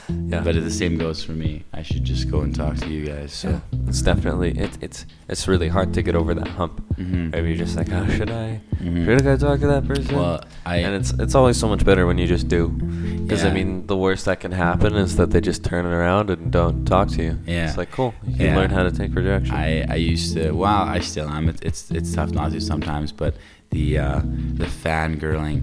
Yeah. 0.10 0.42
But 0.44 0.56
the 0.56 0.72
same 0.72 0.98
goes 0.98 1.24
for 1.24 1.32
me. 1.34 1.64
I 1.74 1.82
should 1.84 2.04
just 2.04 2.30
go 2.30 2.42
and 2.42 2.54
talk 2.56 2.76
to 2.78 2.88
you 2.90 3.06
guys. 3.06 3.34
So. 3.34 3.50
Yeah, 3.50 3.60
it's 3.88 4.02
definitely 4.02 4.52
it, 4.58 4.78
it's 4.82 5.06
it's 5.30 5.48
really 5.48 5.68
hard 5.70 5.94
to 5.94 6.02
get 6.02 6.16
over 6.16 6.34
that 6.34 6.48
hump. 6.48 6.82
Mhm. 6.98 7.32
Maybe 7.32 7.50
you're 7.50 7.58
just 7.66 7.76
like, 7.78 7.92
oh, 7.92 8.08
should 8.10 8.32
I? 8.32 8.60
Mhm. 8.82 9.06
Should 9.06 9.28
I 9.28 9.38
talk 9.38 9.60
to 9.62 9.68
that 9.68 9.88
person? 9.88 10.16
Well, 10.16 10.44
I 10.66 10.78
and 10.78 10.96
it's 10.96 11.12
it's 11.14 11.36
always 11.36 11.58
so 11.58 11.68
much 11.68 11.84
better 11.86 12.06
when 12.06 12.18
you 12.18 12.28
just 12.28 12.48
do, 12.48 12.70
because 12.70 13.44
I 13.44 13.52
mean, 13.54 13.88
the 13.88 13.98
worst 13.98 14.26
that 14.26 14.40
can 14.40 14.52
happen 14.52 14.96
is 14.96 15.16
that 15.18 15.32
they 15.32 15.42
just 15.42 15.64
turn 15.64 15.86
it 15.86 15.94
around 15.94 16.30
and 16.30 16.52
don't 16.52 16.86
talk 16.86 17.08
to 17.10 17.24
you. 17.24 17.40
Yeah. 17.46 17.68
it's 17.68 17.78
like 17.78 17.92
cool. 17.92 18.14
You 18.28 18.36
can 18.38 18.46
Yeah. 18.46 18.56
learn 18.58 18.70
how 18.70 18.84
to 18.84 18.92
take 18.92 19.14
rejection. 19.16 19.54
I, 19.56 19.86
I 19.90 19.96
used 19.96 20.36
to 20.36 20.52
well 20.52 20.84
I 20.84 21.00
still 21.00 21.30
am 21.30 21.50
it's 21.50 21.62
it's, 21.62 21.92
it's 21.92 22.14
tough 22.14 22.32
not 22.32 22.52
to 22.52 22.60
sometimes 22.62 23.12
but 23.12 23.36
the 23.74 23.98
uh, 23.98 24.22
the 24.62 24.66
fangirling 24.84 25.62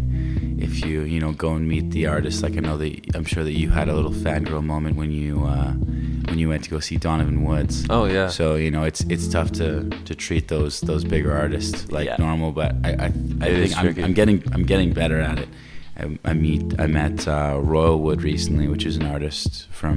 if 0.63 0.85
you 0.85 1.03
you 1.03 1.21
know 1.21 1.33
go 1.33 1.55
and 1.55 1.67
meet 1.69 1.91
the 1.91 2.07
artist 2.07 2.43
like 2.43 2.57
I 2.57 2.61
know 2.61 2.77
that 2.77 2.93
I'm 3.17 3.25
sure 3.25 3.45
that 3.45 3.53
you 3.63 3.71
had 3.71 3.89
a 3.89 3.95
little 3.95 4.13
fangirl 4.13 4.63
moment 4.63 4.97
when 4.97 5.11
you 5.11 5.45
uh, 5.45 5.73
when 6.29 6.39
you 6.39 6.49
went 6.49 6.65
to 6.65 6.71
go 6.71 6.81
see 6.81 6.97
Donovan 6.97 7.45
Woods 7.45 7.87
oh 7.89 8.05
yeah. 8.05 8.29
so 8.29 8.57
you 8.57 8.71
know 8.71 8.85
it's 8.85 9.01
it's 9.15 9.27
tough 9.29 9.51
to 9.53 9.89
to 10.09 10.15
treat 10.15 10.49
those 10.49 10.81
those 10.83 11.05
bigger 11.05 11.33
artists 11.33 11.91
like 11.91 12.07
Yeah. 12.07 12.17
normal 12.19 12.53
but 12.53 12.75
I 12.85 12.91
I, 12.91 13.07
I 13.07 13.11
think 13.11 13.77
I'm. 13.79 14.05
I'm 14.05 14.13
getting 14.21 14.43
I'm 14.53 14.65
getting 14.65 14.93
better 14.93 15.19
at 15.21 15.39
it 15.39 15.49
I, 15.97 16.19
I 16.25 16.35
meet 16.35 16.63
I 16.79 16.87
met 16.87 17.27
uh, 17.29 17.59
Royal 17.61 17.99
Wood 18.01 18.23
recently, 18.23 18.69
which 18.69 18.87
is 18.87 18.97
an 18.97 19.05
artist 19.05 19.67
from 19.71 19.95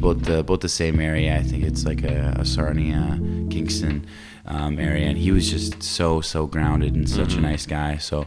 both 0.00 0.22
the 0.24 0.42
both 0.42 0.60
the 0.60 0.70
same 0.70 0.98
area. 1.00 1.36
I 1.36 1.42
think 1.42 1.64
it's 1.64 1.84
like 1.84 2.02
a, 2.02 2.34
a 2.38 2.44
Sarnia, 2.46 3.18
Kingston 3.50 4.06
um, 4.46 4.78
area, 4.78 5.06
and 5.08 5.16
he 5.16 5.30
was 5.32 5.50
just 5.50 5.82
so 5.82 6.20
so 6.20 6.46
grounded 6.46 6.94
and 6.94 7.08
such 7.08 7.30
Mhm. 7.34 7.38
a 7.38 7.40
nice 7.40 7.64
guy. 7.66 7.96
So 7.96 8.26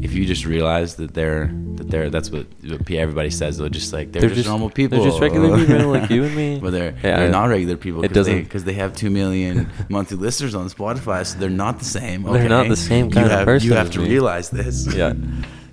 if 0.00 0.12
you 0.12 0.26
just 0.26 0.44
realize 0.44 0.96
that 0.96 1.14
they're 1.14 1.52
that 1.76 1.88
they're 1.90 2.10
that's 2.10 2.30
what, 2.32 2.46
what 2.68 2.90
everybody 2.90 3.30
says. 3.30 3.58
They're 3.58 3.68
just 3.68 3.92
like 3.92 4.10
they're, 4.12 4.28
just, 4.28 4.48
normal 4.48 4.70
people. 4.70 4.98
They're 4.98 5.08
just 5.10 5.20
regular 5.20 5.56
people 5.66 5.86
like 5.88 6.10
you 6.10 6.24
and 6.24 6.34
me. 6.34 6.58
But 6.60 6.72
they're 6.72 6.94
Yeah, 7.02 7.16
they're 7.18 7.30
not 7.30 7.44
regular 7.48 7.76
people 7.76 8.04
it 8.04 8.08
because 8.08 8.26
they, 8.26 8.42
doesn't- 8.42 8.64
they 8.64 8.72
have 8.74 8.94
two 8.96 9.10
million 9.10 9.68
monthly 9.88 10.16
listeners 10.16 10.54
on 10.54 10.68
Spotify, 10.68 11.24
so 11.24 11.38
they're 11.38 11.48
not 11.48 11.78
the 11.78 11.84
same. 11.84 12.22
They're 12.24 12.48
not 12.48 12.68
the 12.68 12.76
same 12.76 13.06
You 13.06 13.12
kind 13.12 13.26
of 13.26 13.32
have- 13.32 13.44
person 13.44 13.68
You 13.68 13.74
have 13.76 13.90
to 13.92 14.00
me. 14.00 14.08
realize 14.08 14.50
this. 14.50 14.92
yeah. 14.94 15.12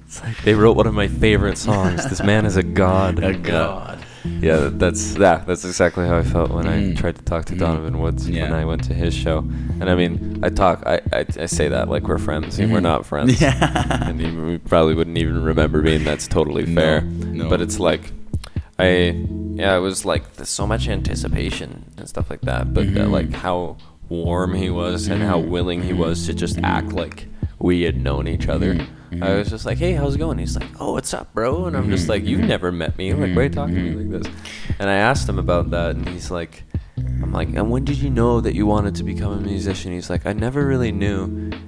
It's 0.06 0.24
like 0.24 0.42
they 0.44 0.56
wrote 0.56 0.76
one 0.76 0.88
of 0.88 0.94
my 0.96 1.08
favorite 1.08 1.58
songs. 1.58 2.04
this 2.10 2.24
man 2.24 2.46
is 2.46 2.58
a 2.58 2.64
god. 2.64 3.20
A 3.24 3.34
god. 3.34 3.99
Yeah, 4.42 4.70
that's 4.72 5.16
yeah, 5.18 5.44
that's 5.46 5.66
exactly 5.66 6.08
how 6.08 6.18
I 6.18 6.24
felt 6.24 6.52
when 6.52 6.66
I 6.68 6.78
Mm. 6.80 6.98
tried 6.98 7.16
to 7.18 7.22
talk 7.24 7.46
to 7.46 7.54
Mm. 7.56 7.60
Donovan 7.60 8.00
Woods 8.00 8.30
when 8.30 8.54
I 8.54 8.64
went 8.66 8.84
to 8.86 8.94
his 8.94 9.14
show. 9.14 9.40
And 9.80 9.90
I 9.90 9.96
mean, 9.96 10.40
I 10.44 10.50
talk, 10.50 10.84
I, 10.86 11.02
I, 11.12 11.26
I 11.40 11.46
say 11.48 11.68
that 11.70 11.90
like 11.90 12.08
we're 12.08 12.18
friends. 12.20 12.58
and 12.60 12.72
We're 12.72 12.80
not 12.80 13.06
friends. 13.06 13.42
Yeah. 13.42 14.08
and 14.10 14.22
you 14.22 14.46
we 14.46 14.58
probably 14.60 14.94
wouldn't 14.96 15.18
even 15.18 15.44
remember 15.44 15.82
being. 15.82 16.04
that's 16.04 16.28
totally 16.28 16.66
fair. 16.66 17.02
no. 17.02 17.50
But 17.50 17.60
it's 17.62 17.80
like, 17.80 18.12
I, 18.78 19.16
yeah, 19.56 19.76
it 19.76 19.82
was 19.82 20.06
like 20.06 20.36
there's 20.36 20.50
so 20.50 20.66
much 20.66 20.88
anticipation 20.88 21.84
and 21.98 22.08
stuff 22.08 22.30
like 22.30 22.42
that. 22.42 22.74
But 22.74 22.88
uh, 22.88 22.92
Mhm. 22.92 23.12
like 23.12 23.34
how 23.34 23.76
warm 24.08 24.56
he 24.56 24.70
was 24.70 25.08
and 25.08 25.22
how 25.22 25.38
willing 25.40 25.84
he 25.84 25.92
Mhm. 25.92 25.98
was 25.98 26.26
to 26.28 26.34
just 26.34 26.58
act 26.64 26.94
like 26.94 27.28
we 27.60 27.82
had 27.82 27.98
known 28.02 28.28
each 28.28 28.48
other. 28.48 28.76
Mhm. 28.76 28.88
Mhm. 29.12 29.24
I 29.24 29.36
was 29.38 29.50
just 29.50 29.66
like, 29.66 29.78
"Hey, 29.80 29.94
how's 29.94 30.16
it 30.16 30.20
going?" 30.20 30.38
He's 30.38 30.56
like, 30.56 30.70
"Oh, 30.80 30.94
what's 30.94 31.14
up, 31.14 31.34
bro?" 31.34 31.66
And 31.66 31.76
I'm 31.76 31.90
just 31.90 32.08
like, 32.08 32.24
"You've 32.26 32.42
Mhm. 32.42 32.48
never 32.48 32.72
met 32.72 32.98
me. 32.98 33.10
I'm 33.10 33.20
Like, 33.22 33.36
why 33.36 33.42
are 33.42 33.44
you 33.46 33.50
talking 33.50 33.76
to 33.76 33.82
me 33.82 33.90
Mhm. 33.92 34.12
like 34.12 34.24
this?" 34.24 34.34
And 34.80 34.90
I 34.90 34.94
asked 34.96 35.28
him 35.28 35.40
about 35.40 35.72
that, 35.72 35.96
and 35.96 36.08
he's 36.08 36.30
like, 36.32 36.64
"I'm 37.22 37.32
like, 37.34 37.50
and 37.50 37.70
when 37.72 37.86
did 37.86 37.98
you 37.98 38.10
know 38.10 38.42
that 38.42 38.56
you 38.56 38.66
wanted 38.66 38.96
to 38.96 39.04
become 39.04 39.34
a 39.34 39.42
musician?" 39.42 39.92
He's 39.92 40.10
like, 40.10 40.26
"I 40.26 40.34
never 40.34 40.66
really 40.66 40.92
knew, 40.92 41.24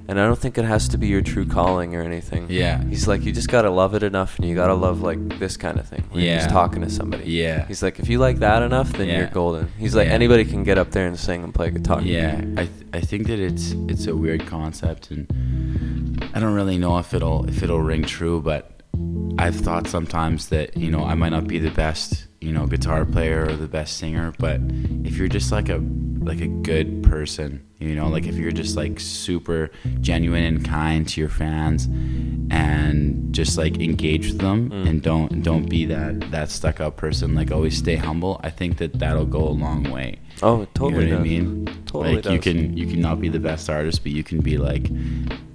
and 0.08 0.20
I 0.20 0.24
don't 0.26 0.38
think 0.38 0.58
it 0.58 0.64
has 0.64 0.88
to 0.88 0.98
be 0.98 1.06
your 1.08 1.22
true 1.22 1.46
calling 1.46 1.94
or 1.94 2.02
anything." 2.02 2.46
Yeah. 2.48 2.82
He's 2.84 3.06
like, 3.08 3.24
"You 3.24 3.32
just 3.32 3.48
gotta 3.48 3.70
love 3.70 3.94
it 3.94 4.02
enough, 4.02 4.38
and 4.38 4.48
you 4.48 4.54
gotta 4.54 4.74
love 4.74 5.00
like 5.02 5.38
this 5.38 5.56
kind 5.56 5.78
of 5.78 5.86
thing. 5.88 6.04
yeah. 6.12 6.20
you're 6.20 6.34
just 6.36 6.48
Yeah. 6.48 6.52
talking 6.52 6.82
to 6.82 6.90
somebody." 6.90 7.30
Yeah. 7.30 7.66
He's 7.66 7.82
like, 7.82 7.98
"If 7.98 8.08
you 8.08 8.18
like 8.18 8.38
that 8.40 8.62
enough, 8.62 8.92
then 8.92 9.08
Yeah. 9.08 9.18
you're 9.18 9.26
golden." 9.28 9.68
He's 9.78 9.94
like, 9.94 10.08
Yeah. 10.08 10.14
"Anybody 10.14 10.44
can 10.44 10.62
get 10.64 10.78
up 10.78 10.90
there 10.92 11.06
and 11.06 11.18
sing 11.18 11.44
and 11.44 11.54
play 11.54 11.70
guitar." 11.70 12.00
Yeah, 12.02 12.40
I 12.56 12.64
th- 12.66 12.70
I 12.94 13.00
think 13.00 13.26
that 13.28 13.38
it's 13.38 13.74
it's 13.88 14.06
a 14.06 14.14
weird 14.16 14.46
concept, 14.46 15.10
and 15.10 15.26
I 16.34 16.40
don't 16.40 16.54
really 16.54 16.78
know 16.78 16.98
if 16.98 17.14
it'll 17.14 17.44
if 17.48 17.62
it'll 17.62 17.80
ring 17.82 18.02
true. 18.04 18.40
But 18.40 18.68
I've 19.38 19.56
thought 19.56 19.86
sometimes 19.88 20.48
that 20.48 20.76
you 20.76 20.90
know 20.90 21.04
I 21.04 21.14
might 21.14 21.30
not 21.30 21.46
be 21.46 21.58
the 21.58 21.70
best 21.70 22.26
you 22.42 22.52
know 22.52 22.66
guitar 22.66 23.04
player 23.04 23.46
or 23.48 23.56
the 23.56 23.68
best 23.68 23.96
singer, 23.98 24.32
but 24.38 24.60
if 25.04 25.16
you're 25.16 25.28
just 25.28 25.52
like 25.52 25.68
a 25.68 25.80
like 26.20 26.40
a 26.40 26.46
good 26.46 27.02
person, 27.02 27.66
you 27.80 27.94
know, 27.96 28.08
like 28.08 28.26
if 28.26 28.36
you're 28.36 28.52
just 28.52 28.76
like 28.76 29.00
super 29.00 29.70
genuine 30.00 30.44
and 30.44 30.64
kind 30.64 31.08
to 31.08 31.20
your 31.20 31.28
fans, 31.30 31.86
and 32.50 33.32
just 33.34 33.56
like 33.58 33.80
engage 33.80 34.28
with 34.28 34.38
them, 34.38 34.70
Mm. 34.70 34.88
and 34.88 35.02
don't 35.02 35.42
don't 35.42 35.68
be 35.68 35.84
that 35.86 36.30
that 36.30 36.50
stuck 36.50 36.80
up 36.80 36.96
person. 36.96 37.34
Like 37.34 37.50
always 37.50 37.76
stay 37.76 37.96
humble. 37.96 38.40
I 38.44 38.50
think 38.50 38.78
that 38.78 38.98
that'll 38.98 39.26
go 39.26 39.42
a 39.48 39.56
long 39.66 39.84
way. 39.90 40.18
Oh, 40.42 40.66
totally 40.74 41.06
you 41.06 41.10
know 41.12 41.18
what 41.18 41.24
does. 41.24 41.32
I 41.34 41.40
mean? 41.40 41.66
Totally 41.86 42.14
like 42.16 42.24
you 42.26 42.38
can 42.38 42.76
you 42.76 42.86
can 42.86 43.00
not 43.00 43.20
be 43.20 43.28
the 43.28 43.40
best 43.40 43.68
artist, 43.70 44.02
but 44.02 44.12
you 44.12 44.22
can 44.24 44.40
be 44.40 44.58
like 44.58 44.88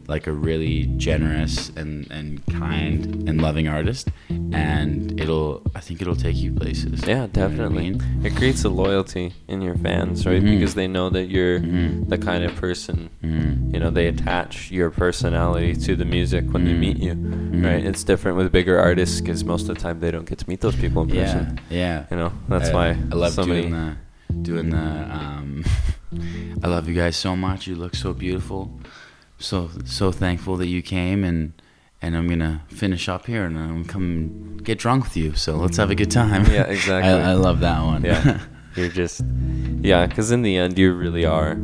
like 0.08 0.26
a 0.28 0.32
really 0.32 0.86
generous 0.98 1.70
and 1.76 2.10
and 2.12 2.46
kind 2.48 3.28
and 3.28 3.42
loving 3.42 3.68
artist, 3.68 4.10
and 4.54 5.20
it'll 5.20 5.62
I 5.76 5.80
think 5.82 6.02
it'll 6.02 6.16
take 6.16 6.38
you 6.38 6.52
places. 6.54 7.02
Yeah, 7.06 7.08
You 7.08 7.16
know 7.16 7.24
I 7.24 7.28
definitely. 7.28 7.90
mean? 7.92 8.26
It 8.26 8.36
creates 8.36 8.64
a 8.64 8.70
loyalty 8.70 9.34
in 9.48 9.62
your 9.62 9.76
fans, 9.76 10.26
right? 10.26 10.42
Mhm. 10.42 10.52
Because 10.60 10.76
they 10.76 10.88
know 10.88 11.10
that 11.10 11.26
you're 11.26 11.60
Mhm. 11.60 12.08
the 12.10 12.18
kind 12.18 12.44
of 12.44 12.56
person, 12.56 13.10
Mhm. 13.24 13.74
you 13.74 13.80
know, 13.80 13.90
they 13.90 14.08
attach 14.08 14.72
your 14.72 14.90
personality 14.92 15.74
to 15.86 15.96
the 15.96 16.06
music 16.06 16.46
when 16.54 16.64
they 16.66 16.74
meet 16.74 16.98
you, 16.98 17.14
Mhm. 17.16 17.64
right? 17.66 17.84
It's 17.86 18.04
different 18.04 18.38
with 18.38 18.52
bigger 18.52 18.80
artists 18.80 19.20
because 19.22 19.44
most 19.44 19.68
of 19.70 19.76
the 19.76 19.82
time 19.82 20.00
they 20.00 20.12
don't 20.12 20.28
get 20.28 20.38
to 20.40 20.50
meet 20.50 20.62
those 20.62 20.76
people 20.76 21.02
in 21.04 21.10
person. 21.10 21.60
yeah. 21.70 21.78
yeah. 21.78 22.04
You 22.12 22.18
know, 22.18 22.32
that's 22.48 22.70
I, 22.70 22.74
why 22.74 22.88
I 23.12 23.16
love 23.16 23.34
so 23.34 23.44
doing 23.44 23.72
the 23.72 23.96
doing 24.42 24.70
the. 24.70 24.78
Um, 24.78 25.64
I 26.64 26.68
love 26.68 26.88
you 26.88 26.96
guys 26.96 27.16
so 27.18 27.36
much. 27.36 27.68
You 27.68 27.76
look 27.76 27.96
so 27.96 28.14
beautiful. 28.14 28.72
So 29.40 29.70
so 29.86 30.12
thankful 30.12 30.58
that 30.58 30.68
you 30.68 30.82
came 30.82 31.24
and. 31.24 31.54
And 32.00 32.16
I'm 32.16 32.28
gonna 32.28 32.62
finish 32.68 33.10
up 33.10 33.26
here, 33.26 33.44
and 33.46 33.58
I'm 33.58 33.84
come 33.84 34.58
get 34.58 34.78
drunk 34.78 35.06
with 35.06 35.18
you. 35.18 35.34
So 35.34 35.56
let's 35.56 35.78
have 35.78 35.90
a 35.90 35.96
good 35.96 36.12
time. 36.12 36.46
Yeah, 36.46 36.62
exactly. 36.78 37.12
I, 37.12 37.32
I 37.32 37.34
love 37.34 37.60
that 37.62 37.82
one. 37.84 38.04
Yeah, 38.06 38.40
you're 38.76 38.90
just, 38.90 39.24
yeah, 39.82 40.06
because 40.06 40.30
in 40.30 40.44
the 40.44 40.58
end, 40.58 40.78
you 40.78 40.94
really 40.94 41.26
are 41.26 41.58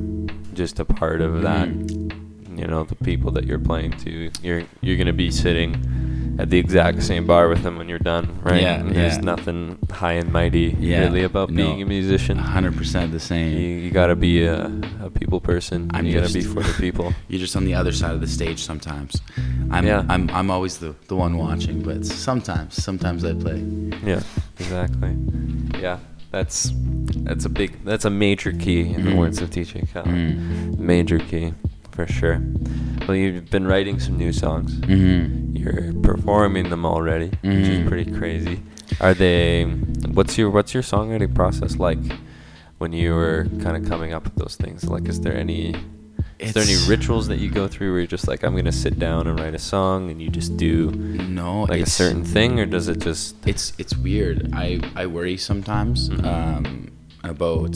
just 0.55 0.79
a 0.79 0.86
part 0.86 1.21
of 1.21 1.43
that. 1.43 1.69
Mhm. 1.69 2.57
You 2.57 2.65
know, 2.65 2.83
the 2.83 2.95
people 2.95 3.29
that 3.33 3.45
you're 3.45 3.59
playing 3.59 3.91
to, 4.05 4.31
you're 4.41 4.63
you're 4.81 4.97
gonna 4.97 5.13
be 5.13 5.29
sitting 5.29 5.75
at 6.39 6.50
the 6.50 6.58
exact 6.58 7.04
same 7.04 7.26
bar 7.28 7.48
with 7.48 7.62
them 7.63 7.78
when 7.78 7.88
you're 7.88 8.00
done, 8.00 8.39
right? 8.43 8.62
Yeah, 8.62 8.80
And 8.80 8.96
There's 8.96 9.15
yeah. 9.15 9.22
nothing 9.22 9.78
high 9.91 10.13
and 10.13 10.32
mighty 10.32 10.76
Yeah, 10.80 11.02
really 11.02 11.24
about 11.24 11.50
no. 11.52 11.56
being 11.63 11.82
a 11.82 11.86
musician. 11.86 12.38
hundred 12.38 12.76
percent 12.76 13.12
the 13.12 13.19
same. 13.19 13.58
you 13.84 13.91
gotta 13.91 14.15
be 14.15 14.43
a, 14.43 14.65
a 15.02 15.10
people 15.10 15.39
person. 15.39 15.89
I'm 15.93 16.06
you 16.06 16.19
gotta 16.19 16.34
be 16.34 16.41
for 16.41 16.62
the 16.63 16.74
people. 16.80 17.13
You're 17.28 17.39
just 17.39 17.56
on 17.56 17.65
the 17.65 17.76
other 17.76 17.91
side 17.91 18.13
of 18.15 18.22
the 18.22 18.28
stage 18.28 18.60
sometimes. 18.63 19.22
I'm 19.72 19.86
Yeah. 19.86 20.06
I'm 20.10 20.30
I'm 20.32 20.50
always 20.50 20.78
the, 20.80 20.96
the 21.08 21.15
one 21.15 21.38
watching, 21.38 21.82
but 21.84 22.06
sometimes 22.06 22.82
sometimes 22.84 23.24
I 23.26 23.34
play. 23.34 23.60
Yeah, 24.06 24.22
exactly. 24.60 25.15
Yeah, 25.80 26.00
that's 26.32 26.72
that's 27.28 27.46
a 27.46 27.50
big 27.50 27.72
that's 27.86 28.06
a 28.06 28.10
major 28.10 28.52
key 28.52 28.82
in 28.93 29.06
the 29.06 29.12
Mhm. 29.12 29.17
words 29.17 29.41
of 29.41 29.50
Khaled. 29.52 30.08
Mhm. 30.08 30.80
Major 30.80 31.20
key, 31.20 31.53
for 31.94 32.06
sure. 32.08 32.41
Well, 33.08 33.16
you've 33.16 33.50
been 33.50 33.68
writing 33.68 34.00
some 34.00 34.18
new 34.18 34.32
songs. 34.34 34.76
Mm-hmm. 34.82 35.56
You're 35.56 35.94
performing 36.02 36.70
them 36.70 36.86
already, 36.86 37.30
which 37.41 37.68
is 37.68 37.80
Mhm. 37.80 37.88
pretty 37.88 38.12
crazy. 38.12 38.58
Are 39.00 39.14
they? 39.14 39.64
What's 40.18 40.38
your 40.38 40.50
What's 40.50 40.74
your 40.74 40.84
songwriting 40.84 41.34
process 41.34 41.78
like 41.78 42.00
when 42.80 42.91
you 42.94 43.14
were 43.14 43.48
kind 43.62 43.76
of 43.78 43.88
coming 43.89 44.14
up 44.14 44.24
with 44.26 44.36
those 44.36 44.56
things? 44.56 44.84
Like, 44.84 45.08
is 45.08 45.20
there 45.22 45.36
any 45.36 45.76
Is 46.39 46.52
there 46.54 46.64
any 46.64 46.76
rituals 46.89 47.28
that 47.30 47.39
you 47.39 47.50
go 47.50 47.68
through 47.70 47.91
where 47.91 48.00
you're 48.02 48.08
just 48.18 48.28
like, 48.28 48.44
I'm 48.44 48.56
gonna 48.56 48.72
sit 48.86 49.00
down 49.00 49.28
and 49.28 49.39
write 49.39 49.54
a 49.56 49.60
song, 49.74 50.10
and 50.12 50.22
you 50.22 50.30
just 50.30 50.58
do 50.58 50.91
no 50.91 51.64
like 51.70 51.82
a 51.82 51.89
certain 51.89 52.24
thing, 52.26 52.60
or 52.60 52.66
does 52.66 52.88
it 52.89 53.00
just? 53.00 53.36
it's 53.48 53.72
it's 53.78 53.96
weird. 53.96 54.50
I 54.54 54.82
I 54.96 55.06
worry 55.06 55.38
sometimes 55.38 56.10
Mhm. 56.10 56.26
um, 56.26 56.88
about 57.24 57.76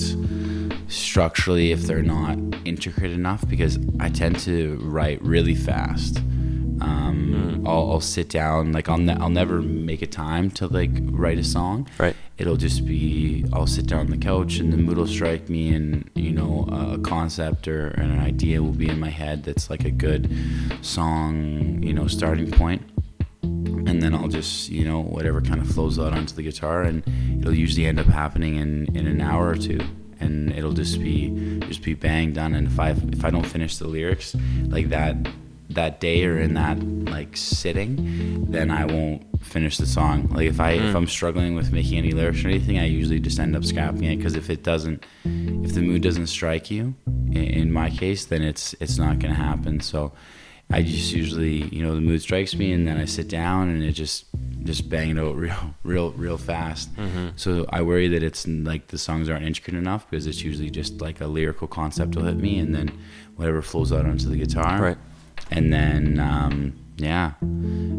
structurally 0.87 1.71
if 1.71 1.83
they're 1.83 2.01
not 2.03 2.37
intricate 2.65 3.11
enough 3.11 3.47
because 3.47 3.77
I 3.99 4.09
tend 4.09 4.39
to 4.39 4.77
write 4.81 5.21
really 5.21 5.55
fast. 5.55 6.17
Um, 6.79 7.07
Mm. 7.27 7.67
I'll, 7.67 7.91
I'll 7.93 7.99
sit 8.01 8.29
down 8.29 8.71
like 8.71 8.87
I'll 8.87 8.97
ne- 8.99 9.15
I'll 9.15 9.29
never 9.31 9.61
make 9.61 10.01
a 10.01 10.07
time 10.07 10.51
to 10.51 10.67
like 10.67 10.91
write 11.01 11.39
a 11.39 11.43
song. 11.43 11.87
Right. 11.97 12.15
It'll 12.37 12.55
just 12.55 12.85
be 12.85 13.43
I'll 13.51 13.65
sit 13.67 13.87
down 13.87 14.01
on 14.01 14.07
the 14.11 14.17
couch 14.17 14.59
and 14.59 14.71
the 14.71 14.77
mood 14.77 14.97
will 14.97 15.07
strike 15.07 15.49
me 15.49 15.73
and 15.73 16.09
you 16.13 16.31
know 16.31 16.67
a 16.71 16.99
concept 16.99 17.67
or 17.67 17.87
an 17.87 18.19
idea 18.19 18.61
will 18.61 18.71
be 18.71 18.87
in 18.87 18.99
my 18.99 19.09
head 19.09 19.43
that's 19.43 19.69
like 19.71 19.85
a 19.85 19.91
good 19.91 20.29
song 20.81 21.81
you 21.81 21.93
know 21.93 22.07
starting 22.07 22.51
point 22.51 22.81
and 23.97 24.03
then 24.03 24.13
I'll 24.13 24.27
just 24.27 24.69
you 24.69 24.85
know 24.85 25.01
whatever 25.01 25.41
kind 25.41 25.59
of 25.59 25.67
flows 25.67 25.97
out 25.97 26.13
onto 26.13 26.35
the 26.35 26.43
guitar, 26.43 26.83
and 26.83 27.01
it'll 27.41 27.55
usually 27.65 27.87
end 27.87 27.99
up 27.99 28.05
happening 28.05 28.55
in 28.57 28.95
in 28.95 29.07
an 29.07 29.21
hour 29.21 29.49
or 29.49 29.55
two, 29.55 29.79
and 30.19 30.51
it'll 30.51 30.73
just 30.83 31.01
be 31.01 31.59
just 31.67 31.81
be 31.81 31.95
bang 31.95 32.31
done. 32.31 32.53
And 32.53 32.67
if 32.67 32.79
I 32.79 32.91
if 32.91 33.25
I 33.25 33.31
don't 33.31 33.45
finish 33.45 33.77
the 33.77 33.87
lyrics 33.87 34.35
like 34.67 34.89
that 34.89 35.15
that 35.71 35.99
day 35.99 36.25
or 36.25 36.37
in 36.39 36.53
that 36.53 36.77
like 37.11 37.35
sitting, 37.35 38.45
then 38.51 38.69
I 38.69 38.85
won't 38.85 39.23
finish 39.43 39.77
the 39.77 39.87
song. 39.87 40.27
Like 40.29 40.47
if 40.47 40.59
I 40.59 40.71
if 40.73 40.93
Mm. 40.93 40.95
I'm 40.95 41.07
struggling 41.07 41.55
with 41.55 41.71
making 41.73 41.97
any 41.97 42.11
lyrics 42.11 42.45
or 42.45 42.49
anything, 42.49 42.77
I 42.77 42.85
usually 42.85 43.19
just 43.19 43.39
end 43.39 43.55
up 43.55 43.65
scrapping 43.65 44.03
it 44.03 44.17
because 44.17 44.35
if 44.35 44.51
it 44.51 44.61
doesn't, 44.63 45.03
if 45.65 45.73
the 45.73 45.81
mood 45.81 46.03
doesn't 46.03 46.27
strike 46.27 46.69
you, 46.69 46.93
in, 47.31 47.43
in 47.61 47.71
my 47.73 47.89
case, 47.89 48.25
then 48.25 48.43
it's 48.43 48.75
it's 48.79 48.99
not 48.99 49.17
gonna 49.17 49.33
happen. 49.49 49.79
So. 49.79 50.13
I 50.69 50.81
just 50.81 51.13
usually, 51.13 51.63
you 51.75 51.81
know, 51.81 51.95
the 51.95 52.01
mood 52.01 52.21
strikes 52.21 52.53
me, 52.55 52.73
and 52.73 52.85
then 52.87 52.97
I 52.97 53.05
sit 53.05 53.29
down 53.29 53.69
and 53.69 53.83
it 53.83 53.93
just 53.93 54.25
just 54.63 54.89
bang 54.89 55.11
it 55.11 55.17
out 55.19 55.35
real, 55.45 55.75
real, 55.83 56.11
real 56.11 56.37
fast. 56.37 56.93
Mhm. 56.97 57.31
So 57.37 57.65
I 57.69 57.81
worry 57.83 58.09
that 58.09 58.21
it's 58.21 58.45
like 58.47 58.87
the 58.87 58.97
songs 58.97 59.29
aren't 59.29 59.45
intricate 59.45 59.75
enough 59.75 60.09
because 60.09 60.27
it's 60.27 60.43
usually 60.43 60.69
just 60.69 60.99
like 60.99 61.21
a 61.21 61.27
lyrical 61.27 61.67
concept 61.67 62.15
will 62.15 62.25
hit 62.25 62.37
me, 62.37 62.57
and 62.59 62.75
then 62.75 62.91
whatever 63.37 63.61
flows 63.61 63.91
out 63.93 64.05
onto 64.05 64.27
the 64.29 64.37
guitar. 64.37 64.81
Right. 64.81 64.97
And 65.51 65.71
then 65.71 66.19
um, 66.19 66.73
yeah, 66.97 67.33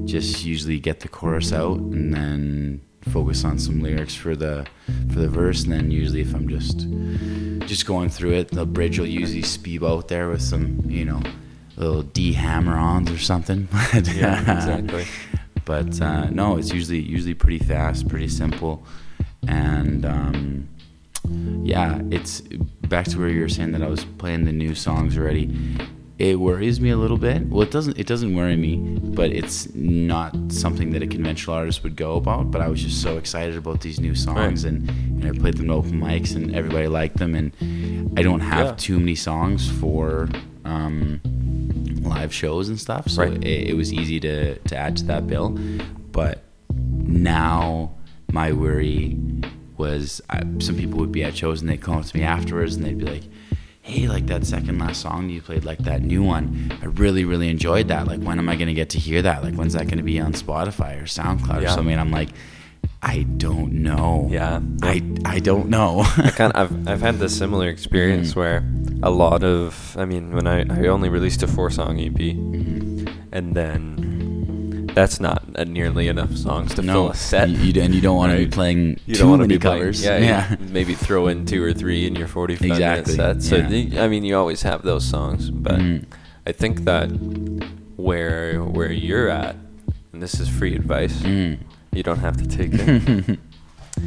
just 0.04 0.44
usually 0.44 0.78
get 0.78 1.00
the 1.00 1.08
chorus 1.08 1.52
out, 1.52 1.78
and 1.78 2.12
then 2.12 2.80
focus 3.12 3.44
on 3.44 3.58
some 3.58 3.80
lyrics 3.80 4.14
for 4.14 4.36
the 4.36 4.66
for 5.10 5.20
the 5.20 5.28
verse, 5.28 5.62
and 5.64 5.72
then 5.72 5.90
usually 5.90 6.20
if 6.20 6.34
I'm 6.34 6.48
just 6.48 6.86
just 7.66 7.86
going 7.86 8.10
through 8.10 8.32
it, 8.34 8.48
the 8.50 8.66
bridge 8.66 8.98
will 8.98 9.06
usually 9.06 9.42
speed 9.42 9.82
out 9.82 10.08
there 10.08 10.28
with 10.28 10.42
some, 10.42 10.82
you 10.88 11.04
know, 11.06 11.22
little 11.78 12.02
D 12.02 12.32
hammer-ons 12.32 13.10
or 13.10 13.18
something. 13.18 13.68
Yeah, 13.94 14.40
exactly. 14.40 15.06
But 15.64 16.00
uh, 16.00 16.30
no, 16.30 16.56
it's 16.56 16.72
usually 16.72 17.00
usually 17.00 17.34
pretty 17.34 17.58
fast, 17.58 18.08
pretty 18.08 18.28
simple, 18.28 18.82
and 19.46 20.04
um, 20.06 20.68
yeah, 21.62 22.00
it's 22.10 22.40
back 22.88 23.04
to 23.06 23.18
where 23.18 23.28
you 23.28 23.40
were 23.42 23.48
saying 23.50 23.72
that 23.72 23.82
I 23.82 23.86
was 23.88 24.04
playing 24.04 24.44
the 24.46 24.52
new 24.52 24.74
songs 24.74 25.16
already. 25.18 25.54
It 26.18 26.40
worries 26.40 26.80
me 26.80 26.90
a 26.90 26.96
little 26.96 27.18
bit. 27.18 27.46
Well, 27.48 27.62
it 27.62 27.70
doesn't. 27.70 27.98
It 27.98 28.06
doesn't 28.06 28.34
worry 28.34 28.56
me, 28.56 28.76
but 29.14 29.30
it's 29.30 29.72
not 29.74 30.34
something 30.50 30.90
that 30.92 31.02
a 31.02 31.06
conventional 31.06 31.54
artist 31.54 31.84
would 31.84 31.94
go 31.96 32.16
about. 32.16 32.50
But 32.50 32.60
I 32.62 32.68
was 32.68 32.82
just 32.82 33.00
so 33.02 33.18
excited 33.18 33.56
about 33.56 33.82
these 33.82 34.00
new 34.00 34.14
songs, 34.16 34.64
and, 34.64 34.88
and 34.90 35.24
I 35.26 35.38
played 35.38 35.58
them 35.58 35.68
to 35.68 35.74
open 35.74 36.00
mics, 36.00 36.34
and 36.34 36.54
everybody 36.56 36.88
liked 36.88 37.18
them. 37.18 37.34
And 37.36 37.52
I 38.18 38.22
don't 38.22 38.40
have 38.40 38.66
Yeah. 38.66 38.74
too 38.78 38.98
many 38.98 39.14
songs 39.14 39.70
for 39.70 40.28
um, 40.64 41.20
live 42.08 42.32
shows 42.34 42.68
and 42.68 42.78
stuff, 42.80 43.08
so 43.08 43.22
Right. 43.24 43.32
it, 43.44 43.70
it 43.70 43.76
was 43.76 43.92
easy 43.92 44.18
to 44.20 44.56
to 44.58 44.76
add 44.76 44.96
to 44.98 45.04
that 45.06 45.26
bill. 45.26 45.58
But 46.12 46.42
now 46.72 47.92
my 48.32 48.52
worry 48.52 49.16
was 49.76 50.20
I, 50.30 50.40
some 50.58 50.76
people 50.76 50.98
would 50.98 51.12
be 51.12 51.22
at 51.24 51.36
shows 51.36 51.60
and 51.60 51.70
they'd 51.70 51.80
come 51.80 51.96
up 51.98 52.04
to 52.04 52.16
me 52.16 52.22
afterwards 52.24 52.74
and 52.76 52.84
they'd 52.84 52.98
be 52.98 53.04
like, 53.04 53.22
"Hey, 53.82 54.08
like 54.08 54.26
that 54.26 54.44
second 54.44 54.78
last 54.78 55.00
song 55.00 55.30
you 55.30 55.40
played, 55.40 55.64
like 55.64 55.78
that 55.80 56.02
new 56.02 56.22
one, 56.22 56.72
I 56.82 56.86
really 56.86 57.24
really 57.24 57.48
enjoyed 57.48 57.88
that. 57.88 58.06
Like 58.06 58.20
when 58.20 58.38
am 58.38 58.48
I 58.48 58.56
gonna 58.56 58.74
get 58.74 58.90
to 58.90 58.98
hear 58.98 59.22
that? 59.22 59.42
Like 59.44 59.54
when's 59.54 59.74
that 59.74 59.88
gonna 59.88 60.02
be 60.02 60.20
on 60.20 60.32
Spotify 60.32 61.00
or 61.00 61.04
SoundCloud 61.04 61.64
or 61.64 61.68
something?" 61.68 61.92
And 61.92 62.00
I'm 62.00 62.10
like, 62.10 62.30
"I 63.02 63.22
don't 63.38 63.72
know. 63.82 64.26
Yeah. 64.30 64.60
I 64.82 65.02
I 65.24 65.38
don't 65.40 65.68
know." 65.68 66.02
I 66.16 66.30
kind 66.30 66.52
of, 66.52 66.70
I've, 66.72 66.88
I've 66.88 67.00
had 67.00 67.18
this 67.18 67.36
similar 67.36 67.68
experience 67.68 68.32
Mhm. 68.32 68.36
where 68.36 68.64
a 69.02 69.10
lot 69.10 69.44
of, 69.44 69.94
I 69.96 70.04
mean, 70.04 70.32
when 70.32 70.46
I, 70.46 70.62
I 70.68 70.88
only 70.88 71.08
released 71.08 71.42
a 71.42 71.46
four 71.46 71.70
song 71.70 71.98
EP, 72.00 72.12
Mhm. 72.18 73.08
and 73.32 73.54
then 73.54 74.88
that's 74.94 75.20
not 75.20 75.44
uh, 75.54 75.62
nearly 75.62 76.08
enough 76.08 76.34
songs 76.36 76.74
to 76.74 76.82
fill 76.82 77.10
a 77.10 77.14
set. 77.14 77.48
You, 77.50 77.72
you, 77.72 77.82
and 77.82 77.94
you 77.94 78.00
don't 78.00 78.16
want 78.16 78.32
to 78.32 78.38
be 78.38 78.48
playing 78.50 78.98
You 79.06 79.14
too 79.14 79.20
don't 79.20 79.30
want 79.30 79.42
to 79.42 79.46
many 79.48 79.58
be 79.58 79.62
playing- 79.62 79.78
covers. 79.82 80.02
yeah, 80.02 80.18
yeah. 80.18 80.56
maybe 80.72 80.94
throw 80.94 81.28
in 81.28 81.46
two 81.46 81.62
or 81.62 81.72
three 81.72 82.04
in 82.06 82.16
your 82.16 82.26
45 82.26 82.66
Exactly, 82.70 83.16
minute 83.16 83.42
set. 83.42 83.48
So, 83.48 83.56
yeah. 83.58 83.68
the- 83.68 84.00
I 84.00 84.08
mean, 84.08 84.24
you 84.24 84.36
always 84.36 84.62
have 84.62 84.82
those 84.82 85.04
songs, 85.04 85.50
but 85.50 85.78
Mhm. 85.78 86.04
I 86.48 86.52
think 86.52 86.84
that 86.84 87.10
where 87.96 88.58
where 88.64 88.90
you're 88.90 89.28
at, 89.28 89.54
and 90.12 90.22
this 90.22 90.40
is 90.40 90.48
free 90.48 90.74
advice, 90.74 91.20
Mm. 91.22 91.58
You 91.92 92.02
don't 92.02 92.18
have 92.20 92.36
to 92.36 92.46
take 92.46 92.70
it. 92.74 93.38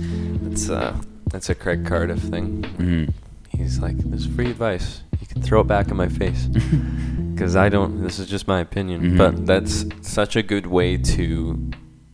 it's 0.52 0.70
uh, 0.70 0.96
that's 1.32 1.50
a 1.50 1.56
Craig 1.56 1.86
Cardiff 1.86 2.20
thing. 2.20 2.64
Mhm. 2.78 3.14
He's 3.50 3.80
like, 3.80 3.98
"This 3.98 4.22
is 4.22 4.28
free 4.36 4.50
advice. 4.50 5.02
You 5.20 5.28
can 5.28 5.42
throw 5.42 5.62
it 5.62 5.68
back 5.68 5.90
in 5.90 5.98
my 5.98 6.08
face." 6.10 6.48
Because 7.32 7.56
I 7.56 7.70
don't. 7.70 8.04
This 8.04 8.20
is 8.20 8.28
just 8.30 8.48
my 8.48 8.60
opinion, 8.60 9.02
Mhm. 9.02 9.18
but 9.18 9.48
that's 9.48 9.86
such 10.02 10.36
a 10.36 10.44
good 10.44 10.68
way 10.68 10.96
to 10.98 11.72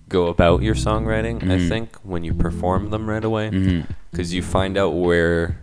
go 0.07 0.27
about 0.27 0.61
your 0.61 0.73
songwriting. 0.75 1.43
I 1.43 1.57
Mhm. 1.57 1.67
think 1.67 1.97
when 2.03 2.23
you 2.23 2.33
perform 2.33 2.91
them 2.91 3.09
right 3.09 3.25
away, 3.25 3.83
because 4.11 4.33
you 4.33 4.41
find 4.41 4.77
out 4.77 4.91
where 4.95 5.57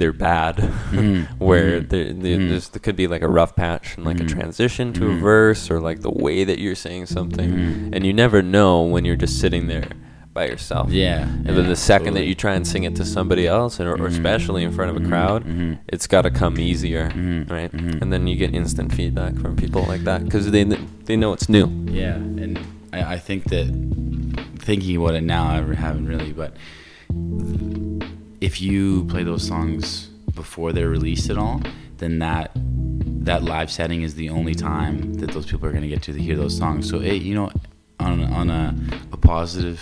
they're 0.00 0.12
bad, 0.12 0.56
Mhm. 0.56 1.26
where 1.38 1.80
Mhm. 1.80 1.88
there, 1.90 2.04
Mhm. 2.06 2.48
there's, 2.48 2.68
there 2.70 2.80
could 2.80 2.96
be 2.96 3.06
like 3.06 3.22
a 3.22 3.28
rough 3.28 3.54
patch 3.54 3.96
and 3.96 4.04
like 4.04 4.16
Mhm. 4.16 4.24
a 4.24 4.28
transition 4.28 4.92
to 4.94 5.04
a 5.06 5.14
Mhm. 5.14 5.20
verse, 5.20 5.70
or 5.70 5.78
like 5.78 6.00
the 6.00 6.10
way 6.10 6.42
that 6.42 6.58
you're 6.58 6.74
saying 6.74 7.06
something, 7.06 7.50
Mhm. 7.52 7.90
and 7.94 8.04
you 8.06 8.12
never 8.12 8.42
know 8.42 8.82
when 8.82 9.04
you're 9.04 9.14
just 9.26 9.38
sitting 9.38 9.68
there 9.68 9.84
by 10.32 10.46
yourself. 10.46 10.90
Yeah. 10.92 11.22
And 11.28 11.46
yeah, 11.46 11.52
then 11.52 11.68
the 11.68 11.76
second 11.76 12.14
that 12.14 12.24
you 12.24 12.34
try 12.34 12.54
and 12.54 12.64
sing 12.66 12.84
it 12.84 12.94
to 12.96 13.04
somebody 13.04 13.46
else, 13.46 13.78
and, 13.80 13.88
or, 13.88 13.96
or 14.00 14.06
especially 14.06 14.62
in 14.62 14.70
front 14.72 14.90
of 14.96 14.96
a 15.02 15.06
crowd, 15.06 15.44
it's 15.88 16.06
got 16.06 16.22
to 16.22 16.30
come 16.30 16.58
easier, 16.58 17.10
right? 17.48 17.70
And 17.72 18.12
then 18.12 18.26
you 18.26 18.36
get 18.36 18.54
instant 18.54 18.92
feedback 18.94 19.36
from 19.38 19.54
people 19.56 19.84
like 19.86 20.04
that 20.04 20.24
because 20.24 20.50
they 20.50 20.64
they 21.08 21.16
know 21.16 21.32
it's 21.32 21.48
new. 21.48 21.66
Yeah, 21.90 22.14
and 22.42 22.58
I, 22.92 23.14
I 23.14 23.18
think 23.18 23.44
that 23.50 23.66
thinking 24.60 24.96
about 24.96 25.14
it 25.16 25.24
now, 25.24 25.44
I 25.46 25.56
haven't 25.74 26.06
really, 26.06 26.32
but 26.32 26.52
if 28.50 28.60
you 28.60 29.04
play 29.04 29.22
those 29.22 29.46
songs 29.46 30.08
before 30.34 30.72
they're 30.72 30.88
released 30.88 31.30
at 31.30 31.38
all, 31.38 31.62
then 31.98 32.18
that 32.18 32.50
that 33.28 33.44
live 33.44 33.70
setting 33.70 34.02
is 34.02 34.16
the 34.16 34.28
only 34.28 34.56
time 34.56 35.14
that 35.20 35.30
those 35.30 35.46
people 35.46 35.68
are 35.68 35.70
going 35.70 35.88
to 35.88 35.88
get 35.88 36.02
to 36.02 36.12
hear 36.12 36.36
those 36.36 36.56
songs. 36.56 36.90
So, 36.90 36.96
it, 37.00 37.22
you 37.22 37.36
know, 37.36 37.52
on 38.00 38.24
on 38.40 38.50
a, 38.50 38.74
a 39.12 39.16
positive 39.16 39.78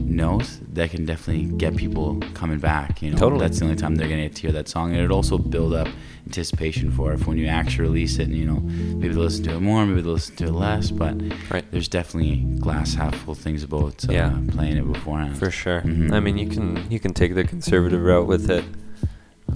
note, 0.00 0.48
that 0.72 0.92
can 0.92 1.04
definitely 1.04 1.44
get 1.58 1.76
people 1.76 2.18
coming 2.32 2.58
back. 2.58 3.02
You 3.02 3.10
know, 3.10 3.18
Totally. 3.18 3.40
that's 3.42 3.58
the 3.58 3.66
only 3.66 3.76
time 3.76 3.96
they're 3.96 4.08
going 4.08 4.22
to 4.22 4.28
get 4.28 4.36
to 4.36 4.42
hear 4.42 4.52
that 4.52 4.68
song, 4.68 4.92
and 4.94 5.00
it 5.02 5.10
also 5.10 5.36
build 5.36 5.74
up 5.74 5.88
anticipation 6.26 6.90
for 6.90 7.12
it. 7.12 7.26
When 7.26 7.38
you 7.38 7.46
actually 7.46 7.82
release 7.88 8.18
it, 8.18 8.24
and 8.28 8.36
you 8.36 8.46
know, 8.46 8.60
maybe 8.60 9.14
they'll 9.14 9.22
listen 9.22 9.44
to 9.44 9.54
it 9.54 9.60
more, 9.60 9.86
maybe 9.86 10.00
they'll 10.02 10.12
listen 10.14 10.36
to 10.36 10.46
it 10.46 10.52
less, 10.52 10.90
but 10.90 11.14
Right. 11.50 11.64
there's 11.70 11.88
definitely 11.88 12.36
glass 12.60 12.94
half 12.94 13.14
full 13.14 13.34
things 13.34 13.62
about 13.62 14.04
uh, 14.08 14.12
Yeah. 14.12 14.38
playing 14.48 14.76
it 14.76 14.92
beforehand. 14.92 15.36
For 15.38 15.50
sure. 15.50 15.80
Mhm. 15.82 16.12
I 16.12 16.20
mean, 16.20 16.36
you 16.38 16.48
can 16.48 16.78
you 16.90 16.98
can 17.00 17.12
take 17.14 17.34
the 17.34 17.44
conservative 17.44 18.02
route 18.02 18.26
with 18.26 18.50
it, 18.50 18.64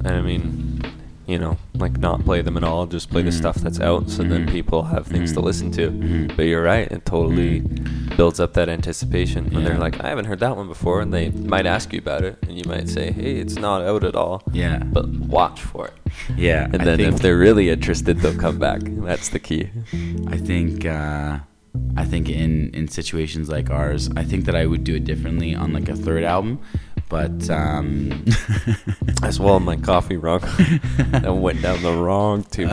and 0.05 0.09
I 0.09 0.23
mean, 0.23 0.81
you 1.31 1.39
know, 1.39 1.57
like 1.75 1.97
not 1.99 2.25
play 2.25 2.43
them 2.43 2.57
at 2.57 2.65
all, 2.65 2.87
just 2.87 3.09
play 3.11 3.23
the 3.23 3.31
Mhm. 3.31 3.35
stuff 3.43 3.57
that's 3.57 3.81
out, 3.81 4.11
so 4.11 4.23
then 4.25 4.47
Mhm. 4.47 4.51
people 4.51 4.83
have 4.85 5.07
things 5.07 5.33
to 5.35 5.41
listen 5.41 5.71
to. 5.73 5.91
Mhm. 5.91 6.37
But 6.37 6.47
you're 6.47 6.63
right; 6.63 6.91
it 6.91 7.05
totally 7.07 7.61
Mhm. 7.61 8.17
builds 8.17 8.41
up 8.41 8.55
that 8.55 8.69
anticipation. 8.69 9.47
When 9.53 9.63
they're 9.65 9.79
like, 9.79 10.03
"I 10.05 10.09
haven't 10.09 10.25
heard 10.27 10.41
that 10.41 10.57
one 10.57 10.67
before," 10.67 11.01
and 11.01 11.13
they 11.15 11.31
might 11.31 11.67
ask 11.67 11.93
you 11.93 12.01
about 12.01 12.23
it, 12.25 12.37
and 12.49 12.57
you 12.59 12.65
might 12.67 12.89
say, 12.89 13.13
"Hey, 13.13 13.37
it's 13.37 13.57
not 13.57 13.83
out 13.83 14.03
at 14.05 14.17
all." 14.17 14.43
Yeah. 14.53 14.83
But 14.97 15.09
watch 15.09 15.61
for 15.63 15.87
it. 15.87 15.95
Yeah, 16.37 16.65
And 16.73 16.83
then 16.83 16.99
if 17.01 17.21
they're 17.21 17.39
really 17.39 17.71
interested, 17.71 18.19
they'll 18.21 18.35
come 18.35 18.59
back. 18.59 18.81
That's 18.85 19.29
the 19.29 19.39
key. 19.39 19.69
I 20.27 20.37
think 20.37 20.85
uh, 20.85 21.39
I 21.97 22.05
think 22.05 22.29
in 22.29 22.71
in 22.75 22.89
situations 22.89 23.49
like 23.49 23.71
ours, 23.71 24.11
I 24.17 24.25
think 24.25 24.45
that 24.47 24.57
I 24.57 24.67
would 24.67 24.83
do 24.83 24.95
it 24.97 25.05
differently 25.05 25.55
on 25.55 25.73
like 25.73 25.89
a 25.89 25.95
third 25.95 26.25
album, 26.25 26.59
but 27.11 27.51
um, 27.51 28.25
I 29.23 29.31
swallowed 29.31 29.65
my 29.65 29.77
coffee 29.77 30.17
wrong. 30.17 30.41
that 30.41 31.35
went 31.35 31.61
down 31.61 31.83
the 31.83 31.93
wrong 31.93 32.45
tube. 32.45 32.71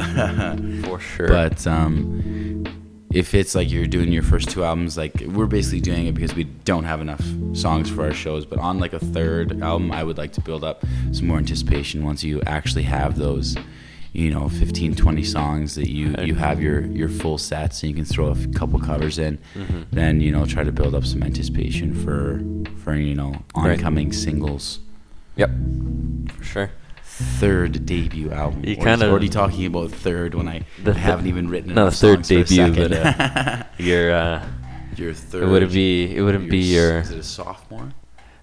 For 0.86 1.00
sure. 1.16 1.28
But 1.28 1.66
um, 1.66 2.64
if 3.12 3.34
it's 3.34 3.56
like 3.56 3.70
you're 3.70 3.88
doing 3.88 4.14
your 4.14 4.22
first 4.22 4.50
two 4.50 4.64
albums, 4.64 4.96
like 4.96 5.22
we're 5.26 5.48
basically 5.48 5.82
doing 5.82 6.06
it 6.06 6.14
because 6.14 6.36
we 6.36 6.44
don't 6.44 6.84
have 6.84 7.02
enough 7.02 7.22
songs 7.54 7.90
for 7.90 8.04
our 8.04 8.14
shows. 8.14 8.46
But 8.46 8.60
on 8.60 8.80
like 8.80 8.94
a 8.94 9.00
third 9.00 9.62
album, 9.64 9.92
I 9.92 10.04
would 10.04 10.20
like 10.20 10.34
to 10.34 10.42
build 10.42 10.64
up 10.64 10.86
some 11.12 11.28
more 11.28 11.40
anticipation 11.40 12.06
once 12.06 12.24
you 12.24 12.42
actually 12.44 12.84
have 12.84 13.18
those, 13.18 13.58
you 14.18 14.32
know 14.32 14.50
15 14.50 14.96
20 14.96 15.24
songs 15.24 15.76
that 15.76 15.90
you 15.92 16.16
you 16.24 16.34
have 16.34 16.60
your 16.60 16.82
your 16.88 17.08
full 17.08 17.38
sets 17.38 17.84
and 17.84 17.90
you 17.92 17.96
can 17.96 18.04
throw 18.06 18.30
a 18.30 18.36
couple 18.60 18.80
covers 18.80 19.20
in 19.20 19.38
Mhm. 19.56 19.86
then 19.92 20.22
you 20.22 20.32
know 20.32 20.44
try 20.46 20.64
to 20.64 20.72
build 20.72 20.96
up 20.96 21.06
some 21.06 21.22
anticipation 21.22 21.94
for 22.04 22.42
for 22.84 22.96
you 22.96 23.14
know 23.14 23.32
Right. 23.56 23.78
oncoming 23.78 24.12
singles 24.12 24.80
Yep. 25.36 25.52
For 26.36 26.44
sure. 26.44 26.70
third 27.04 27.86
debut 27.86 28.32
album 28.32 28.64
You 28.66 28.76
Or 28.80 28.86
kinda- 28.86 29.08
already 29.10 29.30
talking 29.30 29.66
about 29.68 29.92
third 29.92 30.34
when 30.34 30.48
i 30.48 30.62
The 30.84 30.94
th- 30.94 31.04
haven't 31.10 31.28
even 31.28 31.48
written 31.48 31.76
not 31.76 31.88
a 31.88 31.92
third 31.92 32.24
debut, 32.24 32.68
but 32.74 32.92
second. 32.92 32.94
uh, 32.94 33.64
your 33.78 34.06
uh, 34.24 34.44
your 34.96 35.14
third 35.14 35.44
it 35.44 35.48
wouldn't 35.48 35.72
be 35.74 36.16
it 36.18 36.22
wouldn't 36.26 36.50
be 36.50 36.58
your. 36.76 37.00
is 37.06 37.12
it 37.12 37.20
a 37.20 37.24
sophomore 37.24 37.90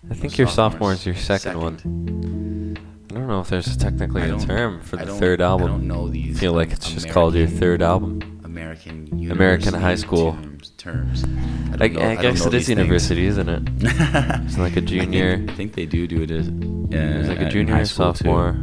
I 0.08 0.14
think 0.14 0.34
No, 0.34 0.42
your 0.42 0.48
sophomore 0.48 0.92
is 0.92 1.04
your 1.06 1.16
second, 1.16 1.58
one. 1.58 2.76
I 3.10 3.14
don't 3.14 3.28
know 3.28 3.40
if 3.40 3.48
there's 3.48 3.76
technically 3.76 4.22
a 4.28 4.38
term 4.38 4.80
for 4.80 4.96
the 4.96 5.06
third 5.06 5.40
album. 5.40 5.66
I 5.68 5.70
don't 5.70 5.86
know 5.88 6.08
these. 6.08 6.36
I 6.36 6.40
feel 6.40 6.52
like 6.52 6.72
it's 6.72 6.90
just 6.92 7.08
called 7.10 7.34
your 7.34 7.44
American- 7.44 7.60
third 7.60 7.82
album. 7.82 8.40
American 8.44 9.30
American 9.30 9.74
high 9.74 9.94
school. 9.96 10.32
terms. 10.32 10.70
terms. 10.76 11.24
I, 11.24 11.76
don't 11.76 11.92
know- 11.94 12.02
I 12.08 12.16
guess 12.16 12.40
it 12.44 12.46
is 12.46 12.52
these 12.52 12.66
things. 12.66 12.78
university, 12.78 13.26
isn't 13.26 13.48
it? 13.48 13.62
It's 14.44 14.58
like 14.58 14.76
a 14.76 14.80
junior. 14.80 15.44
I 15.48 15.52
think, 15.52 15.74
they 15.74 15.86
do 15.86 16.06
do 16.06 16.22
it 16.22 16.30
as. 16.30 16.48
Uh, 16.48 16.52
It's 16.90 17.28
like 17.28 17.40
a 17.40 17.48
junior 17.48 17.74
or 17.76 17.78
too. 17.80 17.84
sophomore. 17.86 18.56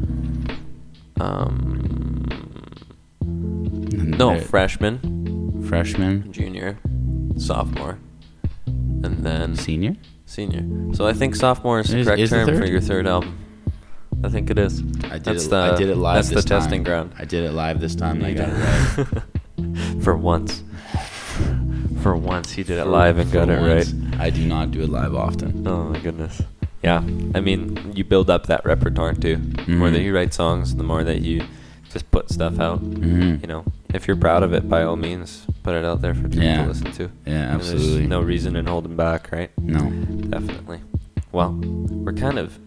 Um, 1.20 2.26
no, 3.22 4.40
freshman, 4.40 5.64
freshman, 5.68 6.32
junior, 6.32 6.78
sophomore, 7.38 8.00
and 8.68 9.24
then 9.24 9.56
senior. 9.56 9.96
senior. 10.26 10.94
So 10.96 11.06
I 11.08 11.14
think 11.14 11.36
sophomore 11.36 11.80
is 11.82 11.90
the 11.90 12.04
correct 12.04 12.20
is 12.22 12.30
term 12.32 12.48
for 12.48 12.66
your 12.66 12.82
third 12.82 13.08
album. 13.08 13.38
I 14.24 14.30
think 14.30 14.50
it 14.50 14.58
is. 14.60 14.80
I 15.06 15.18
did 15.18 15.24
That's 15.24 15.46
it. 15.46 15.50
the 15.50 15.58
I 15.58 15.76
did 15.78 15.90
it 15.90 15.96
live. 15.98 16.16
That's 16.16 16.30
the 16.30 16.48
testing 16.48 16.84
ground. 16.84 17.14
I 17.18 17.26
did 17.26 17.44
it 17.44 17.52
live 17.54 17.80
this 17.80 17.96
time. 17.96 18.24
and 18.24 18.26
I 18.28 18.34
got 18.34 18.50
it 18.50 19.08
right. 19.58 20.04
for 20.04 20.16
once. 20.16 20.64
For 22.02 22.16
once, 22.16 22.52
he 22.52 22.64
did 22.64 22.80
it 22.80 22.86
live 22.86 23.20
and 23.20 23.32
got 23.32 23.48
it 23.50 23.58
right. 23.58 24.20
I 24.20 24.32
do 24.32 24.44
not 24.48 24.72
do 24.72 24.82
it 24.82 24.90
live 24.90 25.14
often. 25.14 25.68
Oh 25.68 25.84
my 25.90 26.00
goodness. 26.00 26.42
Yeah, 26.84 26.98
I 27.36 27.42
mean, 27.42 27.94
you 27.96 28.04
build 28.04 28.28
up 28.32 28.48
that 28.48 28.66
repertoire 28.66 29.14
too. 29.14 29.36
The 29.38 29.72
more 29.74 29.92
that 29.92 30.00
Mhm. 30.00 30.06
you 30.06 30.16
write 30.16 30.34
songs, 30.34 30.76
the 30.76 30.84
more 30.84 31.04
that 31.04 31.22
you 31.22 31.44
just 31.94 32.10
put 32.10 32.32
stuff 32.32 32.60
out. 32.60 32.84
Mhm. 32.84 33.42
You 33.42 33.48
know, 33.48 33.66
if 33.94 34.08
you're 34.08 34.18
proud 34.18 34.42
of 34.42 34.52
it, 34.52 34.68
by 34.68 34.82
all 34.82 34.96
means, 34.96 35.46
put 35.62 35.76
it 35.76 35.86
out 35.86 36.02
there 36.02 36.16
for 36.16 36.24
people 36.28 36.44
Yeah. 36.44 36.64
to 36.64 36.70
listen 36.70 36.92
to. 36.94 37.10
Yeah, 37.28 37.54
absolutely. 37.54 38.08
no 38.08 38.22
reason 38.22 38.56
in 38.56 38.66
holding 38.66 38.96
back, 38.96 39.30
right? 39.32 39.52
No. 39.62 39.92
Definitely. 40.28 40.80
Well, 41.32 41.52
we're 41.54 42.14
kind 42.14 42.40
of 42.40 42.58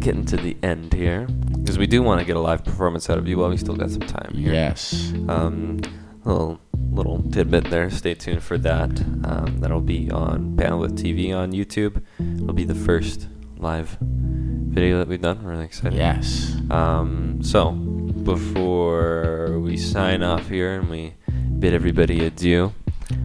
getting 0.00 0.24
to 0.26 0.36
the 0.36 0.56
end 0.62 0.92
here 0.92 1.26
because 1.58 1.78
we 1.78 1.86
do 1.86 2.02
want 2.02 2.20
to 2.20 2.26
get 2.26 2.36
a 2.36 2.40
live 2.40 2.64
performance 2.64 3.10
out 3.10 3.18
of 3.18 3.26
you 3.26 3.38
while 3.38 3.50
we 3.50 3.56
still 3.56 3.74
got 3.74 3.90
some 3.90 4.02
time 4.02 4.32
here. 4.34 4.52
Yes. 4.52 5.12
Um, 5.28 5.80
little 6.24 6.60
little 6.90 7.22
tidbit 7.30 7.70
there. 7.70 7.90
Stay 7.90 8.14
tuned 8.14 8.42
for 8.42 8.58
that. 8.58 8.90
Um, 9.24 9.58
that'll 9.60 9.80
be 9.80 10.10
on 10.10 10.56
Bandwidth 10.56 10.92
TV 10.92 11.36
on 11.36 11.52
YouTube. 11.52 12.02
It'll 12.20 12.54
be 12.54 12.64
the 12.64 12.74
first 12.74 13.28
live 13.56 13.96
video 14.00 14.98
that 14.98 15.08
we've 15.08 15.20
done. 15.20 15.42
We're 15.42 15.52
really 15.52 15.64
excited. 15.64 15.94
Yes. 15.94 16.54
Um, 16.70 17.42
so 17.42 17.72
before 17.72 19.58
we 19.60 19.76
sign 19.76 20.22
off 20.22 20.48
here 20.48 20.78
and 20.78 20.90
we 20.90 21.14
bid 21.58 21.74
everybody 21.74 22.24
adieu, 22.26 22.72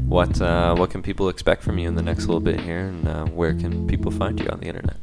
what 0.08 0.42
uh, 0.42 0.76
what 0.76 0.90
can 0.90 1.02
people 1.02 1.30
expect 1.30 1.64
from 1.64 1.78
you 1.78 1.88
in 1.88 1.96
the 1.96 2.04
next 2.04 2.26
little 2.26 2.40
bit 2.40 2.60
here, 2.60 2.88
and 2.88 3.08
uh, 3.08 3.26
where 3.26 3.54
can 3.54 3.88
people 3.88 4.12
find 4.12 4.40
you 4.40 4.48
on 4.50 4.60
the 4.60 4.68
internet? 4.68 4.98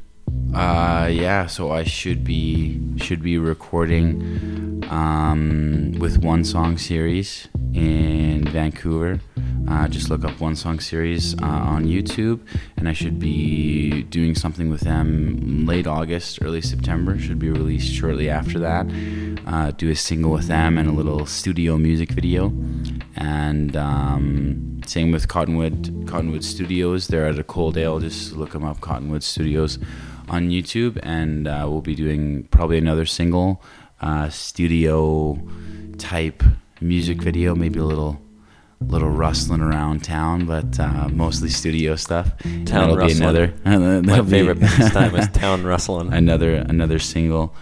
Uh, 0.55 1.07
yeah. 1.07 1.47
So 1.47 1.71
I 1.71 1.85
should 1.85 2.25
be 2.25 2.81
should 2.99 3.23
be 3.23 3.39
recording 3.39 4.85
um, 4.91 5.93
with 5.99 6.19
one 6.19 6.45
song 6.45 6.79
series 6.79 7.49
in 7.75 8.45
Vancouver. 8.49 9.21
Uh, 9.69 9.87
just 9.87 10.09
look 10.09 10.25
up 10.25 10.41
one 10.41 10.57
song 10.57 10.81
series 10.81 11.35
uh, 11.43 11.47
on 11.47 11.85
YouTube, 11.85 12.41
and 12.79 12.89
I 12.89 12.95
should 12.95 13.19
be 13.19 14.03
doing 14.05 14.35
something 14.35 14.71
with 14.71 14.81
them 14.81 15.67
late 15.67 15.87
August, 15.87 16.39
early 16.41 16.63
September. 16.63 17.19
Should 17.19 17.39
be 17.39 17.51
released 17.51 17.93
shortly 17.93 18.31
after 18.31 18.59
that. 18.61 18.87
Uh, 19.47 19.71
do 19.73 19.91
a 19.91 19.95
single 19.95 20.33
with 20.33 20.49
them 20.49 20.79
and 20.79 20.89
a 20.89 20.93
little 20.93 21.27
studio 21.27 21.77
music 21.77 22.13
video, 22.13 22.47
and 23.15 23.77
um, 23.77 24.81
same 24.87 25.13
with 25.13 25.29
Cottonwood 25.29 26.07
Cottonwood 26.09 26.45
Studios. 26.45 27.09
They're 27.09 27.27
at 27.27 27.39
a 27.39 27.45
Coaldale. 27.45 28.01
Just 28.01 28.33
look 28.33 28.53
them 28.53 28.65
up, 28.65 28.81
Cottonwood 28.81 29.23
Studios, 29.23 29.79
on 30.29 30.51
YouTube, 30.51 30.99
and 31.03 31.47
uh, 31.47 31.67
we'll 31.69 31.81
be 31.81 31.95
doing 31.95 32.45
probably 32.51 32.79
another 32.79 33.07
single, 33.07 33.63
uh, 34.01 34.29
studio 34.29 35.39
type 35.99 36.43
music 36.81 37.23
video, 37.23 37.55
maybe 37.55 37.79
a 37.79 37.85
little 37.85 38.21
little 38.81 39.11
rustling 39.11 39.61
around 39.61 40.05
town, 40.05 40.47
but 40.47 40.79
uh, 40.79 41.09
mostly 41.09 41.49
studio 41.49 41.97
stuff. 41.97 42.37
Town 42.39 42.65
that'll 42.67 42.97
be 42.97 43.03
rustling. 43.03 43.23
another. 43.65 44.03
My 44.03 44.23
favorite 44.23 44.61
pastime 44.61 45.17
is 45.17 45.29
town 45.29 45.65
rustling. 45.65 46.13
another 46.13 46.55
another 46.55 46.99
single 46.99 47.55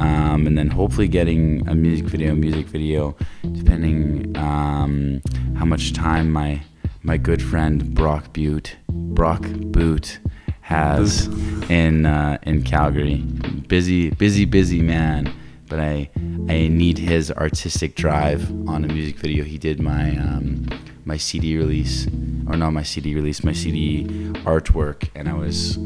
um, 0.00 0.46
and 0.46 0.58
then 0.58 0.68
hopefully 0.68 1.08
getting 1.08 1.66
a 1.68 1.74
music 1.74 2.06
video 2.06 2.34
music 2.34 2.66
video 2.66 3.16
depending 3.52 4.36
um, 4.36 5.20
how 5.56 5.64
much 5.64 5.92
time 5.92 6.30
my 6.30 6.60
my 7.02 7.16
good 7.16 7.42
friend 7.42 7.94
Brock 7.94 8.32
Butte 8.32 8.76
Brock 8.88 9.42
Boot 9.42 10.18
has 10.68 11.26
in 11.70 12.04
uh, 12.04 12.36
in 12.42 12.62
Calgary 12.62 13.16
busy 13.74 14.10
busy 14.10 14.44
busy 14.44 14.82
man 14.82 15.32
but 15.68 15.80
I 15.80 16.10
I 16.48 16.68
need 16.68 16.98
his 16.98 17.30
artistic 17.32 17.94
drive 17.94 18.42
on 18.68 18.84
a 18.84 18.88
music 18.88 19.16
video 19.16 19.44
he 19.44 19.56
did 19.56 19.80
my 19.80 20.10
um, 20.26 20.66
my 21.06 21.16
CD 21.16 21.56
release 21.56 22.06
or 22.48 22.54
not 22.62 22.72
my 22.74 22.82
CD 22.82 23.14
release 23.14 23.42
my 23.42 23.52
CD 23.54 24.04
artwork 24.44 25.08
and 25.14 25.26
I 25.26 25.32
was 25.32 25.76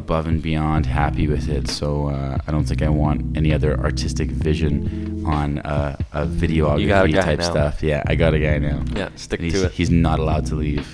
above 0.00 0.28
and 0.28 0.40
beyond 0.40 0.86
happy 0.86 1.26
with 1.26 1.48
it 1.48 1.66
so 1.68 1.88
uh, 2.08 2.38
I 2.46 2.52
don't 2.52 2.64
think 2.64 2.80
I 2.82 2.88
want 2.88 3.36
any 3.36 3.52
other 3.52 3.72
artistic 3.80 4.28
vision 4.30 5.24
on 5.26 5.58
uh, 5.60 5.96
a 6.12 6.24
videography 6.26 7.18
a 7.18 7.22
type 7.22 7.40
now. 7.40 7.50
stuff 7.50 7.82
yeah 7.82 8.04
I 8.06 8.14
got 8.14 8.34
a 8.34 8.38
guy 8.38 8.58
now 8.58 8.84
Yeah, 8.94 9.08
stick 9.16 9.40
to 9.40 9.64
it. 9.66 9.72
he's 9.72 9.90
not 9.90 10.20
allowed 10.20 10.46
to 10.46 10.54
leave 10.54 10.86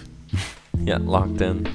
Yeah, 0.91 0.99
locked 1.01 1.41
in. 1.43 1.67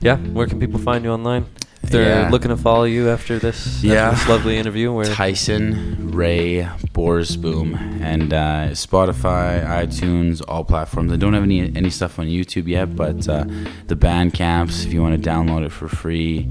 Yeah, 0.00 0.16
where 0.16 0.46
can 0.46 0.58
people 0.58 0.78
find 0.80 1.04
you 1.04 1.10
online? 1.10 1.46
If 1.82 1.90
they're 1.90 2.22
Yeah. 2.24 2.30
looking 2.30 2.50
to 2.50 2.56
follow 2.56 2.84
you 2.84 3.08
after 3.08 3.38
this, 3.38 3.82
after 3.84 4.16
this 4.16 4.28
lovely 4.28 4.56
interview, 4.58 4.92
where 4.92 5.06
Tyson 5.06 6.10
Ray 6.12 6.68
Borsboom 6.92 7.74
and 8.02 8.32
uh, 8.34 8.68
Spotify, 8.72 9.64
iTunes, 9.66 10.42
all 10.46 10.62
platforms. 10.64 11.10
I 11.12 11.16
don't 11.16 11.32
have 11.34 11.42
any 11.42 11.74
any 11.74 11.88
stuff 11.90 12.18
on 12.18 12.26
YouTube 12.26 12.66
yet, 12.66 12.96
but 12.96 13.26
uh, 13.28 13.44
the 13.88 13.96
Bandcamps, 13.96 14.84
if 14.86 14.92
you 14.92 15.00
want 15.02 15.22
to 15.22 15.30
download 15.30 15.64
it 15.64 15.72
for 15.72 15.88
free, 15.88 16.48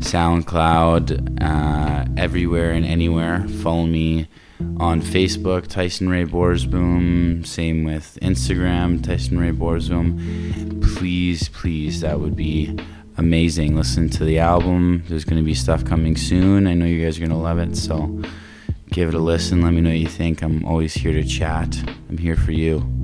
SoundCloud, 0.00 1.42
uh, 1.42 2.04
everywhere 2.16 2.72
and 2.72 2.84
anywhere. 2.86 3.46
Follow 3.62 3.86
me 3.86 4.26
on 4.78 5.00
Facebook, 5.02 5.66
Tyson 5.66 6.08
Ray 6.08 6.24
Borsboom. 6.24 7.46
Same 7.46 7.84
with 7.84 8.18
Instagram, 8.22 9.02
Tyson 9.02 9.38
Ray 9.38 9.50
Borsboom. 9.52 10.82
Please, 10.96 11.48
please, 11.48 12.00
that 12.00 12.20
would 12.20 12.36
be 12.36 12.78
amazing. 13.16 13.76
Listen 13.76 14.08
to 14.10 14.24
the 14.24 14.38
album. 14.38 15.04
There's 15.08 15.24
going 15.24 15.40
to 15.40 15.44
be 15.44 15.54
stuff 15.54 15.84
coming 15.84 16.16
soon. 16.16 16.66
I 16.66 16.74
know 16.74 16.86
you 16.86 17.04
guys 17.04 17.16
are 17.16 17.20
going 17.20 17.30
to 17.30 17.36
love 17.36 17.58
it. 17.58 17.76
So 17.76 18.22
give 18.90 19.08
it 19.08 19.14
a 19.14 19.18
listen. 19.18 19.62
Let 19.62 19.72
me 19.72 19.80
know 19.80 19.90
what 19.90 19.98
you 19.98 20.08
think. 20.08 20.42
I'm 20.42 20.64
always 20.64 20.94
here 20.94 21.12
to 21.12 21.24
chat. 21.24 21.76
I'm 22.08 22.18
here 22.18 22.36
for 22.36 22.52
you. 22.52 22.95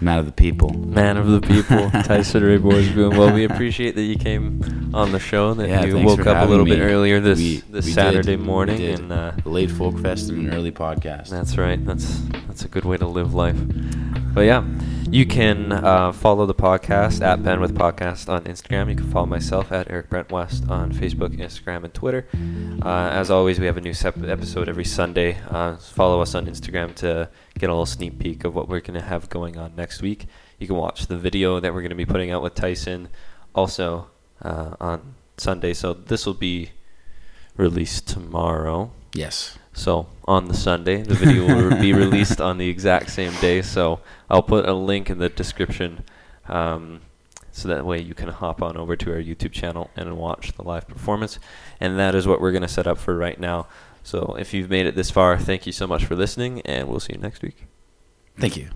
Man 0.00 0.18
of 0.18 0.26
the 0.26 0.32
people. 0.32 0.70
man 0.74 1.16
of 1.16 1.26
the 1.26 1.40
people, 1.40 1.90
Tyson 2.04 2.44
Ray 2.44 2.58
Borsboom. 2.58 3.18
Well, 3.18 3.32
we 3.34 3.44
appreciate 3.44 3.96
that 3.96 4.02
you 4.02 4.16
came 4.16 4.90
on 4.94 5.10
the 5.12 5.18
show. 5.18 5.50
and 5.50 5.58
That 5.60 5.68
Yeah, 5.68 5.84
you 5.86 5.98
woke 5.98 6.26
up 6.26 6.46
a 6.46 6.48
little 6.48 6.64
bit 6.64 6.78
earlier 6.80 7.18
this 7.20 7.38
We- 7.38 7.62
this 7.70 7.86
we 7.86 7.92
Saturday 7.92 8.36
did. 8.36 8.40
Morning, 8.40 8.80
and 8.80 9.12
uh, 9.12 9.32
late 9.44 9.70
folk 9.70 9.98
fest 9.98 10.30
and 10.30 10.48
an 10.48 10.54
early 10.54 10.70
podcast. 10.72 11.30
That's 11.30 11.58
right. 11.58 11.84
That's 11.84 12.20
that's 12.46 12.64
a 12.64 12.68
good 12.68 12.84
way 12.84 12.96
to 12.96 13.06
live 13.06 13.34
life. 13.34 13.56
But 14.34 14.42
yeah, 14.42 14.62
you 15.10 15.24
can 15.24 15.72
uh, 15.72 16.12
follow 16.12 16.44
the 16.44 16.54
podcast 16.54 17.22
at 17.22 17.38
Bandwidth 17.40 17.72
Podcast 17.72 18.28
on 18.28 18.44
Instagram. 18.44 18.90
You 18.90 18.96
can 18.96 19.10
follow 19.10 19.26
myself 19.26 19.72
at 19.72 19.90
Eric 19.90 20.10
Brent 20.10 20.30
West 20.30 20.68
on 20.68 20.92
Facebook, 20.92 21.36
Instagram, 21.38 21.84
and 21.84 21.94
Twitter. 21.94 22.26
Uh, 22.82 23.08
as 23.10 23.30
always, 23.30 23.58
we 23.58 23.66
have 23.66 23.76
a 23.76 23.80
new 23.80 23.94
sep- 23.94 24.22
episode 24.22 24.68
every 24.68 24.84
Sunday. 24.84 25.38
Uh, 25.48 25.76
follow 25.76 26.20
us 26.20 26.34
on 26.34 26.46
Instagram 26.46 26.94
to 26.96 27.28
get 27.58 27.70
a 27.70 27.72
little 27.72 27.86
sneak 27.86 28.18
peek 28.18 28.44
of 28.44 28.54
what 28.54 28.68
we're 28.68 28.80
going 28.80 28.98
to 29.00 29.04
have 29.06 29.28
going 29.30 29.56
on 29.56 29.74
next 29.76 30.02
week. 30.02 30.26
You 30.58 30.66
can 30.66 30.76
watch 30.76 31.06
the 31.06 31.16
video 31.16 31.58
that 31.60 31.72
we're 31.72 31.80
going 31.82 31.90
to 31.90 31.96
be 31.96 32.06
putting 32.06 32.30
out 32.30 32.42
with 32.42 32.54
Tyson 32.54 33.08
also 33.54 34.08
uh, 34.42 34.74
on 34.78 35.14
Sunday. 35.38 35.72
So 35.72 35.94
this 35.94 36.26
will 36.26 36.34
be 36.34 36.70
released 37.56 38.06
tomorrow. 38.08 38.90
yes. 39.14 39.58
So 39.78 40.08
on 40.26 40.48
the 40.48 40.54
Sunday, 40.54 41.02
the 41.02 41.14
video 41.14 41.46
will 41.46 41.80
be 41.80 41.92
released 42.04 42.40
on 42.40 42.58
the 42.58 42.68
exact 42.68 43.10
same 43.10 43.32
day. 43.40 43.62
So 43.62 44.00
I'll 44.28 44.42
put 44.42 44.68
a 44.68 44.74
link 44.74 45.08
in 45.08 45.18
the 45.18 45.28
description, 45.28 46.04
um, 46.48 47.00
so 47.52 47.68
that 47.68 47.86
way 47.86 48.00
you 48.00 48.12
can 48.12 48.28
hop 48.28 48.60
on 48.60 48.76
over 48.76 48.96
to 48.96 49.12
our 49.12 49.22
YouTube 49.22 49.52
channel 49.52 49.90
and 49.94 50.16
watch 50.16 50.52
the 50.52 50.62
live 50.62 50.88
performance. 50.88 51.38
And 51.80 51.96
that 51.98 52.16
is 52.16 52.26
what 52.26 52.40
we're 52.40 52.52
gonna 52.52 52.68
set 52.68 52.88
up 52.88 52.98
for 52.98 53.16
right 53.16 53.38
now. 53.38 53.68
So 54.02 54.36
if 54.38 54.52
you've 54.52 54.68
made 54.68 54.86
it 54.86 54.96
this 54.96 55.12
far, 55.12 55.38
thank 55.38 55.64
you 55.64 55.72
so 55.72 55.86
much 55.86 56.04
for 56.04 56.16
listening, 56.16 56.60
and 56.62 56.88
we'll 56.88 57.00
see 57.00 57.12
you 57.12 57.20
next 57.20 57.42
week. 57.42 57.66
Thank 58.36 58.56
you. 58.56 58.70